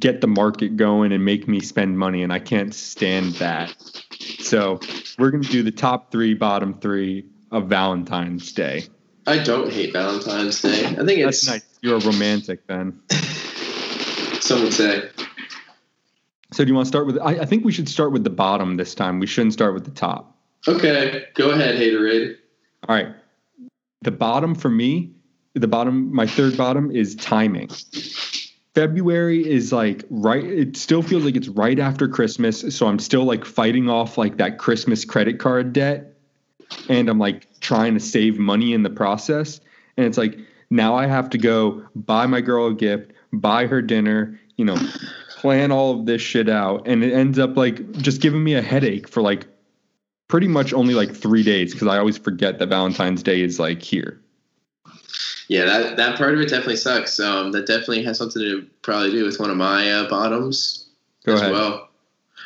get 0.00 0.22
the 0.22 0.26
market 0.26 0.76
going 0.76 1.12
and 1.12 1.24
make 1.24 1.46
me 1.46 1.60
spend 1.60 1.98
money, 1.98 2.22
and 2.22 2.32
I 2.32 2.38
can't 2.38 2.74
stand 2.74 3.34
that. 3.34 3.74
So 4.38 4.80
we're 5.18 5.30
gonna 5.30 5.44
do 5.44 5.62
the 5.62 5.70
top 5.70 6.10
three, 6.10 6.32
bottom 6.32 6.80
three 6.80 7.26
of 7.50 7.68
Valentine's 7.68 8.50
Day. 8.52 8.84
I 9.26 9.38
don't 9.42 9.70
hate 9.70 9.92
Valentine's 9.92 10.62
Day. 10.62 10.86
I 10.86 11.04
think 11.04 11.22
That's 11.22 11.42
it's 11.42 11.46
nice. 11.46 11.78
You're 11.82 11.96
a 11.96 12.00
romantic 12.00 12.66
then. 12.66 12.98
some 14.40 14.62
would 14.62 14.72
say. 14.72 15.10
So 16.52 16.64
do 16.64 16.68
you 16.68 16.74
want 16.74 16.86
to 16.86 16.88
start 16.88 17.06
with? 17.06 17.18
I, 17.18 17.40
I 17.40 17.44
think 17.44 17.64
we 17.64 17.72
should 17.72 17.90
start 17.90 18.12
with 18.12 18.24
the 18.24 18.30
bottom 18.30 18.78
this 18.78 18.94
time. 18.94 19.20
We 19.20 19.26
shouldn't 19.26 19.52
start 19.52 19.74
with 19.74 19.84
the 19.84 19.90
top. 19.90 20.34
Okay, 20.66 21.24
go 21.34 21.50
ahead, 21.50 21.76
Haterade. 21.76 22.36
All 22.88 22.96
right. 22.96 23.14
The 24.02 24.10
bottom 24.10 24.54
for 24.54 24.70
me, 24.70 25.12
the 25.54 25.68
bottom, 25.68 26.14
my 26.14 26.26
third 26.26 26.56
bottom 26.56 26.90
is 26.90 27.16
timing. 27.16 27.68
February 28.74 29.48
is 29.48 29.72
like 29.72 30.04
right, 30.08 30.44
it 30.44 30.76
still 30.76 31.02
feels 31.02 31.24
like 31.24 31.34
it's 31.34 31.48
right 31.48 31.78
after 31.78 32.06
Christmas. 32.06 32.60
So 32.76 32.86
I'm 32.86 33.00
still 33.00 33.24
like 33.24 33.44
fighting 33.44 33.90
off 33.90 34.16
like 34.16 34.36
that 34.36 34.58
Christmas 34.58 35.04
credit 35.04 35.40
card 35.40 35.72
debt. 35.72 36.14
And 36.88 37.08
I'm 37.08 37.18
like 37.18 37.48
trying 37.60 37.94
to 37.94 38.00
save 38.00 38.38
money 38.38 38.72
in 38.72 38.82
the 38.82 38.90
process. 38.90 39.60
And 39.96 40.06
it's 40.06 40.18
like 40.18 40.38
now 40.70 40.94
I 40.94 41.06
have 41.06 41.30
to 41.30 41.38
go 41.38 41.82
buy 41.96 42.26
my 42.26 42.40
girl 42.40 42.68
a 42.68 42.74
gift, 42.74 43.12
buy 43.32 43.66
her 43.66 43.82
dinner, 43.82 44.38
you 44.56 44.64
know, 44.64 44.76
plan 45.30 45.72
all 45.72 45.98
of 45.98 46.06
this 46.06 46.22
shit 46.22 46.48
out. 46.48 46.86
And 46.86 47.02
it 47.02 47.12
ends 47.12 47.38
up 47.38 47.56
like 47.56 47.90
just 47.92 48.20
giving 48.20 48.44
me 48.44 48.54
a 48.54 48.62
headache 48.62 49.08
for 49.08 49.22
like 49.22 49.46
pretty 50.28 50.46
much 50.48 50.72
only 50.72 50.94
like 50.94 51.14
three 51.14 51.42
days 51.42 51.72
because 51.72 51.88
I 51.88 51.98
always 51.98 52.18
forget 52.18 52.58
that 52.58 52.68
Valentine's 52.68 53.22
Day 53.22 53.40
is 53.40 53.58
like 53.58 53.82
here. 53.82 54.20
Yeah, 55.48 55.64
that 55.64 55.96
that 55.96 56.18
part 56.18 56.34
of 56.34 56.40
it 56.40 56.50
definitely 56.50 56.76
sucks. 56.76 57.18
Um, 57.18 57.52
that 57.52 57.66
definitely 57.66 58.04
has 58.04 58.18
something 58.18 58.42
to 58.42 58.66
probably 58.82 59.10
do 59.10 59.24
with 59.24 59.40
one 59.40 59.50
of 59.50 59.56
my 59.56 59.90
uh, 59.90 60.08
bottoms 60.08 60.86
Go 61.24 61.34
as 61.34 61.40
ahead. 61.40 61.52
well. 61.52 61.88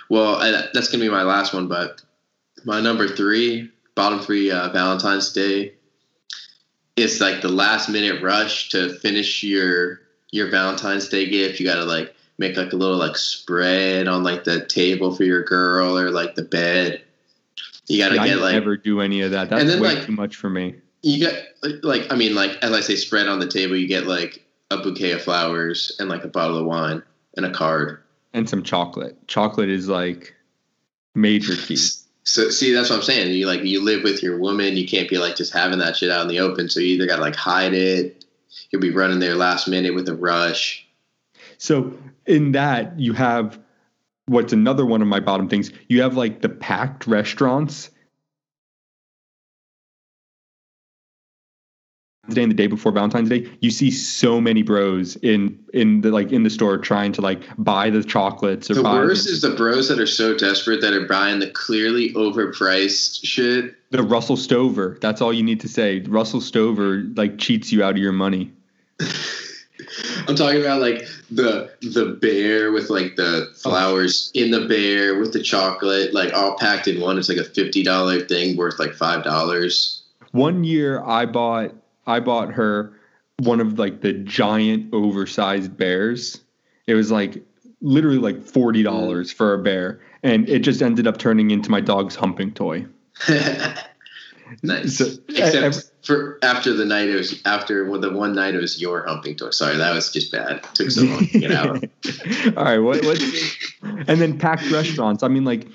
Well, 0.09 0.37
I, 0.37 0.69
that's 0.73 0.89
gonna 0.89 1.03
be 1.03 1.11
my 1.11 1.25
last 1.25 1.53
one, 1.53 1.67
but 1.69 2.03
my 2.65 2.81
number 2.81 3.09
three, 3.09 3.71
bottom 3.97 4.21
three, 4.21 4.51
uh, 4.51 4.69
Valentine's 4.71 5.33
Day. 5.33 5.75
It's 6.95 7.21
like 7.21 7.41
the 7.41 7.49
last 7.49 7.89
minute 7.89 8.23
rush 8.23 8.69
to 8.71 8.95
finish 8.99 9.43
your 9.43 10.01
your 10.31 10.49
Valentine's 10.51 11.09
Day 11.09 11.29
gift. 11.29 11.59
You 11.59 11.67
gotta 11.67 11.85
like 11.85 12.15
make 12.39 12.57
like 12.57 12.73
a 12.73 12.77
little 12.77 12.99
like 12.99 13.17
spread 13.17 14.07
on 14.07 14.23
like 14.23 14.45
the 14.45 14.65
table 14.67 15.15
for 15.15 15.25
your 15.25 15.43
girl 15.43 15.99
or 15.99 16.11
like 16.11 16.37
the 16.37 16.43
bed. 16.43 17.03
You 17.89 17.99
gotta 17.99 18.15
Yeah, 18.17 18.23
I 18.23 18.29
get 18.29 18.39
like 18.39 18.53
never 18.55 18.77
do 18.77 19.01
any 19.01 19.23
of 19.23 19.33
that. 19.33 19.51
That's 19.51 19.61
And 19.63 19.71
then, 19.71 19.81
way 19.81 19.95
like- 19.97 20.07
too 20.07 20.13
much 20.13 20.37
for 20.37 20.49
me. 20.51 20.77
you 21.03 21.19
get 21.19 21.49
like 21.83 22.13
I 22.13 22.17
mean 22.17 22.35
like 22.35 22.53
as 22.63 22.73
I 22.73 22.81
say 22.81 22.97
spread 22.97 23.27
on 23.29 23.39
the 23.41 23.49
table 23.49 23.77
you 23.77 23.89
get 23.89 24.07
like 24.07 24.45
a 24.71 24.79
bouquet 24.79 25.13
of 25.13 25.23
flowers 25.23 25.93
and 25.99 26.09
like 26.09 26.25
a 26.25 26.29
bottle 26.29 26.57
of 26.59 26.65
wine 26.67 27.03
and 27.37 27.45
a 27.45 27.51
card. 27.51 28.03
And 28.35 28.49
some 28.49 28.63
chocolate. 28.63 29.17
Chocolate 29.29 29.69
is 29.69 29.89
like 29.89 30.35
major 31.15 31.55
key. 31.57 31.77
So 32.25 32.51
see 32.51 32.73
that's 32.73 32.89
what 32.89 32.97
I'm 32.97 33.03
saying. 33.03 33.35
You 33.35 33.47
like 33.47 33.63
you 33.65 33.83
live 33.85 34.05
with 34.05 34.23
your 34.23 34.39
woman, 34.39 34.77
you 34.77 34.87
can't 34.87 35.09
be 35.11 35.19
like 35.19 35.37
just 35.37 35.53
having 35.53 35.79
that 35.81 35.97
shit 35.97 36.11
out 36.11 36.23
in 36.23 36.29
the 36.29 36.39
open. 36.39 36.69
So 36.71 36.79
you 36.81 36.95
either 36.95 37.07
gotta 37.07 37.21
like 37.23 37.37
hide 37.37 37.75
it, 37.75 38.25
you'll 38.71 38.81
be 38.81 38.91
running 38.93 39.19
there 39.19 39.35
last 39.35 39.67
minute 39.69 39.95
with 39.95 40.09
a 40.09 40.15
rush. 40.15 40.87
So 41.59 41.93
in 42.27 42.53
that 42.53 42.99
you 42.99 43.13
have 43.13 43.59
what's 44.27 44.53
another 44.53 44.85
one 44.87 45.03
of 45.03 45.09
my 45.09 45.21
bottom 45.21 45.49
things. 45.49 45.71
You 45.89 46.03
have 46.03 46.17
like 46.17 46.43
the 46.43 46.49
packed 46.49 47.07
restaurants. 47.07 47.91
The 52.29 52.37
day 52.37 52.43
and 52.45 52.53
the 52.53 52.57
day 52.57 52.69
before 52.69 52.93
Valentine's 52.93 53.29
Day, 53.29 53.51
you 53.61 53.73
see 53.73 53.91
so 53.91 54.41
many 54.41 54.63
bros 54.63 55.17
in 55.17 55.59
in 55.75 56.03
the 56.03 56.11
like 56.13 56.31
in 56.31 56.45
the 56.45 56.51
store 56.51 56.79
trying 56.79 57.11
to 57.13 57.21
like 57.21 57.43
buy 57.59 57.91
the 57.91 58.05
chocolates 58.05 58.71
or 58.71 58.75
The 58.75 58.83
worst 58.85 59.29
is 59.29 59.43
the 59.43 59.51
bros 59.51 59.89
that 59.89 59.99
are 59.99 60.07
so 60.07 60.39
desperate 60.39 60.81
that 60.83 60.93
are 60.93 61.07
buying 61.07 61.41
the 61.41 61.51
clearly 61.51 62.13
overpriced 62.15 63.27
shit. 63.27 63.75
the 63.91 64.05
Russell 64.05 64.37
Stover. 64.37 64.99
That's 65.01 65.21
all 65.21 65.33
you 65.33 65.43
need 65.43 65.59
to 65.61 65.69
say. 65.69 65.99
Russell 66.01 66.41
Stover 66.41 67.03
like 67.17 67.39
cheats 67.39 67.73
you 67.73 67.83
out 67.83 67.93
of 67.93 67.99
your 67.99 68.13
money. 68.13 68.53
I'm 70.29 70.37
talking 70.37 70.61
about 70.61 70.81
like 70.81 71.07
the 71.31 71.71
the 71.81 72.17
bear 72.21 72.73
with 72.73 72.91
like 72.91 73.17
the 73.17 73.53
flowers 73.57 74.31
in 74.35 74.51
the 74.51 74.67
bear 74.67 75.19
with 75.19 75.33
the 75.33 75.43
chocolate, 75.43 76.15
like 76.15 76.33
all 76.33 76.57
packed 76.57 76.89
in 76.89 77.01
one. 77.01 77.19
It's 77.19 77.29
like 77.29 77.39
a 77.39 77.45
fifty 77.45 77.83
dollar 77.83 78.21
thing 78.21 78.57
worth 78.57 78.79
like 78.79 78.95
five 78.95 79.25
dollars. 79.25 80.03
One 80.33 80.65
year 80.65 81.03
I 81.05 81.27
bought 81.27 81.75
I 82.07 82.21
bought 82.21 82.53
her 82.53 82.93
one 83.39 83.61
of 83.61 83.79
like 83.79 84.01
the 84.01 84.13
giant 84.13 84.93
oversized 84.93 85.77
bears. 85.77 86.41
It 86.87 86.95
was 86.95 87.11
like 87.11 87.43
literally 87.81 88.19
like 88.19 88.43
forty 88.43 88.83
dollars 88.83 89.33
for 89.33 89.55
a 89.55 89.59
bear, 89.59 90.01
and 90.23 90.49
it 90.49 90.61
just 90.61 90.83
ended 90.83 91.07
up 91.07 91.19
turning 91.19 91.51
into 91.51 91.71
my 91.71 91.81
dog's 91.81 92.15
humping 92.15 92.53
toy. 92.53 92.87
nice. 94.63 94.99
So, 94.99 95.07
Except 95.29 95.55
ev- 95.57 95.85
for 96.03 96.39
after 96.43 96.73
the 96.73 96.85
night 96.85 97.09
it 97.09 97.15
was 97.15 97.41
after 97.45 97.89
well, 97.89 98.01
the 98.01 98.13
one 98.13 98.35
night 98.35 98.55
it 98.55 98.61
was 98.61 98.81
your 98.81 99.07
humping 99.07 99.37
toy. 99.37 99.51
Sorry, 99.51 99.77
that 99.77 99.95
was 99.95 100.11
just 100.11 100.33
bad. 100.33 100.63
Took 100.75 100.91
so 100.91 101.03
long 101.03 101.27
to 101.27 101.39
get 101.39 101.53
out. 101.53 101.77
All 102.57 102.65
right, 102.65 102.79
what 102.79 103.05
what's 103.05 103.57
and 103.83 104.21
then 104.21 104.39
packed 104.39 104.71
restaurants. 104.71 105.23
I 105.23 105.29
mean, 105.29 105.45
like, 105.45 105.69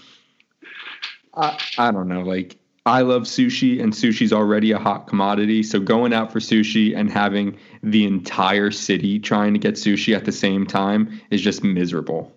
I 1.34 1.60
I 1.78 1.92
don't 1.92 2.08
know. 2.08 2.22
Like, 2.22 2.58
I 2.86 3.02
love 3.02 3.24
sushi, 3.24 3.82
and 3.82 3.94
sushi's 3.94 4.34
already 4.34 4.72
a 4.72 4.80
hot 4.80 5.08
commodity. 5.08 5.63
So 5.63 5.80
going 5.80 6.13
out 6.13 6.32
for 6.32 6.40
sushi 6.40 6.96
and 6.96 7.12
having 7.12 7.58
the 7.82 8.06
entire 8.06 8.72
city 8.72 9.20
trying 9.20 9.54
to 9.54 9.60
get 9.60 9.76
sushi 9.76 10.16
at 10.16 10.26
the 10.26 10.32
same 10.32 10.66
time 10.66 11.22
is 11.30 11.42
just 11.42 11.63
miserable. 11.63 12.34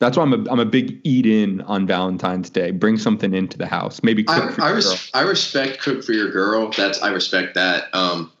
That's 0.00 0.16
why 0.16 0.24
I'm 0.24 0.32
a 0.32 0.50
I'm 0.50 0.60
a 0.60 0.64
big 0.66 1.00
eat 1.04 1.24
in 1.24 1.60
on 1.62 1.86
Valentine's 1.86 2.50
Day. 2.50 2.70
Bring 2.72 2.98
something 2.98 3.32
into 3.34 3.56
the 3.56 3.66
house. 3.66 4.02
Maybe 4.02 4.24
cook 4.24 4.36
I, 4.44 4.52
for 4.52 4.62
I, 4.62 4.68
your 4.72 4.80
girl. 4.80 4.92
res- 4.92 5.10
I 5.14 5.20
respect 5.22 5.80
cook 5.80 6.02
for 6.04 6.12
your 6.12 6.30
girl. 6.30 6.70
That's 6.76 7.00
I 7.02 7.10
respect 7.10 7.54
that. 7.54 7.94
Um, 7.94 8.32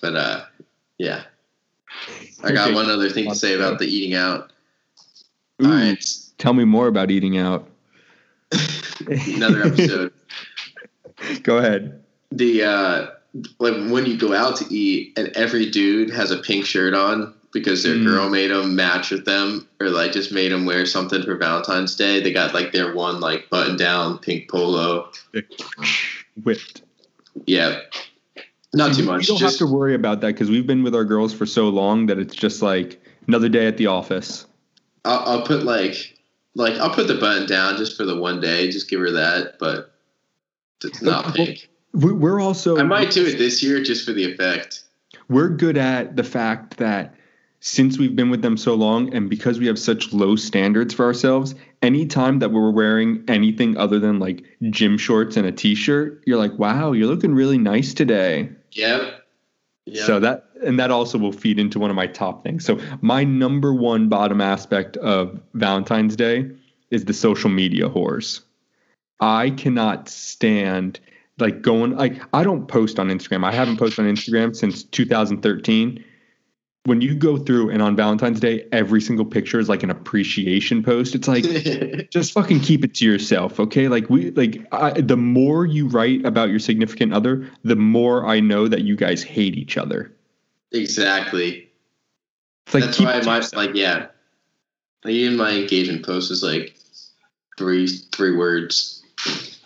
but 0.00 0.14
uh, 0.16 0.44
yeah, 0.98 1.24
I 2.44 2.52
got 2.52 2.68
Okay. 2.68 2.74
one 2.74 2.88
other 2.90 3.10
thing 3.10 3.28
to 3.28 3.34
say 3.34 3.54
about 3.54 3.78
the 3.78 3.86
eating 3.86 4.14
out. 4.16 4.52
Ooh, 5.62 5.66
All 5.66 5.72
right, 5.72 6.02
Tell 6.38 6.54
me 6.54 6.64
more 6.64 6.86
about 6.86 7.10
eating 7.10 7.36
out. 7.36 7.68
another 9.06 9.62
episode. 9.64 10.12
Go 11.42 11.58
ahead. 11.58 12.02
the 12.32 12.64
uh 12.64 13.06
like 13.58 13.74
when 13.90 14.06
you 14.06 14.16
go 14.16 14.32
out 14.34 14.56
to 14.56 14.74
eat 14.74 15.16
and 15.18 15.28
every 15.36 15.68
dude 15.70 16.10
has 16.10 16.30
a 16.30 16.38
pink 16.38 16.64
shirt 16.64 16.94
on 16.94 17.34
because 17.52 17.82
their 17.82 17.96
Mm. 17.96 18.04
girl 18.06 18.28
made 18.30 18.50
them 18.50 18.76
match 18.76 19.10
with 19.10 19.24
them 19.24 19.66
or 19.80 19.88
like 19.90 20.12
just 20.12 20.30
made 20.32 20.52
them 20.52 20.64
wear 20.64 20.86
something 20.86 21.22
for 21.22 21.36
Valentine's 21.36 21.94
Day. 21.96 22.20
They 22.20 22.32
got 22.32 22.54
like 22.54 22.72
their 22.72 22.94
one 22.94 23.20
like 23.20 23.50
button 23.50 23.76
down 23.76 24.18
pink 24.18 24.48
polo. 24.50 25.10
Whipped. 26.42 26.82
Yeah. 27.46 27.80
Not 28.72 28.94
too 28.94 29.02
much. 29.04 29.26
don't 29.26 29.38
Just 29.38 29.58
have 29.58 29.68
to 29.68 29.72
worry 29.74 29.94
about 29.94 30.20
that 30.20 30.28
because 30.28 30.48
we've 30.48 30.66
been 30.66 30.84
with 30.84 30.94
our 30.94 31.04
girls 31.04 31.34
for 31.34 31.44
so 31.44 31.68
long 31.68 32.06
that 32.06 32.18
it's 32.18 32.36
just 32.36 32.62
like 32.62 33.02
another 33.26 33.48
day 33.48 33.66
at 33.66 33.76
the 33.76 33.86
office. 33.88 34.46
I'll, 35.04 35.18
I'll 35.26 35.42
put 35.42 35.64
like 35.64 36.16
like 36.54 36.74
I'll 36.74 36.94
put 36.94 37.08
the 37.08 37.14
button 37.16 37.46
down 37.46 37.76
just 37.78 37.96
for 37.96 38.04
the 38.04 38.16
one 38.16 38.40
day, 38.40 38.70
just 38.70 38.88
give 38.88 39.00
her 39.00 39.10
that, 39.10 39.58
but 39.58 39.92
it's 40.84 41.02
not 41.02 41.34
pink. 41.34 41.68
We're 41.92 42.40
also 42.40 42.78
I 42.78 42.84
might 42.84 43.10
do 43.10 43.26
it 43.26 43.38
this 43.38 43.60
year 43.62 43.82
just 43.82 44.06
for 44.06 44.12
the 44.12 44.30
effect. 44.32 44.84
we're 45.28 45.48
good 45.48 45.76
at 45.76 46.14
the 46.14 46.22
fact 46.24 46.76
that 46.76 47.14
since 47.60 47.98
we've 47.98 48.16
been 48.16 48.30
with 48.30 48.42
them 48.42 48.56
so 48.56 48.74
long 48.74 49.12
and 49.14 49.28
because 49.28 49.58
we 49.58 49.66
have 49.66 49.78
such 49.78 50.12
low 50.12 50.34
standards 50.34 50.94
for 50.94 51.04
ourselves, 51.04 51.54
anytime 51.82 52.38
that 52.38 52.52
we're 52.52 52.70
wearing 52.70 53.22
anything 53.28 53.76
other 53.76 53.98
than 53.98 54.18
like 54.18 54.44
gym 54.70 54.96
shorts 54.96 55.36
and 55.36 55.46
a 55.46 55.52
t-shirt, 55.52 56.22
you're 56.26 56.38
like, 56.38 56.58
"Wow, 56.58 56.92
you're 56.92 57.06
looking 57.06 57.34
really 57.34 57.58
nice 57.58 57.92
today." 57.92 58.50
Yep. 58.72 59.24
Yep. 59.86 60.06
So 60.06 60.20
that 60.20 60.46
and 60.64 60.78
that 60.78 60.90
also 60.90 61.18
will 61.18 61.32
feed 61.32 61.58
into 61.58 61.78
one 61.78 61.90
of 61.90 61.96
my 61.96 62.06
top 62.06 62.42
things. 62.42 62.64
So 62.64 62.78
my 63.02 63.24
number 63.24 63.74
one 63.74 64.08
bottom 64.08 64.40
aspect 64.40 64.96
of 64.98 65.40
Valentine's 65.54 66.16
Day 66.16 66.50
is 66.90 67.04
the 67.04 67.14
social 67.14 67.50
media 67.50 67.88
whores. 67.88 68.40
I 69.20 69.50
cannot 69.50 70.08
stand 70.08 70.98
like 71.38 71.60
going 71.60 71.96
like 71.96 72.22
I 72.32 72.42
don't 72.42 72.66
post 72.68 72.98
on 72.98 73.08
Instagram. 73.08 73.44
I 73.44 73.52
haven't 73.52 73.76
posted 73.76 74.06
on 74.06 74.14
Instagram 74.14 74.56
since 74.56 74.82
2013. 74.84 76.04
When 76.84 77.02
you 77.02 77.14
go 77.14 77.36
through 77.36 77.70
and 77.70 77.82
on 77.82 77.94
Valentine's 77.94 78.40
Day, 78.40 78.66
every 78.72 79.02
single 79.02 79.26
picture 79.26 79.60
is 79.60 79.68
like 79.68 79.82
an 79.82 79.90
appreciation 79.90 80.82
post. 80.82 81.14
It's 81.14 81.28
like 81.28 81.44
just 82.10 82.32
fucking 82.32 82.60
keep 82.60 82.84
it 82.84 82.94
to 82.94 83.04
yourself, 83.04 83.60
okay? 83.60 83.88
Like 83.88 84.08
we 84.08 84.30
like 84.30 84.66
I, 84.72 84.92
the 85.00 85.16
more 85.16 85.66
you 85.66 85.88
write 85.88 86.24
about 86.24 86.48
your 86.48 86.58
significant 86.58 87.12
other, 87.12 87.46
the 87.64 87.76
more 87.76 88.26
I 88.26 88.40
know 88.40 88.66
that 88.66 88.82
you 88.82 88.96
guys 88.96 89.22
hate 89.22 89.56
each 89.56 89.76
other. 89.76 90.10
exactly. 90.72 91.70
It's 92.66 92.74
like 92.74 92.84
That's 92.84 92.98
why 93.00 93.20
my 93.22 93.36
yourself. 93.36 93.52
like 93.52 93.74
yeah. 93.74 94.06
Like 95.04 95.14
even 95.14 95.36
my 95.36 95.50
engagement 95.52 96.04
post 96.04 96.30
is 96.30 96.42
like 96.42 96.74
three 97.58 97.88
three 97.88 98.34
words. 98.34 99.02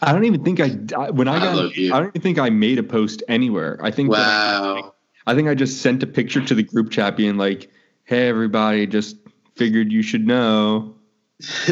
I 0.02 0.12
don't 0.12 0.24
even 0.24 0.42
think 0.44 0.58
I 0.60 0.68
when 1.10 1.28
I 1.28 1.36
I 1.36 1.38
got. 1.38 1.58
I 1.58 2.00
don't 2.00 2.08
even 2.08 2.22
think 2.22 2.38
I 2.38 2.50
made 2.50 2.78
a 2.78 2.82
post 2.82 3.22
anywhere. 3.28 3.78
I 3.82 3.92
think 3.92 4.10
Wow. 4.10 4.93
I 5.26 5.34
think 5.34 5.48
I 5.48 5.54
just 5.54 5.80
sent 5.82 6.02
a 6.02 6.06
picture 6.06 6.44
to 6.44 6.54
the 6.54 6.62
group 6.62 6.90
chat 6.90 7.16
being 7.16 7.36
like, 7.36 7.70
"Hey 8.04 8.28
everybody, 8.28 8.86
just 8.86 9.16
figured 9.56 9.92
you 9.92 10.02
should 10.02 10.26
know." 10.26 10.94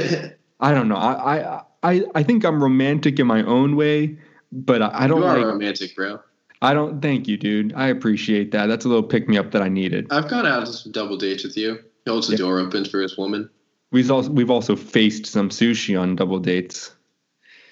I 0.61 0.73
don't 0.73 0.89
know. 0.89 0.97
I 0.97 1.37
I 1.37 1.63
I, 1.83 2.03
I 2.15 2.23
think 2.23 2.45
I'm 2.45 2.63
romantic 2.63 3.19
in 3.19 3.27
my 3.27 3.43
own 3.45 3.77
way, 3.77 4.17
but 4.53 4.83
I, 4.83 4.91
I 5.05 5.07
don't 5.07 5.21
you 5.21 5.27
are 5.27 5.39
like 5.39 5.47
romantic, 5.47 5.95
bro. 5.97 6.21
I 6.63 6.75
don't 6.75 7.03
thank 7.03 7.27
you, 7.27 7.37
dude. 7.37 7.73
I 7.75 7.89
appreciate 7.89 8.53
that. 8.53 8.67
That's 8.67 8.85
a 8.85 8.89
little 8.89 9.03
pick 9.03 9.29
me 9.29 9.37
up 9.37 9.51
that 9.51 9.63
I 9.63 9.69
needed. 9.69 10.07
I've 10.13 10.29
gone 10.29 10.47
out 10.47 10.65
to 10.67 10.73
some 10.73 10.93
double 10.93 11.17
dates 11.17 11.43
with 11.43 11.57
you. 11.57 11.81
He 12.05 12.11
holds 12.11 12.29
the 12.29 12.35
Yeah. 12.35 12.39
door 12.39 12.61
open 12.61 12.85
for 12.85 13.01
his 13.01 13.19
woman. 13.19 13.51
We've 13.91 14.11
also 14.11 14.31
we've 14.31 14.51
also 14.51 14.77
faced 14.77 15.27
some 15.27 15.51
sushi 15.51 16.01
on 16.01 16.17
double 16.17 16.39
dates. 16.39 16.93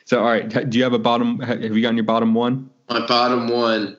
So 0.04 0.18
all 0.18 0.24
right, 0.26 0.68
do 0.68 0.76
you 0.76 0.84
have 0.84 0.92
a 0.92 0.98
bottom 0.98 1.38
have 1.40 1.62
you 1.62 1.80
gotten 1.80 1.96
your 1.96 2.04
bottom 2.04 2.34
one? 2.34 2.68
My 2.88 3.06
bottom 3.06 3.48
one 3.48 3.96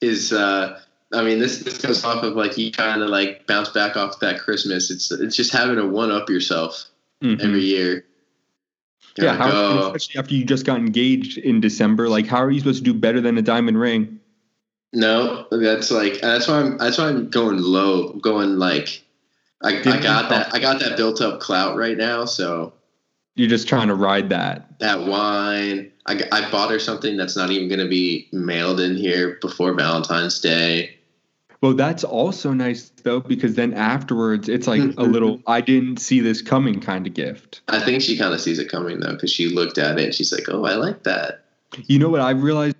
is 0.00 0.32
uh 0.32 0.80
I 1.12 1.22
mean 1.22 1.38
this 1.38 1.58
this 1.60 1.78
goes 1.78 2.04
off 2.04 2.22
of 2.22 2.34
like 2.34 2.56
you 2.56 2.70
kind 2.72 3.02
of 3.02 3.10
like 3.10 3.46
bounce 3.46 3.68
back 3.70 3.96
off 3.96 4.20
that 4.20 4.40
Christmas. 4.40 4.90
It's 4.90 5.10
it's 5.10 5.36
just 5.36 5.52
having 5.52 5.76
to 5.76 5.86
one 5.86 6.10
up 6.10 6.28
yourself 6.30 6.86
Mhm. 7.22 7.40
every 7.42 7.62
year. 7.62 8.04
Yeah, 9.18 9.34
how, 9.34 9.92
especially 9.92 10.18
after 10.18 10.34
you 10.34 10.44
just 10.44 10.64
got 10.64 10.78
engaged 10.78 11.36
in 11.36 11.60
December, 11.60 12.08
like 12.08 12.26
how 12.26 12.42
are 12.42 12.50
you 12.50 12.58
supposed 12.60 12.78
to 12.78 12.92
do 12.92 12.98
better 12.98 13.20
than 13.20 13.36
a 13.38 13.42
diamond 13.42 13.78
ring? 13.78 14.18
no, 14.94 15.46
that's 15.50 15.90
like 15.90 16.20
that's 16.20 16.48
why 16.48 16.60
I'm 16.60 16.78
that's 16.78 16.98
why 16.98 17.08
I'm 17.08 17.28
going 17.30 17.58
low. 17.58 18.14
Going 18.14 18.58
like 18.58 19.02
I, 19.62 19.78
I 19.78 20.00
got 20.02 20.28
that 20.30 20.54
I 20.54 20.58
got 20.58 20.80
that 20.80 20.96
built 20.96 21.20
up 21.20 21.40
clout 21.40 21.76
right 21.76 21.96
now. 21.96 22.24
So 22.24 22.72
You're 23.36 23.48
just 23.48 23.68
trying 23.68 23.88
to 23.88 23.94
ride 23.94 24.30
that. 24.30 24.78
that 24.80 25.06
wine, 25.06 25.92
I, 26.06 26.22
I 26.32 26.50
bought 26.50 26.70
her 26.70 26.78
something 26.78 27.16
that's 27.16 27.36
not 27.36 27.50
even 27.50 27.68
going 27.68 27.80
to 27.80 27.88
be 27.88 28.28
mailed 28.32 28.80
in 28.80 28.96
here 28.96 29.38
before 29.40 29.72
Valentine's 29.74 30.40
Day. 30.40 30.96
Well, 31.62 31.74
that's 31.74 32.02
also 32.02 32.52
nice 32.52 32.90
though, 33.04 33.20
because 33.20 33.54
then 33.54 33.72
afterwards 33.72 34.48
it's 34.48 34.66
like 34.66 34.82
a 34.98 35.04
little 35.04 35.40
I 35.46 35.60
didn't 35.60 35.98
see 35.98 36.18
this 36.18 36.42
coming 36.42 36.80
kind 36.80 37.06
of 37.06 37.14
gift. 37.14 37.62
I 37.68 37.78
think 37.78 38.02
she 38.02 38.18
kind 38.18 38.34
of 38.34 38.40
sees 38.40 38.58
it 38.58 38.68
coming 38.68 38.98
though, 38.98 39.12
because 39.12 39.32
she 39.32 39.48
looked 39.48 39.78
at 39.78 39.96
it 39.98 40.04
and 40.06 40.14
she's 40.14 40.32
like, 40.32 40.48
"Oh, 40.48 40.64
I 40.64 40.74
like 40.74 41.04
that." 41.04 41.44
You 41.86 42.00
know 42.00 42.08
what 42.08 42.20
I've 42.20 42.42
realized? 42.42 42.76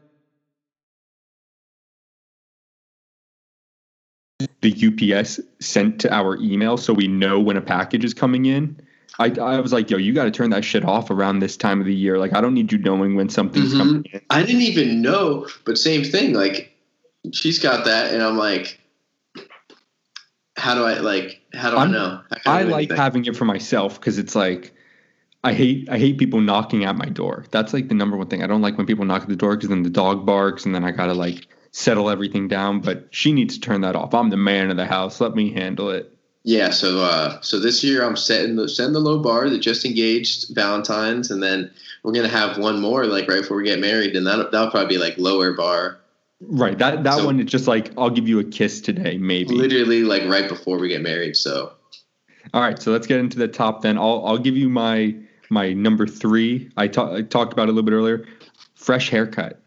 The 4.60 4.72
UPS 4.72 5.38
sent 5.60 6.00
to 6.00 6.12
our 6.12 6.36
email 6.40 6.76
so 6.76 6.92
we 6.92 7.06
know 7.06 7.38
when 7.38 7.56
a 7.56 7.60
package 7.60 8.04
is 8.04 8.12
coming 8.14 8.46
in. 8.46 8.80
I, 9.18 9.26
I 9.40 9.60
was 9.60 9.72
like, 9.72 9.90
yo, 9.90 9.98
you 9.98 10.12
got 10.12 10.24
to 10.24 10.30
turn 10.30 10.50
that 10.50 10.64
shit 10.64 10.84
off 10.84 11.10
around 11.10 11.38
this 11.40 11.56
time 11.56 11.80
of 11.80 11.86
the 11.86 11.94
year. 11.94 12.18
Like, 12.18 12.32
I 12.34 12.40
don't 12.40 12.54
need 12.54 12.72
you 12.72 12.78
knowing 12.78 13.14
when 13.14 13.28
something's 13.28 13.74
Mhm. 13.74 13.78
coming 13.78 14.06
in. 14.12 14.20
I 14.30 14.42
didn't 14.42 14.62
even 14.62 15.02
know, 15.02 15.46
but 15.64 15.78
same 15.78 16.02
thing. 16.02 16.32
Like, 16.32 16.71
she's 17.32 17.58
got 17.58 17.84
that, 17.84 18.12
and 18.12 18.22
I'm 18.22 18.36
like, 18.36 18.80
"How 20.56 20.74
do 20.74 20.84
I 20.84 20.98
like? 20.98 21.40
How 21.52 21.70
do 21.70 21.76
i 21.76 21.80
I'm- 21.80 21.92
know?" 21.92 22.20
How 22.44 22.52
I 22.52 22.62
like 22.62 22.90
having 22.90 23.24
it 23.24 23.36
for 23.36 23.44
myself 23.44 24.00
because 24.00 24.18
it's 24.18 24.34
like, 24.34 24.72
I 25.44 25.52
hate 25.52 25.88
I 25.90 25.98
hate 25.98 26.18
people 26.18 26.40
knocking 26.40 26.84
at 26.84 26.96
my 26.96 27.06
door. 27.06 27.44
That's 27.50 27.72
like 27.72 27.88
the 27.88 27.94
number 27.94 28.16
one 28.16 28.28
thing. 28.28 28.42
I 28.42 28.46
don't 28.46 28.62
like 28.62 28.76
when 28.78 28.86
people 28.86 29.04
knock 29.04 29.22
at 29.22 29.28
the 29.28 29.36
door 29.36 29.56
because 29.56 29.68
then 29.68 29.82
the 29.82 29.90
dog 29.90 30.26
barks 30.26 30.64
and 30.64 30.74
then 30.74 30.84
I 30.84 30.90
gotta 30.90 31.14
like 31.14 31.48
settle 31.72 32.10
everything 32.10 32.48
down. 32.48 32.80
But 32.80 33.08
she 33.10 33.32
needs 33.32 33.54
to 33.54 33.60
turn 33.60 33.80
that 33.82 33.96
off. 33.96 34.14
I'm 34.14 34.30
the 34.30 34.36
man 34.36 34.70
of 34.70 34.76
the 34.76 34.86
house. 34.86 35.20
Let 35.20 35.34
me 35.34 35.52
handle 35.52 35.90
it. 35.90 36.12
Yeah, 36.44 36.70
so 36.70 37.00
uh, 37.00 37.40
so 37.40 37.60
this 37.60 37.84
year 37.84 38.02
I'm 38.04 38.16
setting 38.16 38.56
the 38.56 38.68
setting 38.68 38.92
the 38.92 39.00
low 39.00 39.20
bar, 39.20 39.48
the 39.48 39.58
just 39.58 39.84
engaged 39.84 40.54
Valentine's, 40.54 41.30
and 41.30 41.40
then 41.40 41.70
we're 42.02 42.12
gonna 42.12 42.28
have 42.28 42.58
one 42.58 42.80
more 42.80 43.06
like 43.06 43.28
right 43.28 43.42
before 43.42 43.56
we 43.56 43.64
get 43.64 43.78
married, 43.78 44.16
and 44.16 44.26
that 44.26 44.50
that'll 44.50 44.70
probably 44.70 44.96
be 44.96 44.98
like 45.00 45.18
lower 45.18 45.52
bar, 45.52 45.98
Right. 46.48 46.76
That 46.78 47.04
that 47.04 47.18
So- 47.18 47.24
one 47.26 47.38
is 47.40 47.46
just 47.46 47.66
like 47.68 47.90
I'll 47.96 48.10
give 48.10 48.28
you 48.28 48.38
a 48.40 48.44
kiss 48.44 48.80
today, 48.80 49.16
maybe. 49.18 49.54
literally 49.54 50.02
like 50.02 50.24
right 50.24 50.48
before 50.48 50.78
we 50.78 50.88
get 50.88 51.00
married. 51.02 51.36
So 51.36 51.72
All 52.52 52.60
right. 52.60 52.80
So 52.80 52.90
let's 52.92 53.06
get 53.06 53.20
into 53.20 53.38
the 53.38 53.48
top 53.48 53.82
then. 53.82 53.96
I'll 53.98 54.24
I'll 54.26 54.38
give 54.38 54.56
you 54.56 54.68
my 54.68 55.14
my 55.50 55.72
number 55.72 56.06
three. 56.06 56.70
I, 56.76 56.88
ta- 56.88 57.14
I 57.14 57.22
talked 57.22 57.52
about 57.52 57.64
it 57.68 57.72
a 57.72 57.72
little 57.72 57.82
bit 57.84 57.94
earlier. 57.94 58.26
Fresh 58.74 59.10
haircut. 59.10 59.60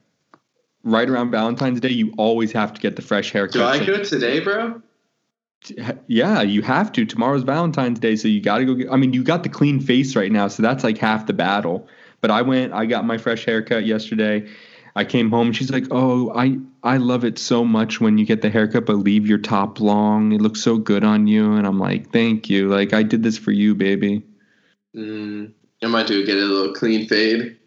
Right 0.84 1.08
around 1.10 1.32
Valentine's 1.32 1.80
Day, 1.80 1.90
you 1.90 2.14
always 2.18 2.52
have 2.52 2.74
to 2.74 2.82
get 2.82 2.96
the 2.96 3.02
fresh 3.02 3.32
haircut. 3.32 3.54
do 3.54 3.64
I 3.64 3.84
go 3.86 4.04
today, 4.04 4.40
bro? 4.40 4.82
Yeah, 6.08 6.42
you 6.44 6.62
have 6.62 6.92
to. 6.94 7.06
Tomorrow's 7.06 7.42
Valentine's 7.44 8.00
Day, 8.00 8.16
so 8.16 8.28
you 8.28 8.40
got 8.40 8.60
to 8.60 8.66
go 8.66 8.76
get. 8.76 8.92
I 8.92 8.98
mean, 8.98 9.14
you 9.14 9.24
got 9.24 9.42
the 9.44 9.50
clean 9.50 9.80
face 9.80 10.16
right 10.16 10.32
now, 10.32 10.48
so 10.48 10.62
that's 10.62 10.84
like 10.84 10.98
half 11.00 11.26
the 11.26 11.34
battle. 11.34 11.88
But 12.22 12.30
I 12.30 12.42
went, 12.44 12.74
I 12.74 12.86
got 12.86 13.06
my 13.06 13.18
fresh 13.18 13.46
haircut 13.46 13.86
yesterday. 13.86 14.48
I 14.96 15.04
came 15.04 15.30
home. 15.30 15.52
She's 15.52 15.72
like, 15.72 15.86
"Oh, 15.92 16.32
I 16.36 16.58
I 16.84 16.98
love 16.98 17.26
it 17.26 17.38
so 17.38 17.66
much 17.66 18.00
when 18.00 18.18
you 18.18 18.26
get 18.26 18.42
the 18.42 18.50
haircut, 18.50 18.86
but 18.86 18.98
leave 18.98 19.28
your 19.28 19.38
top 19.38 19.80
long. 19.80 20.32
It 20.32 20.42
looks 20.42 20.62
so 20.62 20.78
good 20.78 21.04
on 21.04 21.28
you." 21.28 21.54
And 21.54 21.68
I'm 21.68 21.80
like, 21.80 22.12
"Thank 22.12 22.50
you. 22.50 22.70
Like 22.70 22.94
I 22.94 23.04
did 23.04 23.22
this 23.24 23.38
for 23.38 23.52
you, 23.52 23.76
baby." 23.76 24.24
Mm, 24.96 25.52
I 25.84 25.88
might 25.88 26.08
do 26.08 26.26
get 26.26 26.38
a 26.38 26.42
little 26.42 26.74
clean 26.74 27.08
fade. 27.08 27.58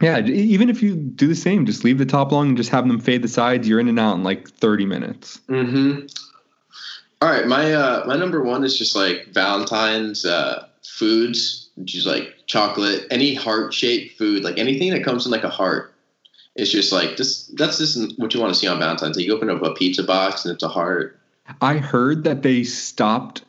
Yeah, 0.00 0.18
even 0.26 0.68
if 0.68 0.82
you 0.82 0.96
do 0.96 1.28
the 1.28 1.36
same, 1.36 1.64
just 1.64 1.84
leave 1.84 1.98
the 1.98 2.06
top 2.06 2.32
long 2.32 2.48
and 2.48 2.56
just 2.56 2.70
have 2.70 2.88
them 2.88 2.98
fade 2.98 3.22
the 3.22 3.28
sides. 3.28 3.68
You're 3.68 3.78
in 3.78 3.88
and 3.88 4.00
out 4.00 4.16
in 4.16 4.24
like 4.24 4.48
30 4.48 4.84
minutes. 4.84 5.38
Mm-hmm. 5.48 6.06
All 7.20 7.30
right, 7.30 7.46
my 7.46 7.72
uh, 7.72 8.04
my 8.06 8.16
number 8.16 8.42
one 8.42 8.64
is 8.64 8.76
just 8.76 8.96
like 8.96 9.28
Valentine's 9.28 10.24
uh, 10.24 10.66
foods, 10.82 11.70
which 11.76 11.94
is 11.94 12.04
like 12.04 12.34
chocolate, 12.46 13.06
any 13.12 13.34
heart 13.34 13.72
shaped 13.72 14.18
food, 14.18 14.42
like 14.42 14.58
anything 14.58 14.90
that 14.90 15.04
comes 15.04 15.24
in 15.24 15.30
like 15.30 15.44
a 15.44 15.48
heart. 15.48 15.91
It's 16.56 16.70
just 16.70 16.92
like 16.92 17.16
this. 17.16 17.46
That's 17.54 17.78
just 17.78 18.18
what 18.18 18.34
you 18.34 18.40
want 18.40 18.52
to 18.52 18.58
see 18.58 18.66
on 18.66 18.78
Valentine's. 18.78 19.16
Day. 19.16 19.24
You 19.24 19.34
open 19.34 19.48
up 19.50 19.62
a 19.62 19.72
pizza 19.74 20.02
box 20.02 20.44
and 20.44 20.52
it's 20.54 20.62
a 20.62 20.68
heart. 20.68 21.18
I 21.60 21.78
heard 21.78 22.24
that 22.24 22.42
they 22.42 22.64
stopped 22.64 23.42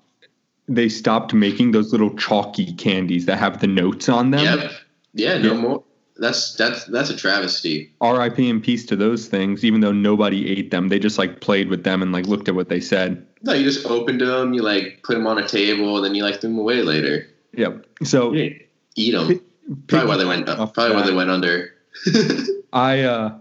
they 0.67 0.87
stopped 0.87 1.33
making 1.33 1.71
those 1.71 1.91
little 1.91 2.15
chalky 2.15 2.73
candies 2.73 3.25
that 3.25 3.37
have 3.37 3.59
the 3.59 3.67
notes 3.67 4.07
on 4.07 4.31
them. 4.31 4.43
Yep. 4.45 4.71
Yeah. 5.13 5.37
No 5.39 5.53
Yeah. 5.53 5.59
more. 5.59 5.83
That's 6.17 6.53
that's 6.55 6.85
that's 6.85 7.09
a 7.09 7.17
travesty. 7.17 7.91
RIP 8.01 8.37
and 8.37 8.63
peace 8.63 8.85
to 8.85 8.95
those 8.95 9.27
things, 9.27 9.65
even 9.65 9.81
though 9.81 9.91
nobody 9.91 10.47
ate 10.49 10.71
them. 10.71 10.87
They 10.89 10.99
just 10.99 11.17
like 11.17 11.41
played 11.41 11.69
with 11.69 11.83
them 11.83 12.01
and 12.01 12.11
like 12.11 12.27
looked 12.27 12.47
at 12.47 12.55
what 12.55 12.69
they 12.69 12.79
said. 12.79 13.25
No, 13.41 13.51
you 13.53 13.63
just 13.63 13.85
opened 13.87 14.21
them. 14.21 14.53
You 14.53 14.61
like 14.61 15.01
put 15.03 15.15
them 15.15 15.25
on 15.27 15.37
a 15.39 15.47
table, 15.47 15.97
and 15.97 16.05
then 16.05 16.15
you 16.15 16.23
like 16.23 16.39
threw 16.39 16.51
them 16.51 16.59
away 16.59 16.83
later. 16.83 17.27
Yep. 17.53 17.85
So 18.03 18.33
eat 18.33 18.67
them. 18.95 19.41
Probably 19.87 20.07
why 20.07 20.17
they 20.17 20.25
went. 20.25 20.45
Probably 20.45 20.95
why 20.95 21.01
they 21.05 21.13
went 21.13 21.31
under. 21.31 21.73
I 22.73 23.01
uh 23.01 23.37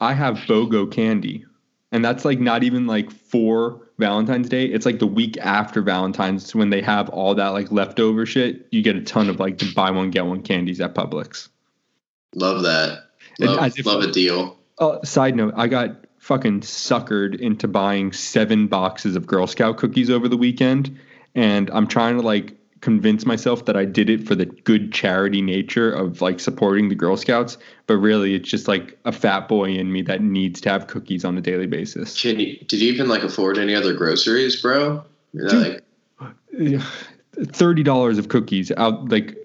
I 0.00 0.12
have 0.12 0.36
BOGO 0.48 0.90
candy. 0.90 1.46
And 1.92 2.04
that's 2.04 2.24
like 2.24 2.40
not 2.40 2.64
even 2.64 2.86
like 2.86 3.10
for 3.10 3.88
Valentine's 3.98 4.48
Day. 4.48 4.64
It's 4.64 4.84
like 4.84 4.98
the 4.98 5.06
week 5.06 5.36
after 5.38 5.82
Valentine's 5.82 6.54
when 6.54 6.70
they 6.70 6.82
have 6.82 7.08
all 7.10 7.34
that 7.36 7.48
like 7.48 7.70
leftover 7.70 8.26
shit. 8.26 8.66
You 8.70 8.82
get 8.82 8.96
a 8.96 9.02
ton 9.02 9.28
of 9.30 9.38
like 9.38 9.58
the 9.58 9.72
buy 9.72 9.90
one 9.90 10.10
get 10.10 10.26
one 10.26 10.42
candies 10.42 10.80
at 10.80 10.94
Publix. 10.94 11.48
Love 12.34 12.62
that. 12.62 13.04
Love, 13.38 13.78
if- 13.78 13.86
love 13.86 14.02
a 14.02 14.10
deal. 14.10 14.58
Uh, 14.78 15.02
side 15.04 15.36
note, 15.36 15.54
I 15.56 15.68
got 15.68 16.04
fucking 16.18 16.62
suckered 16.62 17.38
into 17.38 17.68
buying 17.68 18.12
seven 18.12 18.66
boxes 18.66 19.16
of 19.16 19.26
Girl 19.26 19.46
Scout 19.46 19.76
cookies 19.76 20.10
over 20.10 20.28
the 20.28 20.36
weekend, 20.36 20.98
and 21.34 21.70
I'm 21.70 21.86
trying 21.86 22.16
to 22.16 22.22
like 22.22 22.56
convince 22.82 23.24
myself 23.24 23.64
that 23.64 23.76
I 23.76 23.84
did 23.84 24.10
it 24.10 24.26
for 24.26 24.34
the 24.34 24.44
good 24.44 24.92
charity 24.92 25.40
nature 25.40 25.90
of 25.90 26.20
like 26.20 26.40
supporting 26.40 26.88
the 26.88 26.96
Girl 26.96 27.16
Scouts, 27.16 27.56
but 27.86 27.96
really 27.96 28.34
it's 28.34 28.50
just 28.50 28.68
like 28.68 28.98
a 29.04 29.12
fat 29.12 29.48
boy 29.48 29.70
in 29.70 29.92
me 29.92 30.02
that 30.02 30.20
needs 30.20 30.60
to 30.62 30.68
have 30.68 30.88
cookies 30.88 31.24
on 31.24 31.38
a 31.38 31.40
daily 31.40 31.66
basis. 31.66 32.20
Can 32.20 32.40
you, 32.40 32.58
did 32.66 32.82
you 32.82 32.92
even 32.92 33.08
like 33.08 33.22
afford 33.22 33.56
any 33.56 33.74
other 33.74 33.94
groceries, 33.94 34.60
bro? 34.60 35.04
Dude. 35.34 35.80
like 36.52 36.82
Thirty 37.52 37.82
dollars 37.82 38.18
of 38.18 38.28
cookies 38.28 38.70
out 38.72 39.08
like 39.08 39.38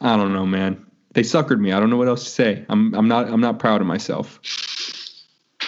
I 0.00 0.16
don't 0.16 0.34
know, 0.34 0.44
man. 0.44 0.84
They 1.14 1.22
suckered 1.22 1.58
me. 1.58 1.72
I 1.72 1.80
don't 1.80 1.88
know 1.90 1.96
what 1.96 2.08
else 2.08 2.24
to 2.24 2.30
say. 2.30 2.66
I'm 2.68 2.92
I'm 2.94 3.08
not 3.08 3.28
I'm 3.28 3.40
not 3.40 3.58
proud 3.60 3.80
of 3.80 3.86
myself. 3.86 4.38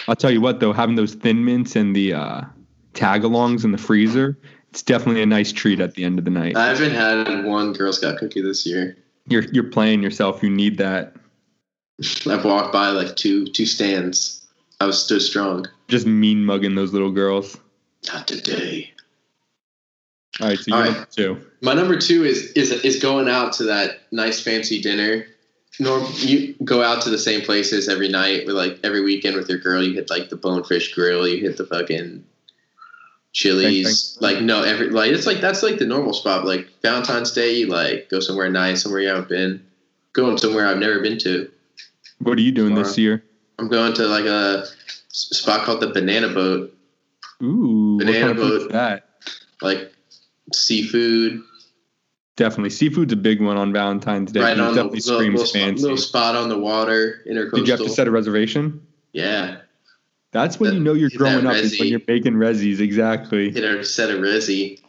I'll 0.07 0.15
tell 0.15 0.29
you 0.29 0.41
what 0.41 0.59
though, 0.59 0.73
having 0.73 0.95
those 0.95 1.15
thin 1.15 1.45
mints 1.45 1.75
and 1.75 1.95
the 1.95 2.13
uh, 2.13 2.41
tagalongs 2.93 3.63
in 3.63 3.71
the 3.71 3.77
freezer, 3.77 4.37
it's 4.71 4.81
definitely 4.81 5.21
a 5.21 5.25
nice 5.25 5.51
treat 5.51 5.79
at 5.79 5.95
the 5.95 6.03
end 6.05 6.17
of 6.17 6.25
the 6.25 6.31
night. 6.31 6.55
I 6.55 6.67
haven't 6.67 6.91
had 6.91 7.45
one 7.45 7.73
Girl 7.73 7.91
Scout 7.91 8.17
cookie 8.17 8.41
this 8.41 8.65
year. 8.65 8.97
You're 9.27 9.43
you're 9.51 9.69
playing 9.69 10.01
yourself. 10.01 10.41
You 10.41 10.49
need 10.49 10.77
that. 10.77 11.15
I've 12.27 12.45
walked 12.45 12.73
by 12.73 12.89
like 12.89 13.15
two 13.15 13.45
two 13.47 13.65
stands. 13.65 14.47
I 14.79 14.85
was 14.85 15.03
still 15.03 15.19
strong. 15.19 15.67
Just 15.89 16.07
mean 16.07 16.43
mugging 16.45 16.75
those 16.75 16.93
little 16.93 17.11
girls. 17.11 17.57
Not 18.11 18.27
today. 18.27 18.91
All 20.39 20.47
right, 20.47 20.57
so 20.57 20.71
All 20.73 20.79
you're 20.79 20.87
right. 20.87 20.93
number 20.95 21.09
two. 21.11 21.41
My 21.61 21.73
number 21.73 21.97
two 21.99 22.23
is 22.23 22.51
is 22.53 22.71
is 22.71 23.01
going 23.01 23.27
out 23.27 23.53
to 23.53 23.65
that 23.65 23.99
nice 24.11 24.41
fancy 24.41 24.81
dinner. 24.81 25.25
Norm, 25.79 26.05
you 26.17 26.55
go 26.63 26.81
out 26.83 27.01
to 27.03 27.09
the 27.09 27.17
same 27.17 27.41
places 27.41 27.87
every 27.87 28.09
night 28.09 28.45
with 28.45 28.55
like 28.55 28.79
every 28.83 29.01
weekend 29.01 29.35
with 29.35 29.49
your 29.49 29.59
girl. 29.59 29.83
You 29.83 29.93
hit 29.93 30.09
like 30.09 30.29
the 30.29 30.35
Bonefish 30.35 30.93
Grill. 30.93 31.27
You 31.27 31.41
hit 31.41 31.57
the 31.57 31.65
fucking 31.65 32.23
Chili's. 33.33 34.17
Bang, 34.19 34.29
bang. 34.29 34.35
Like 34.37 34.43
no, 34.45 34.63
every 34.63 34.89
like 34.89 35.11
it's 35.11 35.25
like 35.25 35.41
that's 35.41 35.63
like 35.63 35.77
the 35.79 35.85
normal 35.85 36.13
spot. 36.13 36.45
Like 36.45 36.67
Valentine's 36.81 37.31
Day, 37.31 37.55
you 37.57 37.67
like 37.67 38.09
go 38.09 38.19
somewhere 38.19 38.49
nice, 38.49 38.83
somewhere 38.83 39.01
you 39.01 39.07
haven't 39.09 39.29
been. 39.29 39.65
Going 40.13 40.37
somewhere 40.37 40.67
I've 40.67 40.77
never 40.77 40.99
been 40.99 41.17
to. 41.19 41.49
What 42.19 42.37
are 42.37 42.41
you 42.41 42.51
doing 42.51 42.75
this 42.75 42.97
year? 42.97 43.23
I'm 43.57 43.69
going 43.69 43.93
to 43.93 44.03
like 44.07 44.25
a 44.25 44.65
spot 45.09 45.65
called 45.65 45.81
the 45.81 45.87
Banana 45.87 46.29
Boat. 46.29 46.75
Ooh, 47.41 47.95
what 47.97 48.05
Banana 48.05 48.27
kind 48.27 48.39
of 48.39 48.45
is 48.45 48.63
boat. 48.63 48.71
that? 48.73 49.07
Like 49.61 49.91
seafood, 50.53 51.41
Definitely, 52.37 52.69
seafood's 52.71 53.13
a 53.13 53.17
big 53.17 53.41
one 53.41 53.57
on 53.57 53.71
Valentine's 53.73 54.31
Day. 54.31 54.39
right 54.41 54.57
on 54.59 54.73
the 54.73 54.83
definitely 54.83 54.99
little, 54.99 55.15
screams 55.19 55.33
little, 55.35 55.45
spot, 55.47 55.61
fancy. 55.61 55.81
little 55.83 55.97
spot 55.97 56.35
on 56.35 56.49
the 56.49 56.57
water, 56.57 57.21
intercoastal. 57.29 57.55
Did 57.55 57.67
you 57.67 57.73
have 57.73 57.81
to 57.83 57.89
set 57.89 58.07
a 58.07 58.11
reservation? 58.11 58.85
yeah, 59.13 59.57
That's 60.31 60.59
when 60.59 60.73
you 60.75 60.79
know 60.79 60.93
you're 60.93 61.09
growing 61.09 61.45
up. 61.45 61.55
Is 61.55 61.79
when 61.79 61.89
you're 61.89 61.99
baking 61.99 62.33
resis. 62.33 62.79
Exactly. 62.79 63.51
hit 63.51 63.63
a 63.63 63.83
set 63.83 64.09
of 64.09 64.19
Rizzy. 64.19 64.81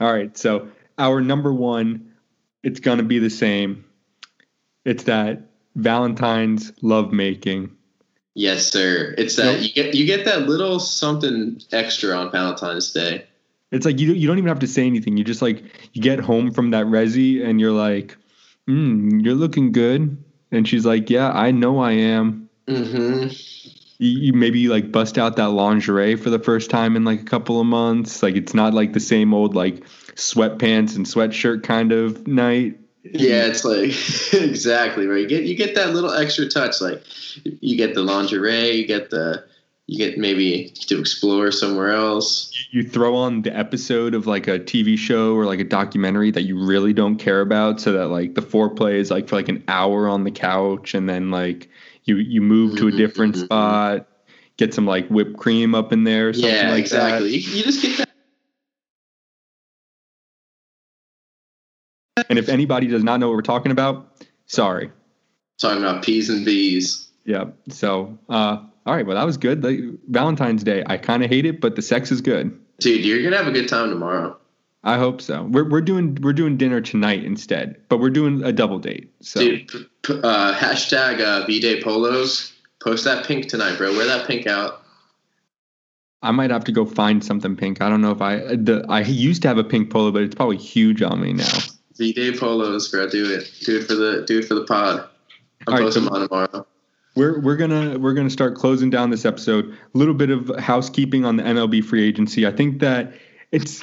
All 0.00 0.12
right. 0.12 0.36
So 0.36 0.68
our 0.98 1.20
number 1.20 1.52
one, 1.52 2.12
it's 2.62 2.80
gonna 2.80 3.02
be 3.02 3.18
the 3.18 3.30
same. 3.30 3.84
It's 4.84 5.04
that 5.04 5.42
Valentine's 5.74 6.72
love 6.82 7.12
making. 7.12 7.76
Yes, 8.34 8.66
sir. 8.66 9.14
It's 9.18 9.36
that 9.36 9.62
you 9.62 9.72
get 9.72 9.94
you 9.94 10.06
get 10.06 10.24
that 10.26 10.46
little 10.46 10.78
something 10.78 11.60
extra 11.72 12.14
on 12.16 12.30
Valentine's 12.30 12.92
Day. 12.92 13.26
It's 13.72 13.84
like 13.84 13.98
you 13.98 14.12
you 14.12 14.28
don't 14.28 14.38
even 14.38 14.48
have 14.48 14.60
to 14.60 14.68
say 14.68 14.86
anything. 14.86 15.16
You 15.16 15.24
just 15.24 15.42
like 15.42 15.64
you 15.94 16.02
get 16.02 16.20
home 16.20 16.52
from 16.52 16.70
that 16.70 16.86
resi 16.86 17.44
and 17.44 17.60
you're 17.60 17.72
like, 17.72 18.16
mm, 18.68 19.24
"You're 19.24 19.34
looking 19.34 19.72
good," 19.72 20.22
and 20.52 20.68
she's 20.68 20.86
like, 20.86 21.10
"Yeah, 21.10 21.32
I 21.32 21.50
know 21.50 21.78
I 21.78 21.92
am." 21.92 22.48
Mm-hmm. 22.68 23.28
You, 23.98 24.32
maybe 24.34 24.68
like 24.68 24.92
bust 24.92 25.16
out 25.16 25.36
that 25.36 25.50
lingerie 25.50 26.16
for 26.16 26.30
the 26.30 26.38
first 26.38 26.68
time 26.70 26.96
in 26.96 27.04
like 27.04 27.20
a 27.20 27.24
couple 27.24 27.60
of 27.60 27.66
months. 27.66 28.22
Like 28.22 28.36
it's 28.36 28.54
not 28.54 28.74
like 28.74 28.92
the 28.92 29.00
same 29.00 29.32
old 29.32 29.54
like 29.54 29.84
sweatpants 30.16 30.96
and 30.96 31.06
sweatshirt 31.06 31.62
kind 31.62 31.92
of 31.92 32.26
night. 32.26 32.78
Yeah, 33.04 33.46
it's 33.46 33.64
like 33.64 33.90
exactly 34.42 35.06
right. 35.06 35.22
You 35.22 35.28
get 35.28 35.44
you 35.44 35.56
get 35.56 35.74
that 35.76 35.94
little 35.94 36.12
extra 36.12 36.48
touch. 36.48 36.80
Like 36.80 37.02
you 37.44 37.76
get 37.76 37.94
the 37.94 38.02
lingerie, 38.02 38.72
you 38.72 38.86
get 38.86 39.10
the 39.10 39.44
you 39.86 39.98
get 39.98 40.18
maybe 40.18 40.70
to 40.88 40.98
explore 40.98 41.52
somewhere 41.52 41.92
else. 41.92 42.50
you 42.72 42.82
throw 42.82 43.14
on 43.14 43.42
the 43.42 43.56
episode 43.56 44.14
of 44.14 44.26
like 44.26 44.48
a 44.48 44.58
TV 44.58 44.98
show 44.98 45.34
or 45.34 45.44
like 45.46 45.60
a 45.60 45.64
documentary 45.64 46.32
that 46.32 46.42
you 46.42 46.58
really 46.58 46.92
don't 46.92 47.16
care 47.16 47.40
about 47.40 47.80
so 47.80 47.92
that 47.92 48.08
like 48.08 48.34
the 48.34 48.40
foreplay 48.40 48.94
is 48.94 49.12
like 49.12 49.28
for 49.28 49.36
like 49.36 49.48
an 49.48 49.62
hour 49.68 50.08
on 50.08 50.24
the 50.24 50.30
couch 50.30 50.92
and 50.94 51.08
then 51.08 51.30
like 51.30 51.68
you 52.06 52.16
you 52.16 52.40
move 52.40 52.76
to 52.76 52.88
a 52.88 52.92
different 52.92 53.34
Mhm. 53.34 53.44
spot 53.44 54.06
get 54.56 54.72
some 54.72 54.86
like 54.86 55.06
whipped 55.08 55.36
cream 55.36 55.74
up 55.74 55.92
in 55.92 56.04
there 56.04 56.28
or 56.30 56.32
something 56.32 56.50
Yeah, 56.50 56.70
like 56.70 56.78
exactly. 56.80 57.36
You, 57.36 57.56
you 57.58 57.62
just 57.62 57.82
get 57.82 57.98
that. 57.98 58.08
that 62.16 62.26
and 62.30 62.38
if 62.38 62.48
anybody 62.48 62.86
does 62.86 63.04
not 63.04 63.20
know 63.20 63.28
what 63.28 63.34
we're 63.36 63.42
talking 63.42 63.72
about 63.72 64.24
sorry 64.46 64.90
Talking 65.58 65.82
about 65.82 66.02
peas 66.04 66.28
and 66.30 66.44
bees. 66.44 67.08
yeah 67.24 67.44
so 67.68 68.18
uh 68.28 68.58
all 68.86 68.94
right 68.94 69.04
well 69.06 69.16
that 69.16 69.24
was 69.24 69.36
good 69.36 69.62
like, 69.64 69.80
Valentine's 70.08 70.62
Day 70.64 70.82
I 70.86 70.96
kind 70.96 71.22
of 71.24 71.30
hate 71.30 71.44
it 71.46 71.60
but 71.60 71.76
the 71.76 71.82
sex 71.82 72.10
is 72.10 72.20
good 72.20 72.58
Dude, 72.78 73.04
you're 73.06 73.22
gonna 73.22 73.38
have 73.38 73.46
a 73.46 73.52
good 73.52 73.68
time 73.68 73.88
tomorrow. 73.88 74.36
I 74.86 74.96
hope 74.98 75.20
so 75.20 75.42
we're 75.50 75.68
we're 75.68 75.80
doing 75.80 76.16
we're 76.22 76.32
doing 76.32 76.56
dinner 76.56 76.80
tonight 76.80 77.24
instead 77.24 77.76
but 77.88 77.98
we're 77.98 78.10
doing 78.10 78.42
a 78.44 78.52
double 78.52 78.78
date 78.78 79.12
so 79.20 79.40
Dude, 79.40 79.66
p- 79.68 79.86
p- 80.02 80.20
uh, 80.22 80.54
hashtag 80.54 81.20
uh, 81.20 81.44
V-Day 81.46 81.82
polos. 81.82 82.52
Post 82.82 83.04
that 83.04 83.26
pink 83.26 83.48
tonight, 83.48 83.76
bro. 83.78 83.90
Wear 83.96 84.06
that 84.06 84.28
pink 84.28 84.46
out. 84.46 84.82
I 86.22 86.30
might 86.30 86.50
have 86.50 86.62
to 86.64 86.72
go 86.72 86.86
find 86.86 87.24
something 87.24 87.56
pink. 87.56 87.80
I 87.82 87.88
don't 87.88 88.00
know 88.00 88.12
if 88.12 88.22
I 88.22 88.36
the 88.38 88.84
I 88.88 89.00
used 89.00 89.42
to 89.42 89.48
have 89.48 89.58
a 89.58 89.64
pink 89.64 89.90
polo, 89.90 90.12
but 90.12 90.22
it's 90.22 90.34
probably 90.36 90.56
huge 90.56 91.02
on 91.02 91.20
me 91.20 91.32
now. 91.32 91.58
V-Day 91.96 92.36
polos, 92.38 92.88
bro. 92.88 93.08
Do 93.08 93.24
it. 93.32 93.50
Do 93.64 93.78
it 93.78 93.84
for 93.84 93.94
the 93.94 94.24
do 94.26 94.38
it 94.38 94.44
for 94.44 94.54
the 94.54 94.64
pod. 94.64 95.08
I'm 95.66 95.74
All 95.74 95.80
right, 95.84 95.92
so- 95.92 96.00
mine 96.00 96.28
tomorrow. 96.28 96.66
We're 97.16 97.40
we're 97.40 97.56
gonna 97.56 97.98
we're 97.98 98.12
gonna 98.14 98.30
start 98.30 98.54
closing 98.56 98.90
down 98.90 99.10
this 99.10 99.24
episode. 99.24 99.64
A 99.94 99.98
little 99.98 100.14
bit 100.14 100.30
of 100.30 100.48
housekeeping 100.58 101.24
on 101.24 101.36
the 101.36 101.42
MLB 101.42 101.82
free 101.82 102.06
agency. 102.06 102.46
I 102.46 102.52
think 102.52 102.78
that 102.80 103.14
it's 103.52 103.82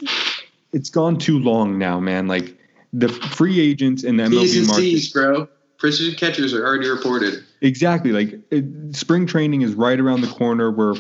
it's 0.73 0.89
gone 0.89 1.17
too 1.17 1.39
long 1.39 1.77
now, 1.77 1.99
man. 1.99 2.27
Like 2.27 2.57
the 2.91 3.07
free 3.07 3.59
agents 3.59 4.03
in 4.03 4.17
the 4.17 4.23
MLB 4.23 4.57
and 4.57 4.67
market. 4.67 4.81
C's, 4.81 5.13
bro. 5.13 5.47
Precision 5.77 6.15
catchers 6.15 6.53
are 6.53 6.65
already 6.65 6.89
reported. 6.89 7.43
Exactly. 7.61 8.11
Like 8.11 8.39
it, 8.51 8.95
spring 8.95 9.25
training 9.25 9.61
is 9.61 9.73
right 9.73 9.99
around 9.99 10.21
the 10.21 10.27
corner. 10.27 10.71
We're 10.71 10.95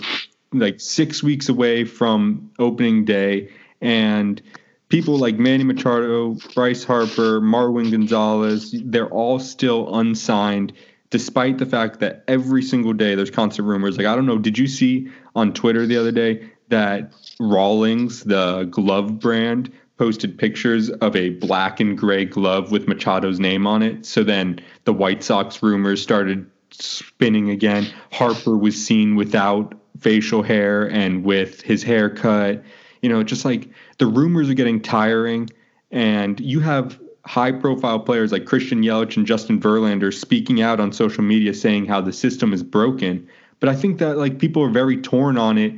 like 0.51 0.79
six 0.79 1.23
weeks 1.23 1.49
away 1.49 1.85
from 1.85 2.51
opening 2.59 3.05
day, 3.05 3.49
and 3.81 4.41
people 4.89 5.17
like 5.17 5.37
Manny 5.37 5.63
Machado, 5.63 6.37
Bryce 6.53 6.83
Harper, 6.83 7.41
Marwin 7.41 7.91
Gonzalez, 7.91 8.75
they're 8.85 9.09
all 9.09 9.39
still 9.39 9.95
unsigned, 9.95 10.73
despite 11.09 11.57
the 11.57 11.65
fact 11.65 11.99
that 12.01 12.23
every 12.27 12.61
single 12.61 12.93
day 12.93 13.15
there's 13.15 13.31
constant 13.31 13.67
rumors. 13.67 13.97
Like 13.97 14.07
I 14.07 14.15
don't 14.15 14.25
know, 14.25 14.37
did 14.37 14.57
you 14.57 14.67
see 14.67 15.09
on 15.35 15.53
Twitter 15.53 15.85
the 15.85 15.97
other 15.97 16.11
day 16.11 16.49
that 16.69 17.13
Rawlings, 17.39 18.23
the 18.23 18.63
glove 18.65 19.19
brand, 19.19 19.71
posted 19.97 20.37
pictures 20.37 20.89
of 20.89 21.15
a 21.15 21.29
black 21.29 21.79
and 21.79 21.97
gray 21.97 22.25
glove 22.25 22.71
with 22.71 22.87
Machado's 22.87 23.39
name 23.39 23.67
on 23.67 23.81
it. 23.81 24.05
So 24.05 24.23
then 24.23 24.59
the 24.85 24.93
White 24.93 25.23
Sox 25.23 25.61
rumors 25.61 26.01
started 26.01 26.49
spinning 26.71 27.49
again. 27.49 27.87
Harper 28.11 28.57
was 28.57 28.83
seen 28.83 29.15
without 29.15 29.75
facial 29.99 30.43
hair 30.43 30.89
and 30.89 31.23
with 31.23 31.61
his 31.61 31.83
hair 31.83 32.09
cut. 32.09 32.63
You 33.01 33.09
know, 33.09 33.23
just 33.23 33.45
like 33.45 33.69
the 33.99 34.07
rumors 34.07 34.49
are 34.49 34.55
getting 34.55 34.81
tiring. 34.81 35.49
And 35.91 36.39
you 36.39 36.59
have 36.61 36.99
high 37.25 37.51
profile 37.51 37.99
players 37.99 38.31
like 38.31 38.45
Christian 38.45 38.81
Yelich 38.81 39.15
and 39.15 39.25
Justin 39.25 39.59
Verlander 39.59 40.13
speaking 40.13 40.61
out 40.61 40.79
on 40.79 40.91
social 40.91 41.23
media 41.23 41.53
saying 41.53 41.85
how 41.85 42.01
the 42.01 42.11
system 42.11 42.51
is 42.53 42.63
broken. 42.63 43.27
But 43.59 43.69
I 43.69 43.75
think 43.75 43.99
that 43.99 44.17
like 44.17 44.39
people 44.39 44.63
are 44.63 44.69
very 44.69 44.97
torn 44.97 45.37
on 45.37 45.57
it 45.57 45.73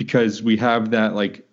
because 0.00 0.42
we 0.42 0.56
have 0.56 0.92
that 0.92 1.14
like 1.14 1.46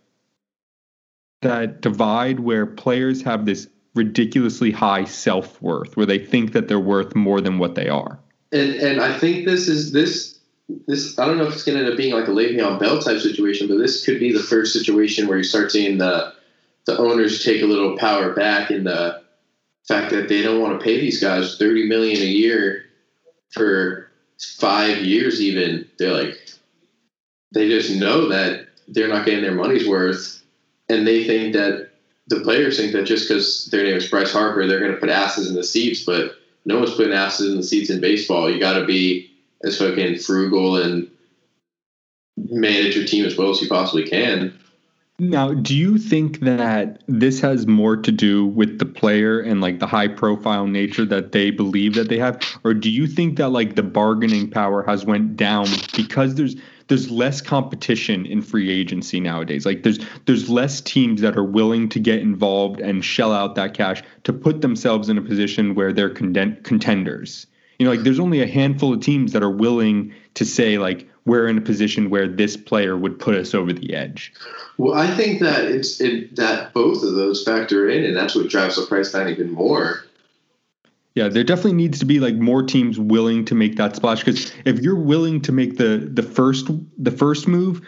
that 1.41 1.81
divide 1.81 2.39
where 2.39 2.65
players 2.65 3.21
have 3.21 3.45
this 3.45 3.67
ridiculously 3.93 4.71
high 4.71 5.03
self 5.03 5.61
worth, 5.61 5.97
where 5.97 6.05
they 6.05 6.17
think 6.17 6.53
that 6.53 6.69
they're 6.69 6.79
worth 6.79 7.13
more 7.13 7.41
than 7.41 7.59
what 7.59 7.75
they 7.75 7.89
are. 7.89 8.17
And 8.53 8.73
and 8.75 9.01
I 9.01 9.19
think 9.19 9.45
this 9.45 9.67
is 9.67 9.91
this 9.91 10.39
this 10.87 11.19
I 11.19 11.25
don't 11.25 11.37
know 11.37 11.45
if 11.45 11.55
it's 11.55 11.63
gonna 11.63 11.79
end 11.79 11.89
up 11.89 11.97
being 11.97 12.13
like 12.13 12.29
a 12.29 12.31
Le'Veon 12.31 12.79
Bell 12.79 13.01
type 13.01 13.19
situation, 13.19 13.67
but 13.67 13.79
this 13.79 14.05
could 14.05 14.17
be 14.17 14.31
the 14.31 14.39
first 14.39 14.71
situation 14.71 15.27
where 15.27 15.37
you 15.37 15.43
start 15.43 15.69
seeing 15.69 15.97
the 15.97 16.31
the 16.85 16.97
owners 16.97 17.43
take 17.43 17.61
a 17.61 17.65
little 17.65 17.97
power 17.97 18.31
back 18.31 18.71
in 18.71 18.85
the 18.85 19.21
fact 19.89 20.11
that 20.11 20.29
they 20.29 20.41
don't 20.41 20.61
want 20.61 20.79
to 20.79 20.85
pay 20.85 21.01
these 21.01 21.19
guys 21.19 21.57
thirty 21.57 21.85
million 21.85 22.21
a 22.21 22.25
year 22.25 22.85
for 23.51 24.09
five 24.39 24.99
years 24.99 25.41
even. 25.41 25.85
They're 25.99 26.13
like 26.13 26.37
they 27.51 27.69
just 27.69 27.95
know 27.95 28.29
that 28.29 28.67
they're 28.87 29.07
not 29.07 29.25
getting 29.25 29.41
their 29.41 29.53
money's 29.53 29.87
worth 29.87 30.41
and 30.89 31.05
they 31.05 31.25
think 31.25 31.53
that 31.53 31.89
the 32.27 32.41
players 32.41 32.77
think 32.77 32.93
that 32.93 33.05
just 33.05 33.27
because 33.27 33.65
their 33.67 33.83
name 33.83 33.95
is 33.95 34.09
Bryce 34.09 34.31
Harper, 34.31 34.67
they're 34.67 34.79
going 34.79 34.93
to 34.93 34.99
put 34.99 35.09
asses 35.09 35.49
in 35.49 35.55
the 35.55 35.63
seats, 35.63 36.03
but 36.03 36.33
no 36.65 36.79
one's 36.79 36.93
putting 36.93 37.13
asses 37.13 37.51
in 37.51 37.57
the 37.57 37.63
seats 37.63 37.89
in 37.89 38.01
baseball. 38.01 38.49
You 38.49 38.59
got 38.59 38.77
to 38.79 38.85
be 38.85 39.31
as 39.63 39.77
fucking 39.77 40.19
frugal 40.19 40.81
and 40.81 41.09
manage 42.35 42.95
your 42.95 43.05
team 43.05 43.25
as 43.25 43.37
well 43.37 43.49
as 43.49 43.61
you 43.61 43.69
possibly 43.69 44.05
can. 44.05 44.57
Now, 45.19 45.53
do 45.53 45.75
you 45.75 45.97
think 45.97 46.41
that 46.41 47.01
this 47.07 47.39
has 47.39 47.65
more 47.65 47.97
to 47.97 48.11
do 48.11 48.45
with 48.45 48.77
the 48.77 48.85
player 48.85 49.39
and 49.39 49.61
like 49.61 49.79
the 49.79 49.87
high 49.87 50.07
profile 50.07 50.67
nature 50.67 51.05
that 51.05 51.31
they 51.31 51.49
believe 51.49 51.95
that 51.95 52.07
they 52.09 52.19
have 52.19 52.39
or 52.63 52.75
do 52.75 52.91
you 52.91 53.07
think 53.07 53.37
that 53.37 53.49
like 53.49 53.75
the 53.75 53.81
bargaining 53.81 54.47
power 54.47 54.83
has 54.83 55.05
went 55.05 55.35
down 55.35 55.65
because 55.95 56.35
there's 56.35 56.55
there's 56.87 57.11
less 57.11 57.41
competition 57.41 58.25
in 58.25 58.41
free 58.41 58.71
agency 58.71 59.19
nowadays. 59.19 59.65
Like 59.65 59.83
there's 59.83 59.99
there's 60.25 60.49
less 60.49 60.81
teams 60.81 61.21
that 61.21 61.37
are 61.37 61.43
willing 61.43 61.89
to 61.89 61.99
get 61.99 62.19
involved 62.19 62.79
and 62.79 63.03
shell 63.03 63.33
out 63.33 63.55
that 63.55 63.73
cash 63.73 64.03
to 64.23 64.33
put 64.33 64.61
themselves 64.61 65.09
in 65.09 65.17
a 65.17 65.21
position 65.21 65.75
where 65.75 65.93
they're 65.93 66.09
contenders. 66.09 67.47
You 67.79 67.85
know, 67.85 67.91
like 67.91 68.01
there's 68.01 68.19
only 68.19 68.41
a 68.41 68.47
handful 68.47 68.93
of 68.93 69.01
teams 69.01 69.33
that 69.33 69.43
are 69.43 69.51
willing 69.51 70.13
to 70.33 70.45
say 70.45 70.77
like 70.77 71.07
we're 71.25 71.47
in 71.47 71.57
a 71.57 71.61
position 71.61 72.09
where 72.09 72.27
this 72.27 72.55
player 72.55 72.97
would 72.97 73.19
put 73.19 73.35
us 73.35 73.53
over 73.53 73.73
the 73.73 73.93
edge. 73.93 74.33
Well, 74.77 74.97
I 74.97 75.13
think 75.13 75.41
that 75.41 75.65
it's 75.65 75.99
it, 75.99 76.35
that 76.37 76.73
both 76.73 77.03
of 77.03 77.13
those 77.15 77.43
factor 77.43 77.89
in, 77.89 78.05
and 78.05 78.15
that's 78.15 78.33
what 78.33 78.47
drives 78.47 78.77
the 78.77 78.85
price 78.85 79.11
down 79.11 79.29
even 79.29 79.51
more. 79.51 80.03
Yeah, 81.17 81.29
there 81.29 81.43
definitely 81.43 81.73
needs 81.73 81.97
to 81.97 82.05
be 82.05 82.19
like 82.19 82.35
more 82.35 82.61
teams 82.61 82.99
willing 82.99 83.43
to 83.45 83.55
make 83.55 83.75
that 83.77 83.95
splash 83.95 84.23
because 84.23 84.53
if 84.65 84.77
you're 84.81 84.93
willing 84.93 85.41
to 85.41 85.51
make 85.51 85.77
the 85.77 86.07
the 86.13 86.21
first 86.21 86.69
the 86.95 87.09
first 87.09 87.47
move, 87.47 87.81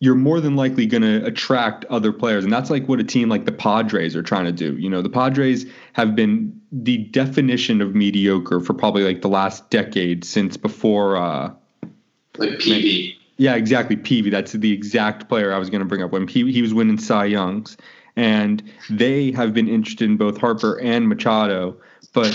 you're 0.00 0.14
more 0.14 0.38
than 0.38 0.54
likely 0.54 0.84
going 0.84 1.00
to 1.02 1.24
attract 1.24 1.86
other 1.86 2.12
players, 2.12 2.44
and 2.44 2.52
that's 2.52 2.68
like 2.68 2.86
what 2.86 3.00
a 3.00 3.04
team 3.04 3.30
like 3.30 3.46
the 3.46 3.52
Padres 3.52 4.14
are 4.14 4.22
trying 4.22 4.44
to 4.44 4.52
do. 4.52 4.76
You 4.76 4.90
know, 4.90 5.00
the 5.00 5.08
Padres 5.08 5.64
have 5.94 6.14
been 6.14 6.60
the 6.72 6.98
definition 6.98 7.80
of 7.80 7.94
mediocre 7.94 8.60
for 8.60 8.74
probably 8.74 9.02
like 9.02 9.22
the 9.22 9.30
last 9.30 9.70
decade 9.70 10.22
since 10.22 10.58
before. 10.58 11.16
uh 11.16 11.54
Like 12.36 12.58
Peavy. 12.58 13.16
Yeah, 13.38 13.54
exactly. 13.54 13.96
Peavy. 13.96 14.28
That's 14.28 14.52
the 14.52 14.72
exact 14.72 15.30
player 15.30 15.54
I 15.54 15.58
was 15.58 15.70
going 15.70 15.80
to 15.80 15.86
bring 15.86 16.02
up 16.02 16.12
when 16.12 16.26
Peavy, 16.26 16.52
he 16.52 16.60
was 16.60 16.74
winning 16.74 16.98
Cy 16.98 17.24
Youngs, 17.24 17.78
and 18.14 18.62
they 18.90 19.32
have 19.32 19.54
been 19.54 19.68
interested 19.68 20.04
in 20.04 20.18
both 20.18 20.36
Harper 20.36 20.78
and 20.80 21.08
Machado 21.08 21.78
but 22.12 22.34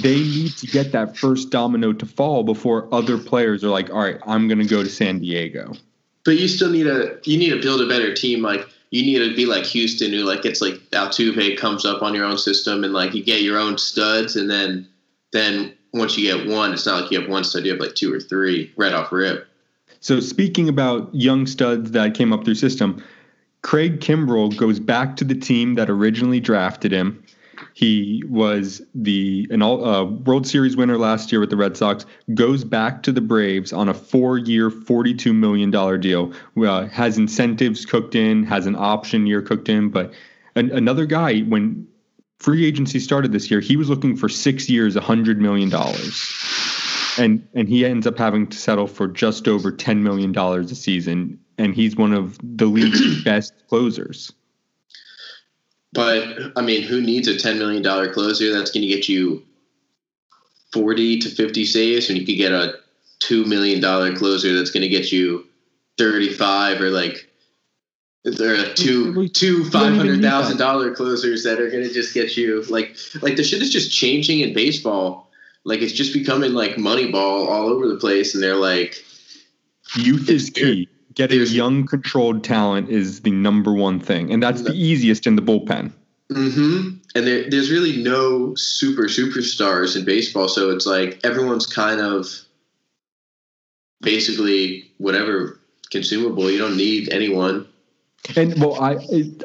they 0.00 0.16
need 0.16 0.56
to 0.58 0.66
get 0.66 0.92
that 0.92 1.16
first 1.16 1.50
domino 1.50 1.92
to 1.92 2.06
fall 2.06 2.44
before 2.44 2.92
other 2.92 3.18
players 3.18 3.64
are 3.64 3.70
like, 3.70 3.90
all 3.90 4.00
right, 4.00 4.18
I'm 4.26 4.46
going 4.46 4.58
to 4.58 4.66
go 4.66 4.82
to 4.82 4.88
San 4.88 5.18
Diego. 5.18 5.72
But 6.24 6.38
you 6.38 6.48
still 6.48 6.70
need 6.70 6.86
a 6.86 7.18
you 7.24 7.38
need 7.38 7.50
to 7.50 7.60
build 7.60 7.80
a 7.80 7.88
better 7.88 8.14
team. 8.14 8.42
Like 8.42 8.68
you 8.90 9.02
need 9.02 9.18
to 9.18 9.34
be 9.34 9.46
like 9.46 9.64
Houston, 9.64 10.12
who 10.12 10.24
like 10.24 10.42
gets 10.42 10.60
like 10.60 10.74
Altuve 10.90 11.56
comes 11.56 11.84
up 11.84 12.02
on 12.02 12.14
your 12.14 12.24
own 12.24 12.38
system, 12.38 12.84
and 12.84 12.92
like 12.92 13.14
you 13.14 13.24
get 13.24 13.42
your 13.42 13.58
own 13.58 13.78
studs, 13.78 14.36
and 14.36 14.50
then 14.50 14.86
then 15.32 15.74
once 15.92 16.18
you 16.18 16.32
get 16.32 16.46
one, 16.46 16.72
it's 16.72 16.86
not 16.86 17.02
like 17.02 17.10
you 17.10 17.20
have 17.20 17.30
one 17.30 17.44
stud, 17.44 17.64
you 17.64 17.72
have 17.72 17.80
like 17.80 17.94
two 17.94 18.12
or 18.12 18.20
three 18.20 18.72
right 18.76 18.92
off 18.92 19.10
rip. 19.10 19.46
So 20.00 20.20
speaking 20.20 20.68
about 20.68 21.12
young 21.14 21.46
studs 21.46 21.90
that 21.92 22.14
came 22.14 22.32
up 22.32 22.44
through 22.44 22.54
system, 22.54 23.02
Craig 23.62 24.00
Kimbrel 24.00 24.56
goes 24.56 24.78
back 24.78 25.16
to 25.16 25.24
the 25.24 25.34
team 25.34 25.74
that 25.74 25.90
originally 25.90 26.40
drafted 26.40 26.92
him 26.92 27.24
he 27.74 28.22
was 28.28 28.82
the 28.94 29.46
an 29.50 29.62
all, 29.62 29.84
uh, 29.84 30.04
World 30.04 30.46
Series 30.46 30.76
winner 30.76 30.98
last 30.98 31.32
year 31.32 31.40
with 31.40 31.50
the 31.50 31.56
Red 31.56 31.76
Sox. 31.76 32.06
Goes 32.34 32.64
back 32.64 33.02
to 33.04 33.12
the 33.12 33.20
Braves 33.20 33.72
on 33.72 33.88
a 33.88 33.94
four-year, 33.94 34.70
forty-two 34.70 35.32
million 35.32 35.70
dollar 35.70 35.98
deal. 35.98 36.32
Uh, 36.56 36.86
has 36.86 37.18
incentives 37.18 37.84
cooked 37.84 38.14
in, 38.14 38.44
has 38.44 38.66
an 38.66 38.76
option 38.76 39.26
year 39.26 39.42
cooked 39.42 39.68
in. 39.68 39.90
But 39.90 40.12
an, 40.54 40.70
another 40.70 41.06
guy, 41.06 41.40
when 41.40 41.86
free 42.38 42.66
agency 42.66 43.00
started 43.00 43.32
this 43.32 43.50
year, 43.50 43.60
he 43.60 43.76
was 43.76 43.88
looking 43.88 44.16
for 44.16 44.28
six 44.28 44.68
years, 44.68 44.96
hundred 44.96 45.40
million 45.40 45.68
dollars, 45.68 46.24
and 47.18 47.46
and 47.54 47.68
he 47.68 47.84
ends 47.84 48.06
up 48.06 48.18
having 48.18 48.46
to 48.46 48.56
settle 48.56 48.86
for 48.86 49.08
just 49.08 49.48
over 49.48 49.70
ten 49.70 50.02
million 50.02 50.32
dollars 50.32 50.70
a 50.70 50.76
season. 50.76 51.38
And 51.58 51.74
he's 51.74 51.96
one 51.96 52.12
of 52.12 52.38
the 52.42 52.66
league's 52.66 53.22
best 53.24 53.52
closers. 53.68 54.32
But 55.92 56.52
I 56.56 56.62
mean, 56.62 56.82
who 56.82 57.00
needs 57.00 57.28
a 57.28 57.38
ten 57.38 57.58
million 57.58 57.82
dollar 57.82 58.12
closer 58.12 58.52
that's 58.52 58.70
going 58.70 58.82
to 58.82 58.88
get 58.88 59.08
you 59.08 59.44
forty 60.72 61.18
to 61.18 61.30
fifty 61.30 61.64
saves 61.64 62.08
when 62.08 62.16
you 62.16 62.26
could 62.26 62.36
get 62.36 62.52
a 62.52 62.74
two 63.20 63.44
million 63.46 63.80
dollar 63.80 64.14
closer 64.14 64.54
that's 64.54 64.70
going 64.70 64.82
to 64.82 64.88
get 64.88 65.12
you 65.12 65.46
thirty 65.96 66.32
five 66.32 66.80
or 66.80 66.90
like 66.90 67.30
there 68.24 68.60
are 68.60 68.74
two 68.74 69.28
two 69.28 69.64
five 69.70 69.94
hundred 69.94 70.20
thousand 70.20 70.58
dollar 70.58 70.94
closers 70.94 71.44
that 71.44 71.60
are 71.60 71.70
going 71.70 71.84
to 71.84 71.92
just 71.92 72.12
get 72.12 72.36
you 72.36 72.62
like 72.64 72.96
like 73.22 73.36
the 73.36 73.44
shit 73.44 73.62
is 73.62 73.72
just 73.72 73.90
changing 73.90 74.40
in 74.40 74.52
baseball. 74.52 75.30
Like 75.64 75.80
it's 75.80 75.92
just 75.92 76.12
becoming 76.12 76.52
like 76.52 76.76
Moneyball 76.76 77.48
all 77.48 77.68
over 77.68 77.88
the 77.88 77.96
place, 77.96 78.34
and 78.34 78.42
they're 78.42 78.56
like, 78.56 79.02
youth 79.96 80.28
is 80.28 80.50
key 80.50 80.88
getting 81.18 81.44
young, 81.46 81.84
controlled 81.84 82.44
talent 82.44 82.88
is 82.88 83.20
the 83.22 83.32
number 83.32 83.74
one 83.74 83.98
thing, 83.98 84.32
and 84.32 84.42
that's 84.42 84.62
the 84.62 84.72
easiest 84.72 85.26
in 85.26 85.36
the 85.36 85.42
bullpen. 85.42 85.92
Mm-hmm. 86.30 86.90
And 87.14 87.26
there, 87.26 87.50
there's 87.50 87.70
really 87.70 88.00
no 88.02 88.54
super 88.54 89.04
superstars 89.04 89.96
in 89.96 90.04
baseball, 90.04 90.48
so 90.48 90.70
it's 90.70 90.86
like 90.86 91.18
everyone's 91.24 91.66
kind 91.66 92.00
of 92.00 92.26
basically 94.00 94.90
whatever 94.98 95.58
consumable. 95.90 96.50
You 96.50 96.58
don't 96.58 96.76
need 96.76 97.12
anyone. 97.12 97.66
And 98.36 98.60
well, 98.60 98.80
I 98.80 98.98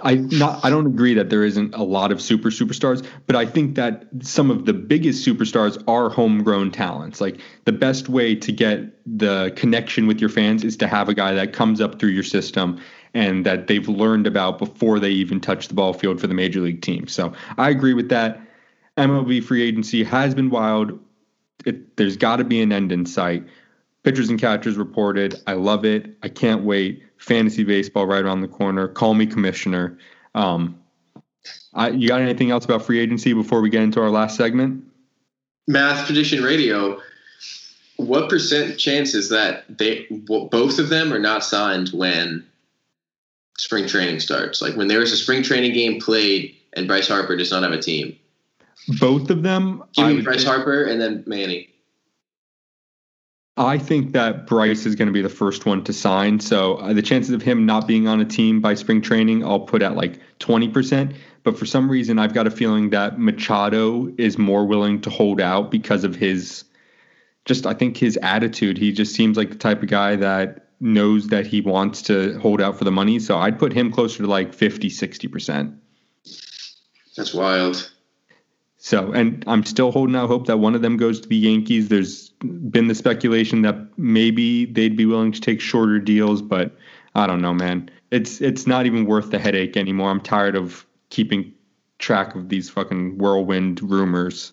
I 0.03 0.15
not 0.15 0.63
I 0.65 0.69
don't 0.69 0.87
agree 0.87 1.13
that 1.13 1.29
there 1.29 1.43
isn't 1.43 1.73
a 1.73 1.83
lot 1.83 2.11
of 2.11 2.21
super 2.21 2.49
superstars, 2.49 3.05
but 3.27 3.35
I 3.35 3.45
think 3.45 3.75
that 3.75 4.05
some 4.21 4.51
of 4.51 4.65
the 4.65 4.73
biggest 4.73 5.25
superstars 5.25 5.81
are 5.87 6.09
homegrown 6.09 6.71
talents. 6.71 7.21
Like 7.21 7.39
the 7.65 7.71
best 7.71 8.09
way 8.09 8.35
to 8.35 8.51
get 8.51 8.93
the 9.05 9.53
connection 9.55 10.05
with 10.05 10.19
your 10.19 10.29
fans 10.29 10.63
is 10.63 10.75
to 10.77 10.87
have 10.87 11.07
a 11.07 11.13
guy 11.13 11.33
that 11.33 11.53
comes 11.53 11.79
up 11.79 11.99
through 11.99 12.09
your 12.09 12.23
system 12.23 12.81
and 13.13 13.45
that 13.45 13.67
they've 13.67 13.87
learned 13.87 14.27
about 14.27 14.59
before 14.59 14.99
they 14.99 15.11
even 15.11 15.39
touch 15.39 15.67
the 15.69 15.73
ball 15.73 15.93
field 15.93 16.19
for 16.19 16.27
the 16.27 16.33
major 16.33 16.59
league 16.59 16.81
team. 16.81 17.07
So 17.07 17.33
I 17.57 17.69
agree 17.69 17.93
with 17.93 18.09
that. 18.09 18.41
MLB 18.97 19.43
free 19.43 19.63
agency 19.63 20.03
has 20.03 20.35
been 20.35 20.49
wild. 20.49 20.99
It, 21.65 21.95
there's 21.95 22.17
got 22.17 22.37
to 22.37 22.43
be 22.43 22.61
an 22.61 22.71
end 22.71 22.91
in 22.91 23.05
sight. 23.05 23.43
Pitchers 24.03 24.29
and 24.29 24.39
catchers 24.39 24.75
reported. 24.75 25.41
I 25.47 25.53
love 25.53 25.85
it. 25.85 26.17
I 26.21 26.27
can't 26.27 26.63
wait 26.63 27.03
fantasy 27.23 27.63
baseball 27.63 28.05
right 28.05 28.23
around 28.23 28.41
the 28.41 28.47
corner. 28.47 28.87
Call 28.87 29.13
me 29.13 29.25
commissioner. 29.25 29.97
Um, 30.35 30.79
I, 31.73 31.89
you 31.89 32.07
got 32.07 32.21
anything 32.21 32.51
else 32.51 32.65
about 32.65 32.83
free 32.83 32.99
agency 32.99 33.33
before 33.33 33.61
we 33.61 33.69
get 33.69 33.81
into 33.81 34.01
our 34.01 34.09
last 34.09 34.35
segment? 34.35 34.83
Math 35.67 36.05
Prediction 36.05 36.43
Radio. 36.43 36.99
What 37.95 38.29
percent 38.29 38.77
chance 38.77 39.13
is 39.13 39.29
that 39.29 39.65
they 39.69 40.05
both 40.09 40.79
of 40.79 40.89
them 40.89 41.13
are 41.13 41.19
not 41.19 41.43
signed 41.43 41.89
when 41.89 42.45
spring 43.57 43.87
training 43.87 44.19
starts? 44.19 44.61
Like 44.61 44.75
when 44.75 44.87
there 44.87 45.01
is 45.01 45.13
a 45.13 45.17
spring 45.17 45.43
training 45.43 45.73
game 45.73 46.01
played 46.01 46.55
and 46.73 46.87
Bryce 46.87 47.07
Harper 47.07 47.37
does 47.37 47.51
not 47.51 47.63
have 47.63 47.71
a 47.71 47.81
team. 47.81 48.17
Both 48.99 49.29
of 49.29 49.43
them. 49.43 49.83
Give 49.93 50.07
me 50.07 50.21
Bryce 50.21 50.43
Harper 50.43 50.83
and 50.83 50.99
then 50.99 51.23
Manny. 51.25 51.72
I 53.55 53.77
think 53.77 54.13
that 54.13 54.47
Bryce 54.47 54.85
is 54.85 54.95
going 54.95 55.07
to 55.07 55.11
be 55.11 55.21
the 55.21 55.29
first 55.29 55.65
one 55.65 55.83
to 55.83 55.93
sign. 55.93 56.39
So 56.39 56.75
uh, 56.75 56.93
the 56.93 57.03
chances 57.03 57.33
of 57.33 57.43
him 57.43 57.67
not 57.67 57.87
being 57.87 58.07
on 58.07 58.19
a 58.19 58.25
team 58.25 58.61
by 58.61 58.73
spring 58.73 59.01
training, 59.01 59.45
I'll 59.45 59.59
put 59.59 59.83
at 59.83 59.95
like 59.95 60.19
20%. 60.39 61.15
But 61.43 61.59
for 61.59 61.65
some 61.65 61.89
reason, 61.89 62.17
I've 62.17 62.33
got 62.33 62.47
a 62.47 62.51
feeling 62.51 62.89
that 62.91 63.19
Machado 63.19 64.11
is 64.17 64.37
more 64.37 64.65
willing 64.65 65.01
to 65.01 65.09
hold 65.11 65.39
out 65.39 65.69
because 65.69 66.03
of 66.03 66.15
his 66.15 66.63
just, 67.45 67.67
I 67.67 67.73
think, 67.73 67.97
his 67.97 68.17
attitude. 68.23 68.77
He 68.77 68.91
just 68.91 69.13
seems 69.13 69.37
like 69.37 69.49
the 69.49 69.55
type 69.55 69.83
of 69.83 69.89
guy 69.89 70.15
that 70.15 70.69
knows 70.79 71.27
that 71.27 71.45
he 71.45 71.61
wants 71.61 72.01
to 72.03 72.39
hold 72.39 72.61
out 72.61 72.77
for 72.77 72.85
the 72.85 72.91
money. 72.91 73.19
So 73.19 73.37
I'd 73.37 73.59
put 73.59 73.73
him 73.73 73.91
closer 73.91 74.23
to 74.23 74.27
like 74.27 74.53
50, 74.53 74.89
60%. 74.89 75.77
That's 77.15 77.33
wild. 77.33 77.91
So, 78.77 79.11
and 79.11 79.43
I'm 79.45 79.63
still 79.65 79.91
holding 79.91 80.15
out 80.15 80.27
hope 80.27 80.47
that 80.47 80.57
one 80.57 80.75
of 80.75 80.81
them 80.81 80.97
goes 80.97 81.21
to 81.21 81.29
the 81.29 81.37
Yankees. 81.37 81.87
There's 81.89 82.32
been 82.43 82.87
the 82.87 82.95
speculation 82.95 83.61
that 83.63 83.75
maybe 83.97 84.65
they'd 84.65 84.97
be 84.97 85.05
willing 85.05 85.31
to 85.31 85.41
take 85.41 85.61
shorter 85.61 85.99
deals, 85.99 86.41
but 86.41 86.75
I 87.15 87.27
don't 87.27 87.41
know, 87.41 87.53
man. 87.53 87.89
It's 88.11 88.41
it's 88.41 88.67
not 88.67 88.85
even 88.85 89.05
worth 89.05 89.31
the 89.31 89.39
headache 89.39 89.77
anymore. 89.77 90.09
I'm 90.09 90.21
tired 90.21 90.55
of 90.55 90.85
keeping 91.09 91.53
track 91.99 92.35
of 92.35 92.49
these 92.49 92.69
fucking 92.69 93.17
whirlwind 93.17 93.81
rumors. 93.81 94.51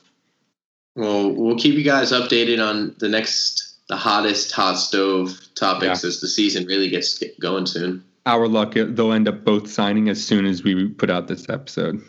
Well, 0.97 1.33
we'll 1.33 1.59
keep 1.59 1.75
you 1.75 1.85
guys 1.85 2.13
updated 2.13 2.65
on 2.65 2.95
the 2.99 3.09
next, 3.09 3.77
the 3.89 3.97
hottest 3.97 4.53
hot 4.53 4.75
stove 4.75 5.39
topics 5.55 6.03
yeah. 6.03 6.09
as 6.09 6.21
the 6.21 6.29
season 6.29 6.67
really 6.67 6.89
gets 6.89 7.23
going 7.41 7.67
soon. 7.67 8.05
Our 8.27 8.49
luck, 8.49 8.75
they'll 8.75 9.13
end 9.13 9.29
up 9.29 9.45
both 9.45 9.71
signing 9.71 10.09
as 10.09 10.23
soon 10.23 10.45
as 10.47 10.63
we 10.63 10.89
put 10.89 11.11
out 11.11 11.29
this 11.29 11.49
episode. 11.49 12.03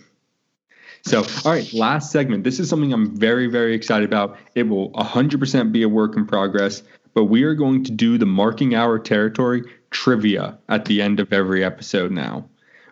So, 1.04 1.26
all 1.46 1.52
right, 1.52 1.72
last 1.74 2.12
segment. 2.12 2.44
This 2.44 2.60
is 2.60 2.70
something 2.70 2.94
I'm 2.94 3.16
very, 3.18 3.48
very 3.48 3.74
excited 3.74 4.08
about. 4.08 4.38
It 4.56 4.64
will 4.64 4.92
100% 4.92 5.72
be 5.72 5.84
a 5.84 5.90
work 5.90 6.16
in 6.16 6.26
progress, 6.26 6.84
but 7.14 7.26
we 7.26 7.44
are 7.44 7.56
going 7.56 7.84
to 7.86 7.92
do 7.92 8.18
the 8.18 8.26
marking 8.26 8.76
our 8.76 9.00
territory 9.00 9.64
trivia 9.90 10.58
at 10.70 10.86
the 10.86 11.02
end 11.02 11.20
of 11.20 11.34
every 11.34 11.64
episode 11.64 12.12
now. 12.12 12.46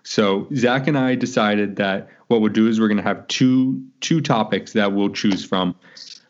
So, 0.03 0.47
Zach 0.55 0.87
and 0.87 0.97
I 0.97 1.15
decided 1.15 1.75
that 1.75 2.09
what 2.27 2.41
we'll 2.41 2.53
do 2.53 2.67
is 2.67 2.79
we're 2.79 2.87
going 2.87 2.97
to 2.97 3.03
have 3.03 3.27
two 3.27 3.83
two 3.99 4.21
topics 4.21 4.73
that 4.73 4.93
we'll 4.93 5.09
choose 5.09 5.45
from. 5.45 5.75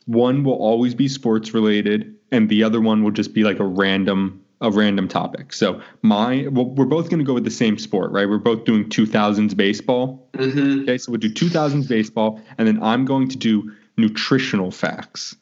One 0.06 0.44
will 0.44 0.54
always 0.54 0.96
be 0.96 1.08
sports 1.08 1.54
related, 1.54 2.16
and 2.32 2.50
the 2.50 2.64
other 2.64 2.82
one 2.82 3.04
will 3.04 3.12
just 3.12 3.34
be 3.34 3.44
like 3.44 3.60
a 3.60 3.66
random 3.66 4.44
a 4.62 4.72
random 4.72 5.08
topic. 5.08 5.54
So 5.54 5.82
my 6.02 6.48
well, 6.52 6.66
we're 6.66 6.86
both 6.86 7.10
going 7.10 7.20
to 7.20 7.26
go 7.26 7.34
with 7.34 7.46
the 7.46 7.52
same 7.52 7.78
sport, 7.78 8.12
right? 8.12 8.28
We're 8.28 8.38
both 8.38 8.66
doing 8.66 8.86
2000s 8.90 9.56
baseball. 9.56 10.30
Mm-hmm. 10.34 10.82
Okay, 10.82 10.98
so 10.98 11.12
we'll 11.12 11.20
do 11.20 11.32
2000s 11.32 11.88
baseball, 11.88 12.42
and 12.58 12.68
then 12.68 12.82
I'm 12.84 13.06
going 13.06 13.30
to 13.30 13.38
do 13.38 13.72
nutritional 13.98 14.72
facts. 14.72 15.36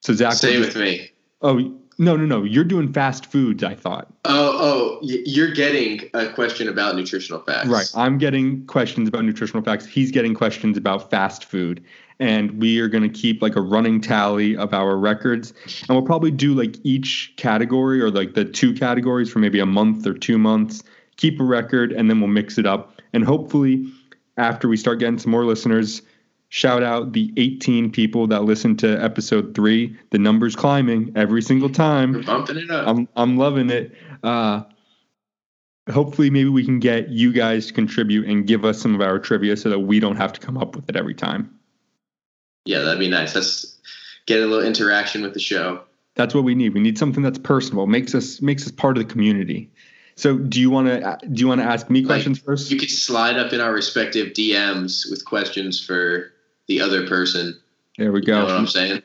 So 0.00 0.12
Zach, 0.12 0.34
Stay 0.34 0.58
with 0.58 0.76
me. 0.76 1.10
oh 1.42 1.74
no, 1.98 2.16
no, 2.16 2.24
no, 2.24 2.44
you're 2.44 2.64
doing 2.64 2.92
fast 2.92 3.26
foods. 3.26 3.64
I 3.64 3.74
thought. 3.74 4.08
Oh, 4.24 4.56
oh, 4.60 4.98
you're 5.02 5.52
getting 5.52 6.08
a 6.14 6.28
question 6.28 6.68
about 6.68 6.94
nutritional 6.96 7.40
facts. 7.40 7.68
Right. 7.68 7.86
I'm 7.94 8.18
getting 8.18 8.64
questions 8.66 9.08
about 9.08 9.24
nutritional 9.24 9.62
facts. 9.62 9.84
He's 9.84 10.10
getting 10.10 10.34
questions 10.34 10.76
about 10.76 11.10
fast 11.10 11.44
food. 11.44 11.84
And 12.20 12.60
we 12.60 12.80
are 12.80 12.88
going 12.88 13.04
to 13.04 13.08
keep 13.08 13.42
like 13.42 13.54
a 13.54 13.60
running 13.60 14.00
tally 14.00 14.56
of 14.56 14.74
our 14.74 14.96
records. 14.96 15.52
And 15.88 15.90
we'll 15.90 16.02
probably 16.02 16.32
do 16.32 16.52
like 16.52 16.76
each 16.82 17.32
category 17.36 18.00
or 18.00 18.10
like 18.10 18.34
the 18.34 18.44
two 18.44 18.74
categories 18.74 19.30
for 19.30 19.38
maybe 19.38 19.60
a 19.60 19.66
month 19.66 20.04
or 20.04 20.14
two 20.14 20.36
months, 20.36 20.82
keep 21.16 21.40
a 21.40 21.44
record, 21.44 21.92
and 21.92 22.10
then 22.10 22.20
we'll 22.20 22.28
mix 22.28 22.58
it 22.58 22.66
up. 22.66 23.00
And 23.12 23.24
hopefully, 23.24 23.86
after 24.36 24.68
we 24.68 24.76
start 24.76 24.98
getting 24.98 25.18
some 25.18 25.30
more 25.30 25.44
listeners, 25.44 26.02
shout 26.48 26.82
out 26.82 27.12
the 27.12 27.32
18 27.36 27.90
people 27.90 28.26
that 28.28 28.44
listened 28.44 28.78
to 28.80 29.02
episode 29.02 29.54
three. 29.54 29.96
The 30.10 30.18
number's 30.18 30.56
climbing 30.56 31.12
every 31.14 31.42
single 31.42 31.68
time. 31.70 32.12
We're 32.12 32.22
bumping 32.22 32.56
it 32.56 32.70
up. 32.70 32.86
I'm 32.88 33.08
I'm 33.16 33.36
loving 33.36 33.70
it. 33.70 33.94
Uh, 34.22 34.62
hopefully, 35.90 36.30
maybe 36.30 36.48
we 36.48 36.64
can 36.64 36.80
get 36.80 37.08
you 37.08 37.32
guys 37.32 37.66
to 37.66 37.72
contribute 37.72 38.26
and 38.26 38.46
give 38.46 38.64
us 38.64 38.80
some 38.80 38.94
of 38.94 39.00
our 39.00 39.18
trivia 39.18 39.56
so 39.56 39.70
that 39.70 39.80
we 39.80 40.00
don't 40.00 40.16
have 40.16 40.32
to 40.34 40.40
come 40.40 40.56
up 40.58 40.76
with 40.76 40.88
it 40.88 40.96
every 40.96 41.14
time. 41.14 41.58
yeah, 42.64 42.80
that'd 42.80 42.98
be 42.98 43.08
nice. 43.08 43.34
Let's 43.34 43.76
get 44.26 44.42
a 44.42 44.46
little 44.46 44.66
interaction 44.66 45.22
with 45.22 45.34
the 45.34 45.40
show. 45.40 45.82
That's 46.14 46.34
what 46.34 46.44
we 46.44 46.54
need. 46.54 46.74
We 46.74 46.80
need 46.80 46.98
something 46.98 47.22
that's 47.22 47.38
personal, 47.38 47.86
makes 47.86 48.14
us 48.14 48.42
makes 48.42 48.66
us 48.66 48.72
part 48.72 48.98
of 48.98 49.06
the 49.06 49.12
community. 49.12 49.70
So, 50.16 50.36
do 50.36 50.60
you 50.60 50.68
want 50.68 50.88
to 50.88 51.18
do 51.30 51.40
you 51.40 51.46
want 51.46 51.60
to 51.60 51.66
ask 51.66 51.88
me 51.88 52.04
questions 52.04 52.40
first? 52.40 52.72
You 52.72 52.78
could 52.78 52.90
slide 52.90 53.36
up 53.36 53.52
in 53.52 53.60
our 53.60 53.72
respective 53.72 54.32
DMs 54.32 55.08
with 55.10 55.24
questions 55.24 55.80
for 55.84 56.32
the 56.68 56.80
other 56.80 57.06
person. 57.06 57.58
There 57.96 58.12
we 58.12 58.20
You 58.20 58.32
know 58.32 58.44
what 58.44 58.50
go. 58.50 58.56
I'm 58.56 58.66
saying? 58.66 59.02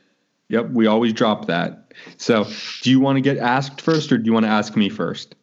Yep, 0.50 0.70
we 0.70 0.86
always 0.86 1.14
drop 1.14 1.48
that. 1.48 1.92
So, 2.18 2.46
do 2.82 2.92
you 2.92 3.00
want 3.00 3.18
to 3.18 3.22
get 3.22 3.38
asked 3.38 3.82
first, 3.82 4.12
or 4.12 4.18
do 4.18 4.26
you 4.26 4.34
want 4.34 4.46
to 4.46 4.52
ask 4.52 4.76
me 4.76 4.90
first? 4.90 5.36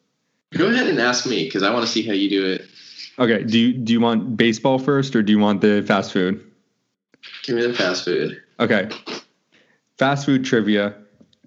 Go 0.52 0.68
ahead 0.68 0.86
and 0.86 1.00
ask 1.00 1.26
me 1.26 1.44
because 1.44 1.62
I 1.62 1.72
want 1.72 1.84
to 1.84 1.90
see 1.90 2.06
how 2.06 2.12
you 2.12 2.28
do 2.28 2.46
it. 2.46 2.66
Okay. 3.18 3.42
Do 3.42 3.58
you 3.58 3.72
do 3.72 3.92
you 3.92 4.00
want 4.00 4.36
baseball 4.36 4.78
first, 4.78 5.16
or 5.16 5.22
do 5.22 5.32
you 5.32 5.38
want 5.38 5.60
the 5.60 5.82
fast 5.86 6.12
food? 6.12 6.44
Give 7.44 7.56
me 7.56 7.66
the 7.66 7.74
fast 7.74 8.04
food. 8.04 8.40
Okay. 8.58 8.88
Fast 9.98 10.26
food 10.26 10.44
trivia. 10.44 10.94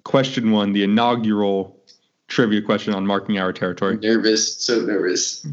Question 0.03 0.51
one, 0.51 0.73
the 0.73 0.83
inaugural 0.83 1.79
trivia 2.27 2.61
question 2.61 2.93
on 2.93 3.05
marking 3.05 3.37
our 3.37 3.53
territory. 3.53 3.97
Nervous, 3.97 4.61
so 4.61 4.81
nervous. 4.81 5.45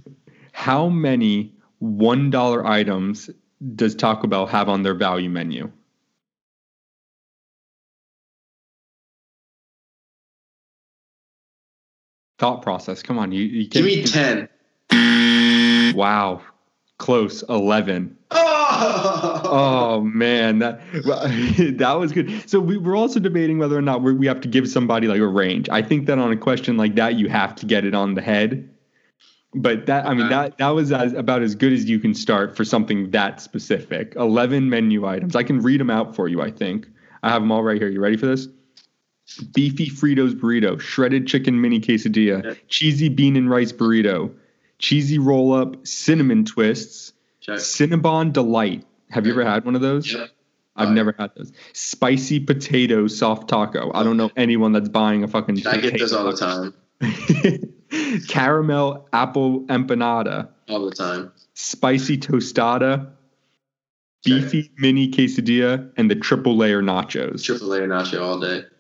How 0.53 0.89
many 0.89 1.55
$1 1.83 2.65
items 2.65 3.31
does 3.75 3.95
Taco 3.95 4.27
Bell 4.27 4.47
have 4.47 4.69
on 4.69 4.83
their 4.83 4.95
value 4.95 5.31
menu? 5.31 5.71
Thought 12.39 12.63
process. 12.63 13.03
Come 13.03 13.19
on. 13.19 13.33
You, 13.33 13.43
you 13.43 13.69
Give 13.69 13.85
me 13.85 14.05
ten. 14.05 14.49
Wow. 15.95 16.43
Close. 16.99 17.43
11. 17.49 18.17
Oh, 18.31 19.41
Oh 19.53 20.01
man, 20.01 20.61
that 20.61 20.81
that 21.79 21.93
was 21.99 22.13
good. 22.13 22.49
So 22.49 22.61
we 22.61 22.79
were 22.79 22.95
also 22.95 23.21
debating 23.21 23.59
whether 23.59 23.77
or 23.77 23.83
not 23.83 24.03
we 24.03 24.27
have 24.27 24.41
to 24.43 24.49
give 24.49 24.69
somebody 24.69 25.07
like 25.07 25.21
a 25.21 25.27
range. 25.27 25.69
I 25.69 25.83
think 25.83 26.07
that 26.07 26.19
on 26.19 26.31
a 26.31 26.37
question 26.37 26.77
like 26.77 26.95
that, 26.95 27.17
you 27.17 27.29
have 27.29 27.55
to 27.57 27.67
get 27.67 27.85
it 27.85 27.95
on 27.95 28.15
the 28.15 28.23
head. 28.23 28.69
But 29.53 29.87
that 29.87 30.07
I 30.07 30.15
mean 30.15 30.29
that 30.29 30.59
that 30.59 30.69
was 30.69 30.93
as, 30.93 31.13
about 31.13 31.43
as 31.43 31.55
good 31.57 31.73
as 31.73 31.85
you 31.91 31.99
can 31.99 32.15
start 32.15 32.57
for 32.57 32.65
something 32.65 33.11
that 33.11 33.41
specific. 33.41 34.15
Eleven 34.17 34.71
menu 34.71 35.07
items. 35.07 35.35
I 35.35 35.43
can 35.43 35.61
read 35.61 35.81
them 35.81 35.91
out 35.91 36.15
for 36.15 36.29
you. 36.29 36.41
I 36.41 36.51
think 36.53 36.87
I 37.25 37.31
have 37.31 37.43
them 37.43 37.51
all 37.51 37.63
right 37.65 37.81
here. 37.81 37.89
You 37.89 38.01
ready 38.01 38.17
for 38.17 38.27
this? 38.27 38.47
Beefy 39.53 39.89
Fritos 39.91 40.35
burrito, 40.35 40.81
shredded 40.81 41.27
chicken 41.27 41.61
mini 41.61 41.81
quesadilla, 41.81 42.45
Yeah. 42.45 42.55
cheesy 42.69 43.09
bean 43.09 43.37
and 43.37 43.49
rice 43.51 43.73
burrito, 43.73 44.33
cheesy 44.79 45.19
roll 45.19 45.53
up, 45.53 45.87
cinnamon 45.87 46.45
twists, 46.45 47.13
Check. 47.41 47.57
Cinnabon 47.59 48.33
Delight. 48.33 48.85
Have 49.11 49.27
you 49.27 49.33
ever 49.33 49.45
had 49.45 49.65
one 49.65 49.75
of 49.75 49.81
those? 49.81 50.13
Yep. 50.13 50.31
I've 50.77 50.91
never 50.91 51.15
had 51.19 51.33
those. 51.37 51.53
Spicy 51.73 52.41
potato 52.41 53.07
soft 53.09 53.49
taco. 53.49 53.91
I 53.95 54.03
don't 54.05 54.17
know 54.17 54.31
anyone 54.37 54.73
that's 54.73 54.89
buying 54.89 55.25
a 55.25 55.29
fucking. 55.29 55.67
I 55.67 55.77
get 55.79 55.99
those 55.99 56.13
all 56.13 56.25
the 56.31 56.37
time. 56.37 56.75
Caramel 58.29 59.09
apple 59.13 59.61
empanada, 59.63 60.49
All 60.69 60.85
the 60.85 60.95
time. 60.95 61.33
spicy 61.55 62.17
tostada, 62.19 63.09
Okay. 64.27 64.41
beefy 64.41 64.71
mini 64.77 65.11
quesadilla, 65.11 65.91
and 65.97 66.11
the 66.11 66.15
triple 66.15 66.57
layer 66.57 66.83
nachos. 66.83 67.43
Triple 67.45 67.69
layer 67.69 67.89
nacho 67.89 68.21
all 68.23 68.39
day. 68.39 68.65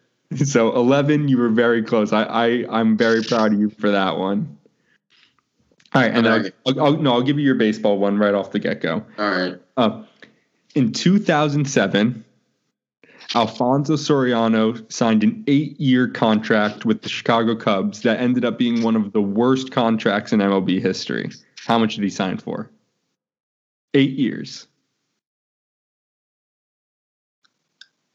So 0.44 0.72
eleven, 0.76 1.26
you 1.26 1.38
were 1.38 1.48
very 1.48 1.82
close. 1.82 2.12
I, 2.12 2.22
I 2.22 2.64
I'm 2.70 2.96
very 2.96 3.22
proud 3.24 3.52
of 3.52 3.58
you 3.58 3.68
for 3.70 3.90
that 3.90 4.16
one. 4.16 4.58
All 5.92 6.02
right, 6.02 6.12
and. 6.14 6.26
I'll, 6.28 6.80
I'll, 6.80 6.96
no, 6.98 7.14
I'll 7.14 7.22
give 7.22 7.36
you 7.36 7.44
your 7.44 7.56
baseball 7.56 7.98
one 7.98 8.16
right 8.16 8.32
off 8.32 8.52
the 8.52 8.60
get 8.60 8.80
go. 8.80 9.04
All 9.18 9.28
right. 9.30 9.54
Uh, 9.76 10.04
in 10.76 10.92
2007, 10.92 12.24
Alfonso 13.34 13.94
Soriano 13.94 14.90
signed 14.92 15.22
an 15.22 15.44
eight 15.46 15.78
year 15.80 16.08
contract 16.08 16.84
with 16.84 17.02
the 17.02 17.08
Chicago 17.08 17.54
Cubs 17.54 18.02
that 18.02 18.18
ended 18.18 18.44
up 18.44 18.58
being 18.58 18.82
one 18.82 18.96
of 18.96 19.12
the 19.12 19.22
worst 19.22 19.70
contracts 19.70 20.32
in 20.32 20.40
MLB 20.40 20.80
history. 20.80 21.30
How 21.64 21.78
much 21.78 21.94
did 21.94 22.02
he 22.02 22.10
sign 22.10 22.38
for? 22.38 22.70
Eight 23.94 24.12
years. 24.12 24.66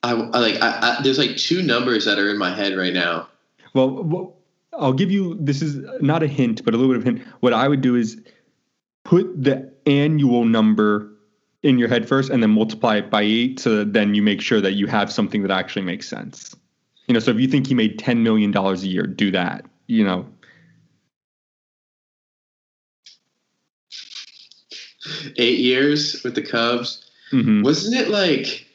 I, 0.04 0.12
I 0.12 0.40
like. 0.40 0.62
I, 0.62 0.98
I, 0.98 1.02
there's 1.02 1.18
like 1.18 1.38
two 1.38 1.64
numbers 1.64 2.06
that 2.06 2.20
are 2.20 2.30
in 2.30 2.38
my 2.38 2.54
head 2.54 2.78
right 2.78 2.94
now. 2.94 3.28
Well, 3.74 4.04
well, 4.04 4.38
I'll 4.74 4.94
give 4.94 5.12
you 5.12 5.38
this 5.40 5.62
is 5.62 5.78
not 6.02 6.24
a 6.24 6.28
hint, 6.28 6.64
but 6.64 6.74
a 6.74 6.78
little 6.78 6.94
bit 6.94 7.02
of 7.02 7.08
a 7.08 7.20
hint. 7.20 7.28
What 7.40 7.54
I 7.54 7.68
would 7.68 7.82
do 7.82 7.96
is 7.96 8.22
put 9.04 9.32
the 9.42 9.72
annual 9.86 10.46
number 10.46 11.15
in 11.66 11.80
your 11.80 11.90
head 11.90 12.08
first 12.08 12.30
and 12.30 12.44
then 12.44 12.52
multiply 12.52 12.98
it 12.98 13.10
by 13.10 13.24
eight 13.24 13.60
so 13.60 13.78
that 13.78 13.92
then 13.94 14.14
you 14.14 14.22
make 14.22 14.40
sure 14.40 14.62
that 14.62 14.74
you 14.74 14.86
have 14.86 15.12
something 15.12 15.42
that 15.42 15.50
actually 15.50 15.82
makes 15.82 16.08
sense. 16.08 16.56
You 17.08 17.14
know, 17.14 17.20
so 17.20 17.32
if 17.32 17.40
you 17.40 17.48
think 17.48 17.66
he 17.66 17.74
made 17.74 18.00
$10 18.00 18.20
million 18.20 18.56
a 18.56 18.74
year, 18.76 19.08
do 19.08 19.32
that. 19.32 19.66
You 19.88 20.06
know, 20.06 20.28
Eight 25.38 25.60
years 25.60 26.24
with 26.24 26.36
the 26.36 26.42
Cubs. 26.42 27.06
mhm. 27.32 27.64
Wasn't 27.64 27.96
it 27.96 28.10
like 28.10 28.66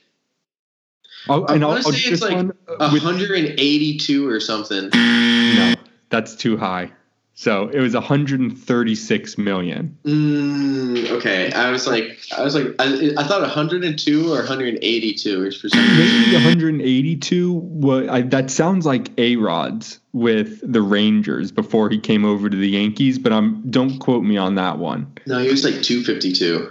I'll, 1.28 1.45
I 1.49 1.53
wanna 1.53 1.68
I'll 1.68 1.82
say 1.82 2.11
it's 2.11 2.22
like 2.22 2.34
one 2.34 2.53
uh, 2.68 2.91
with 2.93 3.05
182 3.05 4.28
or 4.28 4.41
something? 4.41 4.91
no, 4.93 5.74
that's 6.09 6.34
too 6.36 6.57
high. 6.57 6.93
So 7.41 7.68
it 7.68 7.80
was 7.80 7.95
136 7.95 9.38
million. 9.38 9.97
Mm, 10.05 11.09
okay, 11.12 11.51
I 11.53 11.70
was 11.70 11.86
like, 11.86 12.18
I 12.36 12.43
was 12.43 12.55
like, 12.55 12.66
I, 12.78 13.12
I 13.16 13.24
thought 13.24 13.41
102 13.41 14.30
or 14.30 14.36
182 14.41 15.47
is 15.47 15.59
for 15.59 15.70
some 15.70 15.80
reason. 15.80 16.20
Maybe 16.20 16.34
182. 16.34 17.53
What 17.55 18.11
I, 18.11 18.20
that 18.20 18.51
sounds 18.51 18.84
like 18.84 19.09
A 19.16 19.36
Rod's 19.36 20.01
with 20.12 20.61
the 20.70 20.82
Rangers 20.82 21.51
before 21.51 21.88
he 21.88 21.99
came 21.99 22.26
over 22.26 22.51
to 22.51 22.57
the 22.59 22.68
Yankees, 22.68 23.18
but 23.18 23.32
I'm 23.32 23.70
don't 23.70 23.99
quote 24.01 24.22
me 24.22 24.36
on 24.36 24.57
that 24.57 24.76
one. 24.76 25.11
No, 25.24 25.38
he 25.38 25.49
was 25.49 25.64
like 25.64 25.80
252. 25.80 26.70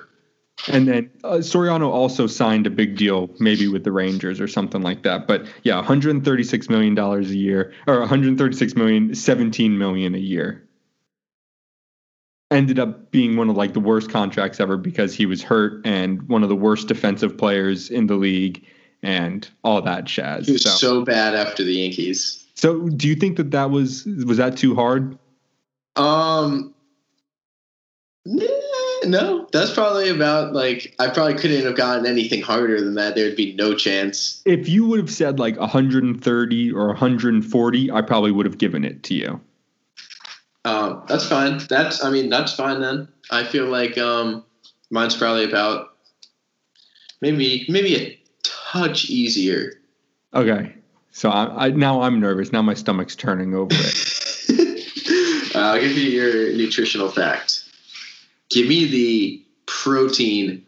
And 0.68 0.88
then 0.88 1.10
uh, 1.24 1.38
Soriano 1.38 1.88
also 1.89 2.28
signed 2.28 2.68
a 2.68 2.70
big 2.70 2.97
deal, 2.97 3.30
maybe 3.39 3.68
with 3.68 3.84
the 3.84 3.91
Rangers 3.91 4.41
or 4.41 4.47
something 4.47 4.82
like 4.82 5.03
that. 5.03 5.26
But 5.26 5.45
yeah, 5.64 5.76
136 5.78 6.70
million 6.70 6.95
dollars 6.95 7.32
a 7.32 7.38
year, 7.38 7.74
or 7.88 7.99
136 7.99 8.76
million, 8.76 9.16
17 9.16 9.78
million 9.78 10.16
a 10.16 10.20
year. 10.20 10.68
Ended 12.51 12.80
up 12.80 13.12
being 13.12 13.38
one 13.38 13.49
of 13.49 13.55
like 13.55 13.74
the 13.74 13.80
worst 13.80 14.10
contracts 14.10 14.60
ever 14.60 14.76
because 14.76 15.14
he 15.14 15.26
was 15.26 15.41
hurt 15.41 15.86
and 15.86 16.24
one 16.28 16.43
of 16.43 16.49
the 16.49 16.55
worst 16.55 16.88
defensive 16.88 17.38
players 17.38 17.89
in 17.89 18.07
the 18.07 18.16
league 18.16 18.66
and 19.01 19.47
all 19.64 19.82
that 19.84 20.03
jazz. 20.05 20.47
He 20.47 20.53
was 20.53 20.64
So- 20.64 20.72
so 20.72 21.05
bad 21.05 21.36
after 21.36 21.64
the 21.64 21.74
Yankees. 21.74 22.43
So, 22.55 22.89
do 22.89 23.07
you 23.07 23.16
think 23.16 23.38
that 23.38 23.51
that 23.51 23.72
was 23.72 24.05
was 24.26 24.36
that 24.38 24.57
too 24.57 24.76
hard? 24.76 25.18
Um, 25.95 26.74
nah, 28.26 28.45
no, 29.06 29.47
that's 29.52 29.74
probably 29.74 30.10
about 30.10 30.54
like 30.54 30.95
I 31.00 31.10
probably 31.10 31.36
couldn't 31.36 31.66
have 31.66 31.76
gotten 31.76 32.06
anything 32.06 32.41
harder 32.41 32.80
than 32.82 32.95
that. 32.95 33.16
There'd 33.16 33.36
be 33.36 33.54
no 33.54 33.74
chance. 33.76 34.41
If 34.45 34.68
you 34.68 34.86
would 34.86 35.00
have 35.00 35.12
said 35.12 35.39
like 35.39 35.58
130 35.58 36.72
or 36.72 36.88
140, 36.88 37.91
I 37.91 38.02
probably 38.02 38.32
would 38.32 38.45
have 38.45 38.58
given 38.58 38.84
it 38.84 39.04
to 39.04 39.14
you. 39.14 39.41
Um, 40.66 41.04
that's 41.08 41.26
fine. 41.28 41.60
That's 41.70 42.04
I 42.04 42.10
mean 42.10 42.30
that's 42.30 42.54
fine 42.54 42.82
then. 42.82 43.08
I 43.32 43.43
feel 43.43 43.66
like 43.66 43.97
um, 43.97 44.43
mine's 44.89 45.16
probably 45.16 45.45
about 45.45 45.95
maybe 47.22 47.66
maybe 47.70 47.95
a 47.95 48.20
touch 48.43 49.10
easier. 49.10 49.74
Okay. 50.34 50.76
So 51.12 51.30
I, 51.30 51.68
I 51.68 51.70
now 51.72 52.02
I'm 52.02 52.20
nervous. 52.20 52.52
Now 52.52 52.62
my 52.62 52.74
stomach's 52.74 53.16
turning 53.16 53.56
over 53.56 53.74
it. 53.74 55.56
I'll 55.56 55.80
give 55.80 55.97
you 55.97 56.10
your 56.10 56.54
nutritional 56.54 57.10
fact. 57.10 57.68
Give 58.50 58.68
me 58.68 58.86
the 58.86 59.45
protein 59.66 60.66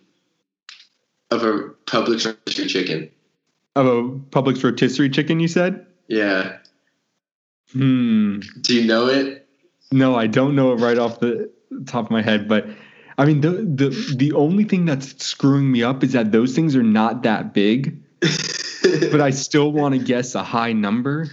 of 1.32 1.44
a 1.44 1.70
Publix 1.86 2.26
rotisserie 2.26 2.68
chicken. 2.68 3.10
Of 3.76 3.88
a 3.88 4.04
Publix 4.30 4.64
rotisserie 4.64 5.10
chicken, 5.10 5.40
you 5.40 5.48
said? 5.48 5.86
Yeah. 6.08 6.58
Hmm. 7.72 8.40
Do 8.62 8.76
you 8.76 8.86
know 8.86 9.08
it? 9.08 9.48
No, 9.92 10.16
I 10.16 10.28
don't 10.28 10.56
know 10.56 10.74
it 10.74 10.76
right 10.76 10.98
off 10.98 11.20
the 11.20 11.52
top 11.86 12.06
of 12.06 12.12
my 12.12 12.22
head, 12.22 12.48
but 12.48 12.68
I 13.18 13.26
mean 13.26 13.42
the 13.42 13.50
the 13.50 14.16
the 14.16 14.34
only 14.34 14.64
thing 14.64 14.86
that's 14.86 15.24
screwing 15.24 15.72
me 15.72 15.84
up 15.84 16.04
is 16.04 16.14
that 16.14 16.32
those 16.32 16.54
things 16.56 16.76
are 16.76 16.84
not 16.84 17.24
that 17.24 17.54
big, 17.54 18.02
but 19.12 19.22
I 19.22 19.32
still 19.32 19.72
want 19.72 19.96
to 19.96 20.00
guess 20.00 20.36
a 20.36 20.44
high 20.44 20.74
number. 20.74 21.30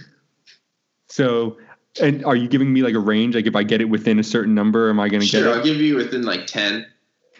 So, 1.07 1.57
and 2.01 2.23
are 2.25 2.35
you 2.35 2.47
giving 2.47 2.71
me 2.71 2.81
like 2.81 2.93
a 2.93 2.99
range? 2.99 3.35
Like 3.35 3.47
if 3.47 3.55
I 3.55 3.63
get 3.63 3.81
it 3.81 3.85
within 3.85 4.19
a 4.19 4.23
certain 4.23 4.53
number, 4.53 4.89
am 4.89 4.99
I 4.99 5.09
going 5.09 5.21
to 5.21 5.27
sure, 5.27 5.43
get 5.43 5.49
it? 5.49 5.57
I'll 5.57 5.63
give 5.63 5.77
you 5.77 5.95
within 5.95 6.23
like 6.23 6.47
10. 6.47 6.85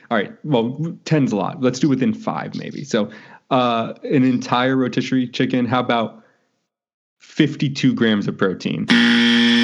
All 0.09 0.17
right. 0.17 0.33
Well, 0.43 0.77
10's 1.05 1.31
a 1.31 1.35
lot. 1.35 1.61
Let's 1.61 1.79
do 1.79 1.87
within 1.87 2.13
five, 2.13 2.55
maybe. 2.55 2.83
So, 2.83 3.11
uh, 3.51 3.93
an 4.03 4.23
entire 4.23 4.75
rotisserie 4.75 5.27
chicken. 5.27 5.65
How 5.65 5.79
about 5.79 6.23
52 7.19 7.93
grams 7.93 8.27
of 8.27 8.37
protein? 8.37 8.85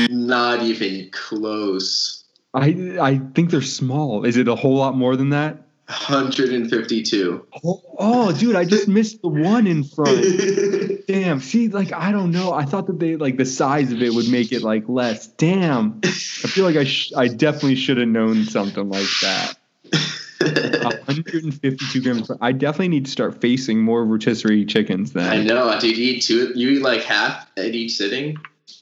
Not 0.10 0.62
even 0.62 1.10
close. 1.12 2.24
I 2.54 2.98
I 3.02 3.22
think 3.34 3.50
they're 3.50 3.62
small. 3.62 4.24
Is 4.24 4.38
it 4.38 4.48
a 4.48 4.56
whole 4.56 4.76
lot 4.76 4.96
more 4.96 5.16
than 5.16 5.30
that? 5.32 5.66
152. 5.88 7.46
Oh, 7.64 7.82
oh 8.00 8.32
dude, 8.32 8.56
I 8.56 8.66
just 8.66 8.88
missed 8.88 9.22
the 9.22 9.28
one 9.28 9.68
in 9.68 9.84
front. 9.84 10.20
Damn. 11.08 11.40
See, 11.40 11.68
like 11.68 11.94
I 11.94 12.12
don't 12.12 12.32
know. 12.32 12.54
I 12.54 12.66
thought 12.66 12.88
that 12.88 13.00
they 13.00 13.16
like 13.16 13.38
the 13.38 13.46
size 13.46 13.92
of 13.92 14.02
it 14.02 14.14
would 14.14 14.30
make 14.30 14.52
it 14.52 14.64
like 14.64 14.88
less. 14.88 15.28
Damn. 15.28 16.02
I 16.04 16.10
feel 16.10 16.66
like 16.66 16.76
I 16.76 16.84
sh- 16.84 17.14
I 17.16 17.28
definitely 17.28 17.76
should 17.76 17.98
have 17.98 18.08
known 18.08 18.46
something 18.46 18.90
like 18.90 19.08
that. 19.22 19.56
152 20.42 22.02
grams. 22.02 22.32
I 22.42 22.52
definitely 22.52 22.90
need 22.90 23.06
to 23.06 23.12
start 23.12 23.40
facing 23.42 23.82
more 23.82 24.06
rotisserie 24.06 24.66
chickens 24.66 25.14
then. 25.14 25.32
I 25.32 25.44
know, 25.44 25.80
dude. 25.80 25.98
You 25.98 26.14
eat 26.16 26.22
two. 26.22 26.52
You 26.56 26.70
eat 26.72 26.82
like 26.82 27.04
half 27.04 27.50
at 27.58 27.74
each 27.76 27.96
sitting. 27.96 28.38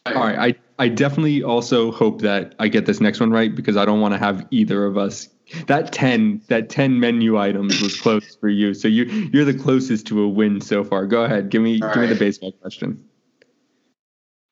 All 0.06 0.14
right, 0.16 0.38
I 0.38 0.56
I 0.84 0.88
definitely 0.90 1.44
also 1.44 1.92
hope 1.92 2.22
that 2.22 2.56
I 2.60 2.68
get 2.68 2.86
this 2.86 3.00
next 3.00 3.20
one 3.20 3.32
right 3.32 3.54
because 3.54 3.78
I 3.78 3.86
don't 3.86 4.02
want 4.02 4.14
to 4.14 4.18
have 4.18 4.46
either 4.52 4.86
of 4.86 4.98
us. 4.98 5.30
That 5.68 5.92
ten 5.92 6.42
that 6.48 6.70
ten 6.70 7.00
menu 7.00 7.38
items 7.38 7.82
was 7.82 8.00
close 8.00 8.36
for 8.36 8.50
you, 8.50 8.74
so 8.74 8.88
you 8.88 9.06
you're 9.34 9.46
the 9.46 9.54
closest 9.54 10.08
to 10.08 10.22
a 10.22 10.28
win 10.28 10.62
so 10.62 10.84
far. 10.84 11.06
Go 11.06 11.24
ahead, 11.24 11.50
give 11.50 11.62
me 11.62 11.82
All 11.82 11.94
give 11.94 12.02
me 12.02 12.08
the 12.08 12.16
baseball 12.16 12.54
question. 12.54 13.04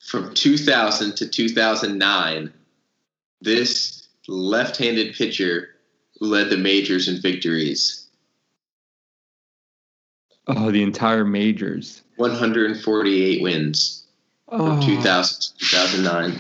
From 0.02 0.34
2000 0.34 1.16
to 1.18 1.28
2009, 1.28 2.52
this 3.40 4.10
left-handed 4.28 5.16
pitcher 5.16 5.70
led 6.20 6.50
the 6.50 6.58
majors 6.58 7.08
in 7.08 7.22
victories. 7.22 8.08
Oh, 10.48 10.72
the 10.72 10.84
entire 10.84 11.24
majors. 11.24 12.02
148 12.18 13.42
wins 13.42 14.06
from 14.50 14.80
Oh, 14.80 14.86
2000 14.86 15.42
to 15.42 15.66
2009. 15.66 16.40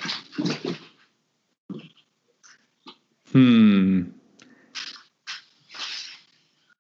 Hmm. 3.32 4.04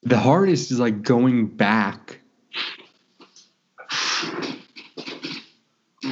The 0.03 0.17
hardest 0.17 0.71
is 0.71 0.79
like 0.79 1.03
going 1.03 1.47
back. 1.47 2.19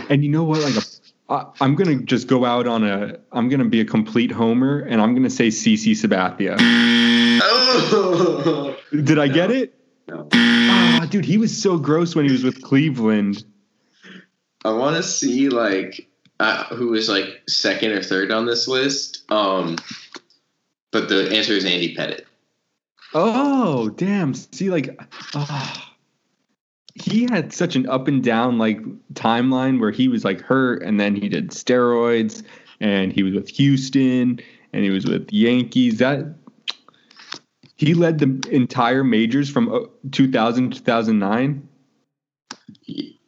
And 0.09 0.23
you 0.23 0.29
know 0.29 0.43
what? 0.43 0.61
Like, 0.61 0.75
a, 0.75 0.81
I, 1.33 1.45
I'm 1.61 1.75
gonna 1.75 2.01
just 2.01 2.27
go 2.27 2.45
out 2.45 2.67
on 2.67 2.83
a. 2.83 3.19
I'm 3.31 3.49
gonna 3.49 3.65
be 3.65 3.81
a 3.81 3.85
complete 3.85 4.31
homer, 4.31 4.79
and 4.79 5.01
I'm 5.01 5.13
gonna 5.13 5.29
say 5.29 5.47
CC 5.49 5.91
Sabathia. 5.91 6.57
Oh! 7.41 8.75
Did 8.91 9.19
I 9.19 9.27
get 9.27 9.51
it? 9.51 9.75
No. 10.07 10.27
Ah, 10.33 11.07
dude, 11.09 11.25
he 11.25 11.37
was 11.37 11.55
so 11.55 11.77
gross 11.77 12.15
when 12.15 12.25
he 12.25 12.31
was 12.31 12.43
with 12.43 12.61
Cleveland. 12.63 13.43
I 14.65 14.71
want 14.71 14.97
to 14.97 15.03
see 15.03 15.49
like 15.49 16.09
uh, 16.39 16.65
who 16.75 16.89
was 16.89 17.07
like 17.09 17.41
second 17.47 17.91
or 17.91 18.01
third 18.01 18.31
on 18.31 18.45
this 18.45 18.67
list. 18.67 19.23
Um, 19.31 19.77
but 20.91 21.09
the 21.09 21.35
answer 21.35 21.53
is 21.53 21.65
Andy 21.65 21.95
Pettitte. 21.95 22.25
Oh, 23.13 23.89
damn. 23.89 24.33
See, 24.33 24.69
like, 24.69 24.99
ah, 25.33 25.95
he 26.95 27.27
had 27.29 27.53
such 27.53 27.75
an 27.75 27.87
up 27.87 28.07
and 28.07 28.23
down 28.23 28.57
like 28.57 28.79
timeline 29.13 29.79
where 29.79 29.91
he 29.91 30.07
was 30.07 30.23
like 30.23 30.41
hurt, 30.41 30.83
and 30.83 30.99
then 30.99 31.15
he 31.15 31.29
did 31.29 31.49
steroids, 31.49 32.43
and 32.79 33.11
he 33.11 33.23
was 33.23 33.33
with 33.33 33.49
Houston, 33.49 34.39
and 34.73 34.83
he 34.83 34.89
was 34.89 35.05
with 35.05 35.31
Yankees. 35.31 35.97
That 35.99 36.35
he 37.77 37.93
led 37.93 38.19
the 38.19 38.53
entire 38.53 39.03
majors 39.03 39.49
from 39.49 39.73
uh, 39.73 39.79
2000 40.11 40.71
to 40.71 40.77
2009. 40.79 41.67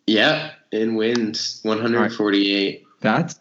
Yeah, 0.08 0.52
in 0.72 0.96
wins 0.96 1.60
148. 1.64 2.84
That's 3.00 3.40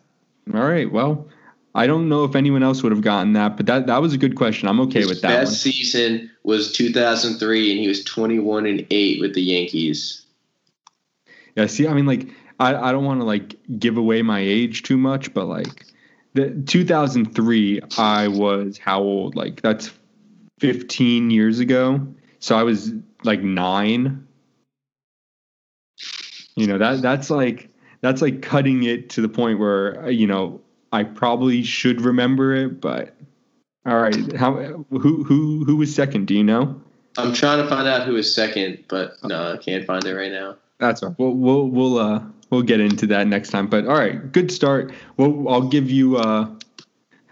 all 0.55 0.61
right. 0.61 0.91
Well, 0.91 1.29
I 1.75 1.87
don't 1.87 2.09
know 2.09 2.25
if 2.25 2.35
anyone 2.35 2.63
else 2.63 2.83
would 2.83 2.93
have 2.93 3.01
gotten 3.03 3.35
that, 3.35 3.57
but 3.57 3.67
that 3.67 3.87
that 3.87 4.03
was 4.03 4.13
a 4.13 4.19
good 4.19 4.35
question. 4.35 4.69
I'm 4.69 4.81
okay 4.81 5.01
His 5.01 5.09
with 5.09 5.23
that 5.23 5.29
best 5.29 5.51
one. 5.51 5.73
season 5.73 6.31
was 6.43 6.73
2003, 6.73 7.71
and 7.71 7.81
he 7.81 7.87
was 7.89 8.03
21 8.05 8.67
and 8.67 8.87
eight 8.91 9.21
with 9.21 9.35
the 9.35 9.43
Yankees. 9.43 10.27
Yeah, 11.55 11.67
see, 11.67 11.87
I 11.87 11.95
mean, 11.95 12.07
like, 12.07 12.29
I, 12.59 12.75
I 12.75 12.93
don't 12.93 13.05
want 13.05 13.21
to 13.21 13.25
like 13.25 13.57
give 13.79 13.97
away 13.97 14.23
my 14.23 14.41
age 14.41 14.83
too 14.83 14.97
much, 14.97 15.33
but 15.33 15.47
like, 15.47 15.87
the 16.35 16.51
2003, 16.67 17.81
I 17.99 18.29
was 18.29 18.79
how 18.79 19.01
old? 19.01 19.37
Like, 19.37 19.63
that's 19.63 19.91
15 20.61 21.31
years 21.31 21.59
ago. 21.59 22.07
So 22.39 22.57
I 22.57 22.63
was 22.63 22.93
like 23.25 23.43
nine. 23.43 24.27
You 26.57 26.67
know 26.67 26.79
that 26.79 27.01
that's 27.01 27.31
like 27.31 27.71
that's 28.01 28.21
like 28.23 28.43
cutting 28.43 28.83
it 28.83 29.11
to 29.11 29.21
the 29.23 29.29
point 29.29 29.59
where 29.59 30.11
you 30.11 30.27
know 30.27 30.61
I 30.93 31.05
probably 31.05 31.63
should 31.63 32.01
remember 32.01 32.55
it, 32.55 32.81
but 32.81 33.15
all 33.87 33.99
right, 34.01 34.33
how 34.37 34.85
who 34.91 35.25
who 35.25 35.65
who 35.65 35.77
was 35.77 35.95
second? 35.95 36.27
Do 36.27 36.35
you 36.35 36.45
know? 36.45 36.81
I'm 37.17 37.33
trying 37.33 37.63
to 37.63 37.69
find 37.69 37.89
out 37.89 38.07
who 38.07 38.17
is 38.17 38.33
second, 38.35 38.85
but 38.89 39.13
no, 39.25 39.53
I 39.53 39.57
can't 39.57 39.85
find 39.87 40.05
it 40.05 40.15
right 40.15 40.31
now. 40.33 40.57
That's 40.79 41.03
all. 41.03 41.11
right. 41.11 41.19
We'll 41.19 41.33
we'll 41.33 41.69
we'll 41.69 41.99
uh 41.99 42.23
we'll 42.51 42.63
get 42.63 42.81
into 42.81 43.07
that 43.09 43.27
next 43.27 43.51
time. 43.51 43.69
But 43.69 43.87
all 43.87 43.97
right, 43.99 44.31
good 44.33 44.51
start. 44.53 44.93
Well, 45.17 45.49
I'll 45.49 45.69
give 45.69 45.91
you. 45.91 46.17
uh 46.17 46.49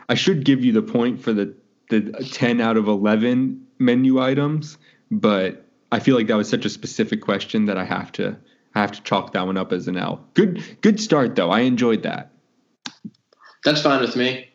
I 0.08 0.14
should 0.14 0.44
give 0.44 0.64
you 0.64 0.72
the 0.72 0.82
point 0.82 1.20
for 1.22 1.32
the 1.32 1.54
the 1.90 2.00
ten 2.32 2.60
out 2.60 2.76
of 2.76 2.88
eleven 2.88 3.66
menu 3.78 4.20
items, 4.20 4.78
but 5.10 5.64
I 5.92 6.00
feel 6.00 6.16
like 6.16 6.26
that 6.28 6.36
was 6.36 6.48
such 6.48 6.64
a 6.64 6.70
specific 6.70 7.20
question 7.20 7.66
that 7.66 7.76
I 7.78 7.84
have 7.84 8.12
to 8.12 8.36
I 8.74 8.80
have 8.80 8.92
to 8.92 9.02
chalk 9.02 9.32
that 9.32 9.46
one 9.46 9.56
up 9.56 9.72
as 9.72 9.88
an 9.88 9.96
L. 9.96 10.24
Good 10.34 10.62
good 10.80 11.00
start 11.00 11.34
though. 11.36 11.50
I 11.50 11.60
enjoyed 11.60 12.02
that. 12.04 12.30
That's 13.64 13.82
fine 13.82 14.00
with 14.00 14.16
me. 14.16 14.48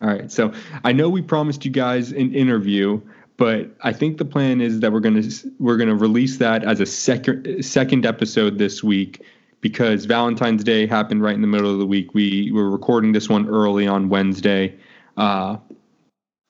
All 0.00 0.08
right. 0.08 0.30
So 0.30 0.52
I 0.84 0.92
know 0.92 1.08
we 1.08 1.22
promised 1.22 1.64
you 1.64 1.70
guys 1.70 2.12
an 2.12 2.34
interview, 2.34 3.00
but 3.36 3.70
I 3.82 3.92
think 3.92 4.18
the 4.18 4.24
plan 4.24 4.60
is 4.60 4.80
that 4.80 4.92
we're 4.92 5.00
gonna 5.00 5.22
we're 5.58 5.76
gonna 5.76 5.94
release 5.94 6.38
that 6.38 6.64
as 6.64 6.80
a 6.80 6.86
second 6.86 7.64
second 7.64 8.04
episode 8.04 8.58
this 8.58 8.82
week 8.82 9.22
because 9.60 10.04
Valentine's 10.04 10.64
Day 10.64 10.86
happened 10.86 11.22
right 11.22 11.34
in 11.34 11.40
the 11.40 11.46
middle 11.46 11.72
of 11.72 11.78
the 11.78 11.86
week. 11.86 12.14
We 12.14 12.52
were 12.52 12.70
recording 12.70 13.12
this 13.12 13.28
one 13.28 13.48
early 13.48 13.86
on 13.86 14.08
Wednesday. 14.08 14.78
Uh, 15.16 15.56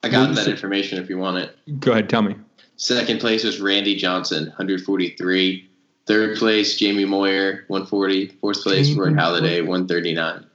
I 0.03 0.09
got 0.09 0.35
that 0.35 0.47
information 0.47 1.01
if 1.01 1.09
you 1.09 1.17
want 1.17 1.37
it. 1.37 1.79
go 1.79 1.91
ahead, 1.91 2.09
tell 2.09 2.21
me. 2.21 2.35
Second 2.75 3.19
place 3.19 3.43
was 3.43 3.59
Randy 3.59 3.95
Johnson, 3.95 4.45
143. 4.45 5.67
Third 6.05 6.37
place, 6.37 6.77
Jamie 6.77 7.05
Moyer, 7.05 7.65
140. 7.67 8.27
Fourth 8.39 8.61
place, 8.61 8.93
Roy 8.93 9.07
Jamie 9.07 9.19
Halladay, 9.19 9.59
139. 9.61 10.45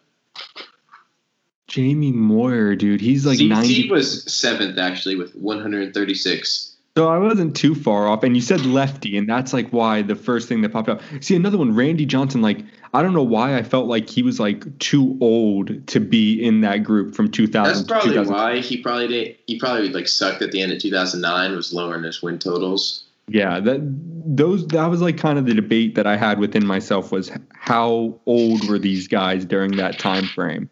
Jamie 1.73 2.13
Moyer, 2.13 2.77
dude, 2.77 3.01
he's 3.01 3.25
like 3.25 3.39
CC 3.39 3.49
ninety. 3.49 3.91
was 3.91 4.31
seventh 4.31 4.79
actually 4.79 5.17
with 5.17 5.35
136. 5.35 6.77
So 6.99 7.09
I 7.09 7.17
wasn't 7.17 7.57
too 7.57 7.75
far 7.75 8.07
off. 8.09 8.23
And 8.23 8.37
you 8.37 8.43
said 8.43 8.67
lefty, 8.67 9.17
and 9.17 9.27
that's 9.27 9.55
like 9.55 9.71
why 9.71 10.03
the 10.03 10.15
first 10.15 10.51
thing 10.51 10.61
that 10.61 10.69
popped 10.69 10.91
up. 10.91 11.01
See, 11.21 11.35
another 11.35 11.57
one, 11.57 11.75
Randy 11.75 12.05
Johnson, 12.05 12.43
like, 12.43 12.59
I 12.93 13.01
don't 13.01 13.15
know 13.15 13.23
why 13.23 13.57
I 13.57 13.63
felt 13.63 13.87
like 13.87 14.11
he 14.11 14.23
was 14.23 14.39
like 14.39 14.79
too 14.81 15.17
old 15.23 15.87
to 15.87 15.99
be 15.99 16.45
in 16.45 16.61
that 16.61 16.85
group 16.85 17.15
from 17.15 17.31
2000 17.31 17.73
That's 17.73 17.87
probably 17.87 18.11
2000. 18.11 18.35
why 18.35 18.59
he 18.59 18.77
probably 18.83 19.09
did. 19.09 19.39
He 19.47 19.59
probably 19.59 19.89
like 19.89 20.09
sucked 20.09 20.43
at 20.43 20.53
the 20.53 20.61
end 20.61 20.73
of 20.73 20.79
2009. 20.79 21.57
Was 21.57 21.73
lowering 21.73 22.05
his 22.05 22.23
win 22.23 22.39
totals. 22.39 23.05
Yeah, 23.29 23.61
that 23.61 23.81
those 24.27 24.67
that 24.67 24.91
was 24.91 25.01
like 25.01 25.17
kind 25.17 25.39
of 25.39 25.47
the 25.47 25.55
debate 25.55 25.95
that 25.95 26.07
I 26.07 26.19
had 26.19 26.39
within 26.39 26.67
myself 26.67 27.11
was 27.11 27.33
how 27.55 28.21
old 28.27 28.69
were 28.69 28.79
these 28.79 29.09
guys 29.09 29.47
during 29.47 29.77
that 29.77 29.99
time 29.99 30.27
frame. 30.27 30.69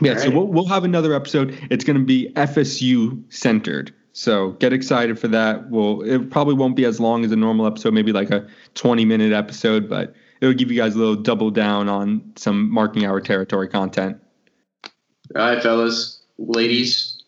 Yeah, 0.00 0.12
right. 0.12 0.20
so 0.20 0.30
we'll, 0.30 0.46
we'll 0.46 0.66
have 0.66 0.84
another 0.84 1.14
episode. 1.14 1.58
It's 1.70 1.84
going 1.84 1.98
to 1.98 2.04
be 2.04 2.32
FSU 2.34 3.22
centered. 3.32 3.94
So 4.12 4.52
get 4.52 4.72
excited 4.72 5.18
for 5.18 5.28
that. 5.28 5.70
We'll 5.70 6.02
it 6.02 6.30
probably 6.30 6.54
won't 6.54 6.76
be 6.76 6.84
as 6.84 7.00
long 7.00 7.24
as 7.24 7.32
a 7.32 7.36
normal 7.36 7.66
episode, 7.66 7.94
maybe 7.94 8.12
like 8.12 8.30
a 8.30 8.46
20 8.74 9.04
minute 9.04 9.32
episode, 9.32 9.88
but 9.88 10.14
it'll 10.40 10.54
give 10.54 10.70
you 10.70 10.76
guys 10.76 10.94
a 10.94 10.98
little 10.98 11.16
double 11.16 11.50
down 11.50 11.88
on 11.88 12.32
some 12.36 12.70
marking 12.70 13.06
our 13.06 13.20
territory 13.20 13.68
content. 13.68 14.18
All 15.36 15.42
right, 15.42 15.62
fellas, 15.62 16.22
ladies. 16.38 17.22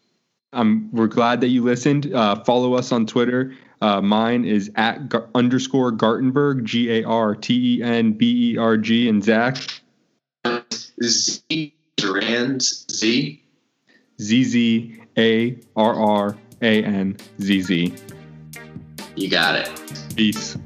Um, 0.53 0.91
we're 0.93 1.07
glad 1.07 1.41
that 1.41 1.49
you 1.49 1.63
listened. 1.63 2.13
Uh, 2.13 2.43
follow 2.45 2.75
us 2.75 2.93
on 2.93 3.07
Twitter. 3.07 3.55
Uh, 3.81 4.01
mine 4.01 4.45
is 4.45 4.71
at 4.75 5.09
gar- 5.09 5.29
underscore 5.35 5.93
Gartenberg, 5.93 6.65
G 6.65 6.91
A 6.91 7.05
R 7.05 7.35
T 7.35 7.79
E 7.79 7.83
N 7.83 8.13
B 8.13 8.53
E 8.53 8.59
R 8.59 8.77
G, 8.77 9.09
and 9.09 9.23
Zach. 9.23 9.57
Z 11.03 11.75
Zaranz 12.03 12.85
Z. 12.91 13.41
Z 14.19 14.45
Z 14.45 15.01
A 15.17 15.57
R 15.77 15.95
R 15.95 16.37
A 16.61 16.83
N 16.83 17.17
Z 17.41 17.61
Z. 17.63 17.95
You 19.15 19.31
got 19.31 19.55
it. 19.55 19.71
Peace. 20.17 20.57